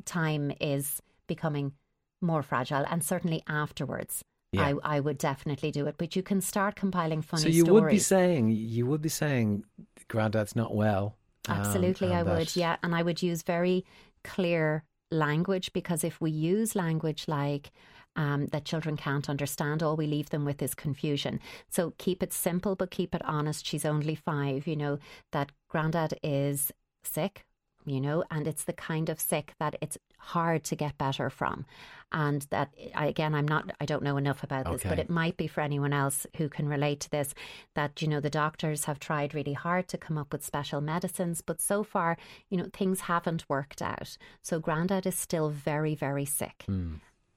time 0.05 0.51
is 0.59 1.01
becoming 1.27 1.73
more 2.19 2.41
fragile, 2.41 2.85
and 2.89 3.03
certainly 3.03 3.43
afterwards. 3.47 4.23
Yeah. 4.53 4.73
I, 4.83 4.97
I 4.97 4.99
would 4.99 5.17
definitely 5.17 5.71
do 5.71 5.85
it, 5.87 5.95
but 5.97 6.15
you 6.15 6.23
can 6.23 6.39
start 6.41 6.75
compiling 6.75 7.21
funny 7.21 7.43
So 7.43 7.49
you 7.49 7.65
stories. 7.65 7.81
would 7.83 7.89
be 7.89 7.99
saying 7.99 8.49
you 8.51 8.85
would 8.85 9.01
be 9.01 9.09
saying 9.09 9.63
Granddad's 10.07 10.55
not 10.55 10.73
well. 10.75 11.15
um, 11.49 11.57
Absolutely, 11.57 12.07
and 12.09 12.17
I 12.17 12.23
would. 12.23 12.47
that- 12.47 12.55
Yeah, 12.55 12.75
and 12.83 12.93
I 12.95 13.01
would 13.03 13.21
use 13.21 13.41
very 13.43 13.83
clear 14.23 14.83
language 15.11 15.73
because 15.73 16.03
if 16.03 16.19
we 16.21 16.31
use 16.31 16.75
language 16.75 17.27
like 17.27 17.71
um, 18.15 18.45
that 18.47 18.63
children 18.65 18.95
can't 18.95 19.27
understand, 19.29 19.81
all 19.81 19.95
we 19.95 20.05
leave 20.07 20.29
them 20.29 20.45
with 20.45 20.61
is 20.61 20.75
confusion. 20.75 21.39
So 21.69 21.93
keep 21.97 22.21
it 22.21 22.31
simple, 22.31 22.75
but 22.75 22.91
keep 22.91 23.15
it 23.15 23.23
honest. 23.25 23.65
She's 23.65 23.85
only 23.85 24.15
five. 24.15 24.67
You 24.67 24.75
know 24.75 24.99
that 25.31 25.51
granddad 25.69 26.13
is 26.23 26.71
sick. 27.03 27.45
You 27.85 27.99
know, 27.99 28.23
and 28.31 28.47
it's 28.47 28.63
the 28.63 28.71
kind 28.71 29.09
of 29.09 29.19
sick 29.19 29.55
that 29.59 29.75
it's 29.81 29.97
hard 30.23 30.63
to 30.65 30.75
get 30.75 30.97
better 30.97 31.29
from, 31.29 31.65
and 32.11 32.43
that 32.49 32.69
again, 32.95 33.33
I'm 33.35 33.47
not, 33.47 33.71
I 33.81 33.85
don't 33.85 34.03
know 34.03 34.17
enough 34.17 34.43
about 34.43 34.71
this, 34.71 34.83
but 34.83 34.99
it 34.99 35.09
might 35.09 35.35
be 35.35 35.47
for 35.47 35.61
anyone 35.61 35.93
else 35.93 36.27
who 36.37 36.47
can 36.49 36.67
relate 36.69 36.99
to 37.01 37.09
this. 37.09 37.33
That 37.75 38.01
you 38.01 38.07
know, 38.07 38.19
the 38.19 38.29
doctors 38.29 38.85
have 38.85 38.99
tried 38.99 39.33
really 39.33 39.53
hard 39.53 39.87
to 39.89 39.97
come 39.97 40.17
up 40.17 40.31
with 40.31 40.45
special 40.45 40.81
medicines, 40.81 41.41
but 41.41 41.61
so 41.61 41.83
far, 41.83 42.17
you 42.49 42.57
know, 42.57 42.67
things 42.73 43.01
haven't 43.01 43.49
worked 43.49 43.81
out. 43.81 44.17
So, 44.41 44.59
Grandad 44.59 45.05
is 45.05 45.17
still 45.17 45.49
very, 45.49 45.95
very 45.95 46.25
sick. 46.25 46.63
Hmm. 46.65 46.95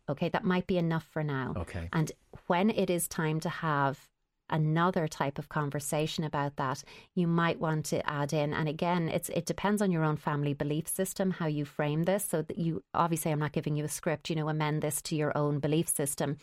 Okay, 0.09 0.29
that 0.29 0.45
might 0.45 0.67
be 0.67 0.79
enough 0.79 1.07
for 1.11 1.25
now. 1.25 1.55
Okay. 1.57 1.89
And 1.93 2.13
when 2.47 2.71
it 2.71 2.91
is 2.91 3.09
time 3.09 3.41
to 3.41 3.49
have 3.49 4.09
another 4.51 5.09
type 5.09 5.39
of 5.39 5.49
conversation 5.49 6.25
about 6.25 6.57
that, 6.57 6.83
you 7.15 7.27
might 7.27 7.59
want 7.61 7.85
to 7.87 8.09
add 8.09 8.33
in. 8.33 8.53
And 8.55 8.69
again, 8.69 9.09
it's 9.09 9.29
it 9.31 9.47
depends 9.47 9.83
on 9.83 9.91
your 9.91 10.05
own 10.05 10.17
family 10.17 10.55
belief 10.55 10.89
system 10.89 11.33
how 11.33 11.47
you 11.47 11.65
frame 11.65 12.05
this. 12.05 12.25
So 12.25 12.43
that 12.43 12.59
you 12.59 12.83
obviously, 12.95 13.33
I'm 13.33 13.39
not 13.39 13.53
giving 13.53 13.77
you 13.77 13.85
a 13.85 13.89
script. 13.89 14.31
You 14.31 14.37
know, 14.37 14.49
amend 14.49 14.83
this 14.83 15.03
to 15.03 15.17
your 15.17 15.37
own 15.37 15.59
belief 15.59 15.89
system, 15.89 16.39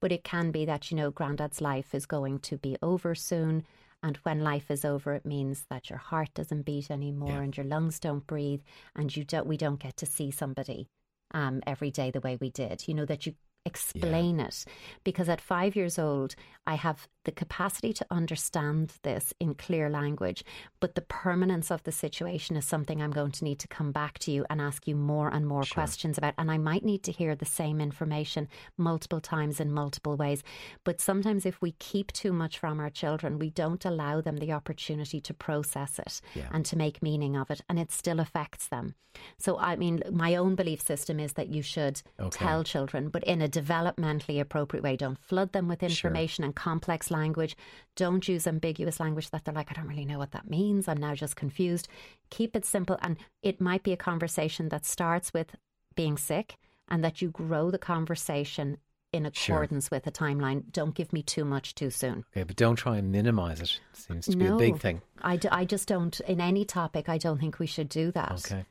but 0.00 0.12
it 0.12 0.24
can 0.24 0.50
be 0.50 0.64
that 0.64 0.90
you 0.90 0.96
know, 0.96 1.10
Granddad's 1.10 1.60
life 1.60 1.94
is 1.94 2.06
going 2.06 2.38
to 2.40 2.56
be 2.56 2.76
over 2.82 3.14
soon. 3.14 3.64
And 4.02 4.16
when 4.22 4.40
life 4.40 4.70
is 4.70 4.84
over, 4.84 5.12
it 5.14 5.26
means 5.26 5.66
that 5.68 5.90
your 5.90 5.98
heart 5.98 6.30
doesn't 6.34 6.62
beat 6.62 6.90
anymore 6.90 7.32
Yeah. 7.32 7.40
and 7.42 7.54
your 7.56 7.66
lungs 7.66 8.00
don't 8.00 8.26
breathe, 8.26 8.62
and 8.96 9.14
you 9.14 9.24
don't. 9.24 9.46
We 9.46 9.58
don't 9.58 9.78
get 9.78 9.96
to 9.98 10.06
see 10.06 10.30
somebody 10.30 10.88
um, 11.34 11.60
every 11.66 11.90
day 11.90 12.10
the 12.10 12.20
way 12.20 12.38
we 12.40 12.48
did. 12.50 12.88
You 12.88 12.94
know 12.94 13.04
that 13.04 13.26
you 13.26 13.34
explain 13.66 14.40
it 14.40 14.64
because 15.04 15.28
at 15.28 15.38
five 15.40 15.76
years 15.76 15.98
old, 15.98 16.34
I 16.66 16.76
have 16.76 17.06
the 17.24 17.32
capacity 17.32 17.92
to 17.92 18.06
understand 18.10 18.94
this 19.02 19.34
in 19.40 19.54
clear 19.54 19.90
language, 19.90 20.42
but 20.80 20.94
the 20.94 21.00
permanence 21.02 21.70
of 21.70 21.82
the 21.82 21.92
situation 21.92 22.56
is 22.56 22.64
something 22.64 23.02
I'm 23.02 23.10
going 23.10 23.32
to 23.32 23.44
need 23.44 23.58
to 23.60 23.68
come 23.68 23.92
back 23.92 24.18
to 24.20 24.30
you 24.30 24.46
and 24.48 24.60
ask 24.60 24.88
you 24.88 24.96
more 24.96 25.28
and 25.28 25.46
more 25.46 25.64
questions 25.64 26.16
about. 26.16 26.34
And 26.38 26.50
I 26.50 26.56
might 26.58 26.84
need 26.84 27.02
to 27.04 27.12
hear 27.12 27.34
the 27.34 27.44
same 27.44 27.80
information 27.80 28.48
multiple 28.78 29.20
times 29.20 29.60
in 29.60 29.72
multiple 29.72 30.16
ways. 30.16 30.42
But 30.84 31.00
sometimes, 31.00 31.44
if 31.44 31.60
we 31.60 31.72
keep 31.72 32.12
too 32.12 32.32
much 32.32 32.58
from 32.58 32.80
our 32.80 32.90
children, 32.90 33.38
we 33.38 33.50
don't 33.50 33.84
allow 33.84 34.20
them 34.20 34.38
the 34.38 34.52
opportunity 34.52 35.20
to 35.20 35.34
process 35.34 35.98
it 35.98 36.20
Yeah. 36.34 36.48
and 36.52 36.64
to 36.66 36.76
make 36.76 37.02
meaning 37.02 37.36
of 37.36 37.50
it, 37.50 37.60
and 37.68 37.78
it 37.78 37.90
still 37.92 38.20
affects 38.20 38.66
them. 38.68 38.94
So, 39.38 39.58
I 39.58 39.74
mean, 39.74 40.02
my 40.10 40.36
own 40.36 40.54
belief 40.54 40.80
system 40.80 41.18
is 41.18 41.32
that 41.32 41.48
you 41.48 41.62
should 41.62 42.00
Okay. 42.18 42.30
tell 42.38 42.62
children, 42.64 43.08
but 43.08 43.24
in 43.24 43.42
a 43.42 43.48
developmentally 43.48 44.40
appropriate 44.40 44.82
way. 44.82 44.96
Don't 44.96 45.18
flood 45.18 45.52
them 45.52 45.66
with 45.68 45.82
information 45.82 46.44
and 46.44 46.54
complex 46.54 47.09
language. 47.10 47.56
Don't 47.96 48.26
use 48.28 48.46
ambiguous 48.46 49.00
language 49.00 49.30
that 49.30 49.44
they're 49.44 49.54
like, 49.54 49.70
I 49.70 49.74
don't 49.74 49.88
really 49.88 50.04
know 50.04 50.18
what 50.18 50.32
that 50.32 50.48
means. 50.48 50.88
I'm 50.88 50.98
now 50.98 51.14
just 51.14 51.36
confused. 51.36 51.88
Keep 52.30 52.56
it 52.56 52.64
simple. 52.64 52.98
And 53.02 53.16
it 53.42 53.60
might 53.60 53.82
be 53.82 53.92
a 53.92 53.96
conversation 53.96 54.68
that 54.70 54.84
starts 54.86 55.32
with 55.32 55.54
being 55.94 56.16
sick 56.16 56.56
and 56.88 57.02
that 57.04 57.20
you 57.22 57.30
grow 57.30 57.70
the 57.70 57.78
conversation 57.78 58.78
in 59.12 59.28
Sure. 59.32 59.56
accordance 59.56 59.90
with 59.90 60.06
a 60.06 60.10
timeline. 60.12 60.70
Don't 60.70 60.94
give 60.94 61.12
me 61.12 61.22
too 61.22 61.44
much 61.44 61.74
too 61.74 61.90
soon. 61.90 62.24
Okay, 62.32 62.44
but 62.44 62.54
don't 62.56 62.76
try 62.76 62.96
and 62.96 63.10
minimize 63.10 63.60
it. 63.60 63.80
Seems 63.92 64.26
to 64.26 64.36
be 64.36 64.46
a 64.46 64.54
big 64.56 64.78
thing. 64.78 65.02
I, 65.22 65.36
d- 65.36 65.48
I 65.50 65.64
just 65.64 65.88
don't, 65.88 66.18
in 66.20 66.40
any 66.40 66.64
topic, 66.64 67.08
I 67.08 67.18
don't 67.18 67.38
think 67.38 67.58
we 67.58 67.66
should 67.66 67.88
do 67.88 68.10
that. 68.12 68.44
Okay. 68.46 68.64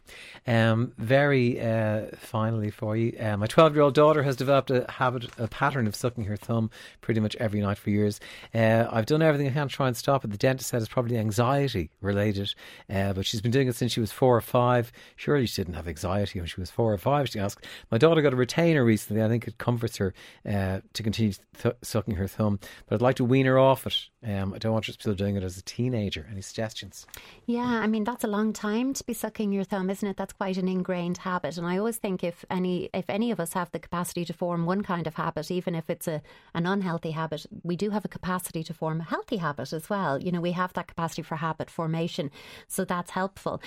Um, 0.47 0.93
very 0.97 1.59
uh, 1.61 2.07
finally 2.17 2.71
for 2.71 2.95
you, 2.95 3.17
uh, 3.19 3.37
my 3.37 3.47
12 3.47 3.73
year 3.75 3.83
old 3.83 3.93
daughter 3.93 4.23
has 4.23 4.35
developed 4.35 4.71
a 4.71 4.85
habit, 4.89 5.29
a 5.37 5.47
pattern 5.47 5.87
of 5.87 5.95
sucking 5.95 6.25
her 6.25 6.37
thumb 6.37 6.69
pretty 7.01 7.19
much 7.19 7.35
every 7.37 7.61
night 7.61 7.77
for 7.77 7.89
years. 7.89 8.19
Uh, 8.53 8.85
I've 8.91 9.05
done 9.05 9.21
everything 9.21 9.47
I 9.47 9.51
can 9.51 9.67
to 9.67 9.73
try 9.73 9.87
and 9.87 9.95
stop 9.97 10.23
it. 10.25 10.31
The 10.31 10.37
dentist 10.37 10.69
said 10.69 10.81
it's 10.81 10.91
probably 10.91 11.17
anxiety 11.17 11.89
related, 12.01 12.53
uh, 12.89 13.13
but 13.13 13.25
she's 13.25 13.41
been 13.41 13.51
doing 13.51 13.67
it 13.67 13.75
since 13.75 13.91
she 13.91 13.99
was 13.99 14.11
four 14.11 14.35
or 14.35 14.41
five. 14.41 14.91
Surely 15.15 15.45
she 15.45 15.61
didn't 15.61 15.75
have 15.75 15.87
anxiety 15.87 16.39
when 16.39 16.47
she 16.47 16.59
was 16.59 16.71
four 16.71 16.93
or 16.93 16.97
five, 16.97 17.29
she 17.29 17.39
asked. 17.39 17.65
My 17.91 17.97
daughter 17.97 18.21
got 18.21 18.33
a 18.33 18.37
retainer 18.37 18.83
recently. 18.83 19.23
I 19.23 19.27
think 19.27 19.47
it 19.47 19.57
comforts 19.57 19.97
her 19.97 20.13
uh, 20.47 20.79
to 20.93 21.03
continue 21.03 21.33
th- 21.61 21.75
sucking 21.81 22.15
her 22.15 22.27
thumb, 22.27 22.59
but 22.87 22.95
I'd 22.95 23.01
like 23.01 23.15
to 23.17 23.25
wean 23.25 23.45
her 23.45 23.59
off 23.59 23.85
it. 23.87 24.09
Um, 24.25 24.53
I 24.53 24.57
don't 24.57 24.73
want 24.73 24.85
her 24.87 24.93
still 24.93 25.13
doing 25.13 25.35
it 25.35 25.43
as 25.43 25.57
a 25.57 25.61
teenager. 25.61 26.27
Any 26.31 26.38
suggestions? 26.41 27.05
Yeah, 27.45 27.81
I 27.83 27.87
mean 27.87 28.03
that's 28.03 28.23
a 28.23 28.27
long 28.27 28.53
time 28.53 28.93
to 28.93 29.03
be 29.03 29.13
sucking 29.13 29.51
your 29.51 29.63
thumb, 29.63 29.89
isn't 29.89 30.07
it? 30.07 30.17
That's 30.17 30.33
quite 30.33 30.57
an 30.57 30.67
ingrained 30.67 31.19
habit. 31.19 31.57
And 31.57 31.65
I 31.65 31.77
always 31.77 31.97
think 31.97 32.23
if 32.23 32.45
any 32.49 32.89
if 32.93 33.09
any 33.09 33.31
of 33.31 33.39
us 33.39 33.53
have 33.53 33.71
the 33.71 33.79
capacity 33.79 34.25
to 34.25 34.33
form 34.33 34.65
one 34.65 34.81
kind 34.83 35.07
of 35.07 35.15
habit, 35.15 35.51
even 35.51 35.75
if 35.75 35.89
it's 35.89 36.07
a 36.07 36.21
an 36.53 36.65
unhealthy 36.65 37.11
habit, 37.11 37.45
we 37.63 37.75
do 37.75 37.89
have 37.89 38.05
a 38.05 38.09
capacity 38.09 38.63
to 38.63 38.73
form 38.73 39.01
a 39.01 39.03
healthy 39.03 39.37
habit 39.37 39.73
as 39.73 39.89
well. 39.89 40.21
You 40.21 40.31
know, 40.31 40.41
we 40.41 40.51
have 40.53 40.73
that 40.73 40.87
capacity 40.87 41.21
for 41.21 41.35
habit 41.35 41.69
formation, 41.69 42.31
so 42.67 42.85
that's 42.85 43.11
helpful. 43.11 43.61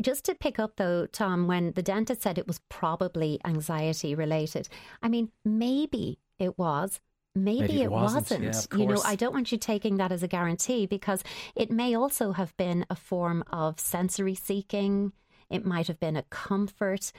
Just 0.00 0.24
to 0.24 0.34
pick 0.34 0.58
up 0.58 0.76
though, 0.76 1.06
Tom, 1.06 1.46
when 1.46 1.72
the 1.72 1.82
dentist 1.82 2.22
said 2.22 2.38
it 2.38 2.46
was 2.46 2.60
probably 2.68 3.40
anxiety 3.44 4.14
related, 4.14 4.68
I 5.02 5.08
mean 5.08 5.30
maybe 5.44 6.18
it 6.38 6.58
was. 6.58 7.00
Maybe, 7.44 7.60
Maybe 7.60 7.82
it 7.82 7.90
wasn't. 7.90 8.30
wasn't. 8.30 8.68
Yeah, 8.72 8.78
you 8.78 8.86
know. 8.86 9.02
I 9.04 9.14
don't 9.16 9.32
want 9.32 9.52
you 9.52 9.58
taking 9.58 9.96
that 9.96 10.12
as 10.12 10.22
a 10.22 10.28
guarantee 10.28 10.86
because 10.86 11.22
it 11.54 11.70
may 11.70 11.94
also 11.94 12.32
have 12.32 12.56
been 12.56 12.86
a 12.90 12.94
form 12.96 13.44
of 13.50 13.78
sensory 13.80 14.34
seeking. 14.34 15.12
It 15.50 15.64
might 15.64 15.86
have 15.86 15.98
been 16.00 16.16
a 16.16 16.22
comfort. 16.24 17.12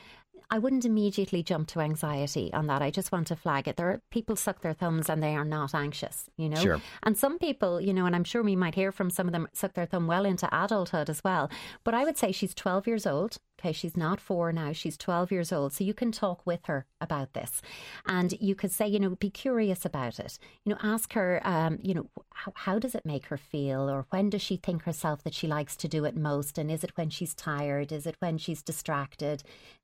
I 0.49 0.59
wouldn't 0.59 0.85
immediately 0.85 1.43
jump 1.43 1.67
to 1.69 1.79
anxiety 1.79 2.51
on 2.53 2.67
that. 2.67 2.81
I 2.81 2.91
just 2.91 3.11
want 3.11 3.27
to 3.27 3.35
flag 3.35 3.67
it. 3.67 3.77
There 3.77 3.89
are 3.89 4.01
people 4.09 4.35
suck 4.35 4.61
their 4.61 4.73
thumbs 4.73 5.09
and 5.09 5.21
they 5.21 5.35
are 5.35 5.45
not 5.45 5.73
anxious, 5.75 6.29
you 6.37 6.49
know? 6.49 6.61
Sure. 6.61 6.81
And 7.03 7.17
some 7.17 7.39
people, 7.39 7.79
you 7.81 7.93
know, 7.93 8.05
and 8.05 8.15
I'm 8.15 8.23
sure 8.23 8.43
we 8.43 8.55
might 8.55 8.75
hear 8.75 8.91
from 8.91 9.09
some 9.09 9.27
of 9.27 9.33
them 9.33 9.47
suck 9.53 9.73
their 9.73 9.85
thumb 9.85 10.07
well 10.07 10.25
into 10.25 10.47
adulthood 10.51 11.09
as 11.09 11.23
well. 11.23 11.49
But 11.83 11.93
I 11.93 12.03
would 12.03 12.17
say 12.17 12.31
she's 12.31 12.53
12 12.53 12.87
years 12.87 13.05
old. 13.05 13.37
Okay, 13.59 13.73
she's 13.73 13.97
not 13.97 14.21
four 14.21 14.53
now, 14.53 14.71
she's 14.71 14.95
12 14.95 15.33
years 15.33 15.51
old. 15.51 15.73
So 15.73 15.83
you 15.83 15.93
can 15.93 16.13
talk 16.13 16.45
with 16.45 16.61
her 16.67 16.85
about 17.01 17.33
this. 17.33 17.61
And 18.05 18.33
you 18.39 18.55
could 18.55 18.71
say, 18.71 18.87
you 18.87 18.99
know, 18.99 19.09
be 19.09 19.29
curious 19.29 19.83
about 19.83 20.17
it. 20.17 20.39
You 20.63 20.71
know, 20.71 20.79
ask 20.81 21.11
her, 21.11 21.41
um, 21.43 21.77
you 21.81 21.93
know, 21.93 22.09
how, 22.33 22.53
how 22.55 22.79
does 22.79 22.95
it 22.95 23.05
make 23.05 23.25
her 23.25 23.35
feel? 23.37 23.89
Or 23.89 24.05
when 24.11 24.29
does 24.29 24.41
she 24.41 24.55
think 24.55 24.83
herself 24.83 25.23
that 25.23 25.33
she 25.33 25.45
likes 25.45 25.75
to 25.75 25.89
do 25.89 26.05
it 26.05 26.15
most? 26.15 26.57
And 26.57 26.71
is 26.71 26.85
it 26.85 26.95
when 26.95 27.09
she's 27.09 27.35
tired? 27.35 27.91
Is 27.91 28.07
it 28.07 28.15
when 28.19 28.37
she's 28.37 28.61
distracted? 28.61 29.43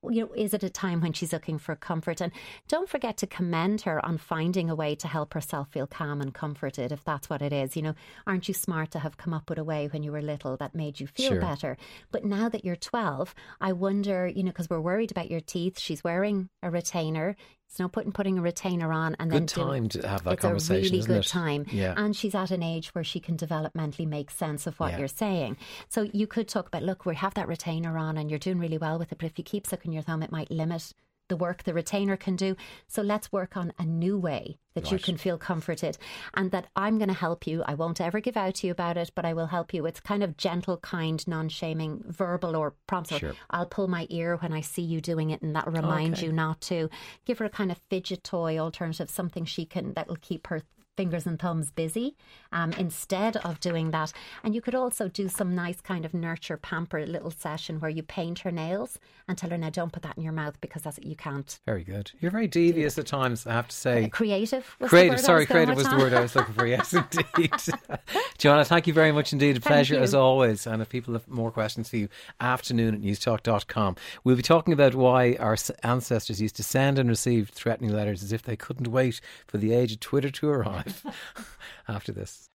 You 0.10 0.22
know, 0.22 0.30
is 0.46 0.54
it 0.54 0.64
a 0.64 0.70
time 0.70 1.02
when 1.02 1.12
she's 1.12 1.34
looking 1.34 1.58
for 1.58 1.76
comfort? 1.76 2.22
And 2.22 2.32
don't 2.70 2.88
forget 2.88 3.18
to 3.18 3.28
commend 3.28 3.82
her 3.82 4.04
on 4.06 4.18
finding 4.18 4.70
a 4.70 4.76
way 4.76 4.96
to 4.96 5.08
help 5.08 5.34
herself 5.34 5.70
feel 5.72 5.88
calm 5.88 6.22
and 6.22 6.34
comforted, 6.34 6.92
if 6.92 7.04
that's 7.04 7.30
what 7.30 7.42
it 7.42 7.52
is. 7.52 7.76
You 7.76 7.82
know, 7.82 7.96
aren't 8.26 8.48
you 8.48 8.54
smart 8.54 8.92
to 8.92 9.00
have 9.00 9.18
come 9.18 9.34
up 9.34 9.50
with 9.50 9.60
a 9.60 9.64
way 9.64 9.88
when 9.92 10.04
you 10.04 10.12
were 10.14 10.22
little 10.22 10.56
that 10.58 10.74
made 10.76 11.00
you 11.00 11.08
feel 11.08 11.32
Sure. 11.32 11.42
better? 11.42 11.78
But 12.12 12.24
now 12.24 12.48
that 12.50 12.64
you're 12.64 12.76
12, 12.78 13.36
I 13.60 13.74
wonder, 13.74 14.28
you 14.28 14.44
know, 14.44 14.52
because 14.52 14.70
we're 14.70 14.80
worried 14.80 15.12
about 15.12 15.30
your 15.32 15.42
teeth. 15.42 15.80
She's 15.80 16.04
wearing 16.04 16.50
a 16.64 16.70
retainer. 16.70 17.36
It's 17.68 17.80
no 17.80 17.90
in 18.06 18.12
putting 18.14 18.38
a 18.38 18.42
retainer 18.42 18.94
on 18.94 19.16
and 19.20 19.30
then 19.32 19.42
Good 19.48 19.54
do- 19.56 19.64
time 19.64 19.90
to 19.90 20.08
have 20.08 20.24
that 20.24 20.34
it's 20.34 20.42
conversation, 20.44 20.94
a 20.96 20.98
really 20.98 21.06
good 21.08 21.26
it? 21.26 21.28
time. 21.28 21.66
Yeah. 21.72 21.94
And 21.98 22.16
she's 22.16 22.34
at 22.36 22.52
an 22.52 22.64
age 22.64 22.96
where 22.96 23.04
she 23.04 23.20
can 23.20 23.36
developmentally 23.36 24.08
make 24.08 24.32
sense 24.32 24.66
of 24.66 24.80
what 24.80 24.92
Yeah. 24.94 25.00
you're 25.00 25.08
saying. 25.10 25.58
So 25.90 26.04
you 26.14 26.26
could 26.28 26.48
talk 26.48 26.68
about, 26.68 26.84
look, 26.84 27.06
we 27.06 27.16
have 27.16 27.34
that 27.34 27.48
retainer 27.48 27.98
on 27.98 28.18
and 28.18 28.30
you're 28.30 28.40
doing 28.40 28.60
really 28.60 28.78
well 28.78 28.98
with 28.98 29.12
it, 29.12 29.18
but 29.18 29.26
if 29.26 29.38
you 29.38 29.44
keep 29.44 29.68
sucking 29.68 29.92
your 29.92 30.04
thumb, 30.04 30.24
it 30.24 30.32
might 30.32 30.50
limit 30.52 30.94
the 31.28 31.36
work 31.38 31.64
the 31.64 31.74
retainer 31.74 32.18
can 32.18 32.36
do. 32.36 32.56
So 32.88 33.02
let's 33.02 33.32
work 33.32 33.58
on 33.58 33.74
a 33.80 33.84
new 33.86 34.18
way 34.18 34.58
that 34.76 34.92
you 34.92 35.00
can 35.00 35.16
feel 35.16 35.38
comforted 35.38 35.98
and 36.34 36.52
that 36.52 36.68
I'm 36.76 36.98
going 36.98 37.08
to 37.08 37.14
help 37.16 37.48
you. 37.48 37.64
I 37.66 37.76
won't 37.76 38.02
ever 38.02 38.20
give 38.20 38.36
out 38.36 38.56
to 38.56 38.68
you 38.68 38.72
about 38.72 38.98
it, 38.98 39.10
but 39.16 39.24
I 39.26 39.34
will 39.34 39.48
help 39.48 39.74
you. 39.74 39.86
It's 39.86 40.02
kind 40.02 40.22
of 40.22 40.36
gentle, 40.36 40.78
kind, 40.78 41.26
non 41.28 41.48
shaming, 41.48 42.04
verbal 42.08 42.56
or 42.58 42.74
prompts. 42.86 43.14
or 43.14 43.20
Sure. 43.20 43.34
I'll 43.50 43.66
pull 43.66 43.88
my 43.88 44.06
ear 44.10 44.36
when 44.38 44.52
I 44.52 44.62
see 44.62 44.82
you 44.82 45.00
doing 45.00 45.30
it 45.30 45.42
and 45.42 45.56
that'll 45.56 45.72
remind 45.72 46.16
Okay. 46.16 46.26
you 46.26 46.34
not 46.34 46.60
to. 46.62 46.90
Give 47.26 47.38
her 47.40 47.46
a 47.46 47.50
kind 47.50 47.72
of 47.72 47.80
fidget 47.90 48.24
toy 48.24 48.60
alternative, 48.60 49.10
something 49.10 49.46
she 49.46 49.66
can, 49.66 49.94
that 49.94 50.08
will 50.10 50.18
keep 50.18 50.48
her 50.48 50.62
fingers 50.96 51.26
and 51.26 51.40
thumbs 51.40 51.72
busy 51.72 52.16
um, 52.52 52.72
instead 52.74 53.38
of 53.38 53.60
doing 53.60 53.92
that. 53.92 54.14
And 54.44 54.56
you 54.56 54.62
could 54.62 54.76
also 54.76 55.08
do 55.08 55.28
some 55.28 55.56
nice 55.56 55.82
kind 55.82 56.06
of 56.06 56.14
nurture 56.14 56.58
pamper 56.58 57.06
little 57.06 57.32
session 57.32 57.80
where 57.80 57.92
you 57.92 58.04
paint 58.04 58.40
her 58.40 58.52
nails 58.52 59.00
and 59.28 59.38
tell 59.38 59.50
her, 59.50 59.58
now 59.58 59.70
don't 59.70 59.92
put 59.92 60.04
that 60.04 60.18
in 60.18 60.24
your 60.24 60.34
mouth 60.34 60.60
because 60.62 60.84
that's 60.84 61.00
you 61.02 61.16
can't. 61.16 61.60
Very 61.66 61.84
good. 61.84 62.12
You're 62.20 62.32
very 62.32 62.48
devious 62.48 62.98
at 62.98 63.08
times, 63.08 63.46
I 63.46 63.54
have 63.54 63.68
to 63.68 63.76
say. 63.76 64.10
Creative. 64.10 64.64
Was 64.80 64.90
the 64.90 64.90
Creative, 64.90 65.14
word 65.14 65.20
sorry, 65.20 65.46
creative 65.46 65.76
was 65.76 65.90
the 65.90 65.98
word 65.98 66.14
I 66.14 66.22
was 66.22 66.36
looking 66.36 66.54
for. 66.54 66.66
Yes, 66.66 66.94
indeed. 67.38 67.52
Joanna, 68.38 68.66
thank 68.66 68.88
you 68.88 68.94
very 68.94 69.12
much 69.12 69.34
indeed. 69.34 69.58
A 69.58 69.60
pleasure 69.60 70.00
as 70.00 70.14
always. 70.14 70.68
And 70.68 70.82
if 70.82 70.90
people 70.90 71.14
have 71.14 71.28
more 71.28 71.52
questions 71.52 71.90
for 71.90 71.98
you, 71.98 72.10
afternoon 72.40 72.96
at 72.96 73.02
newstalk.com. 73.02 73.96
We'll 74.24 74.36
be 74.36 74.42
talking 74.42 74.74
about 74.74 74.96
why 74.96 75.36
our 75.36 75.58
ancestors 75.84 76.42
used 76.42 76.56
to 76.58 76.64
send 76.64 77.00
and 77.00 77.10
receive 77.10 77.50
threatening 77.50 77.92
letters 77.92 78.24
as 78.24 78.32
if 78.32 78.44
they 78.44 78.56
couldn't 78.56 78.88
wait 78.88 79.20
for 79.48 79.58
the 79.58 79.74
age 79.74 79.94
of 79.94 80.00
Twitter 80.00 80.30
to 80.30 80.50
arrive 80.50 80.85
after 81.88 82.12
this. 82.12 82.50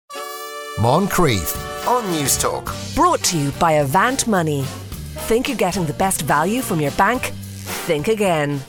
Moncrieff 0.77 1.87
on 1.87 2.03
Newstalk. 2.13 2.95
Brought 2.95 3.23
to 3.25 3.37
you 3.37 3.51
by 3.59 3.73
Avant 3.73 4.27
Money. 4.27 4.63
Think 5.27 5.47
you're 5.47 5.57
getting 5.57 5.85
the 5.85 5.93
best 5.93 6.21
value 6.21 6.61
from 6.61 6.79
your 6.79 6.91
bank? 6.91 7.31
Think 7.85 8.07
again. 8.07 8.61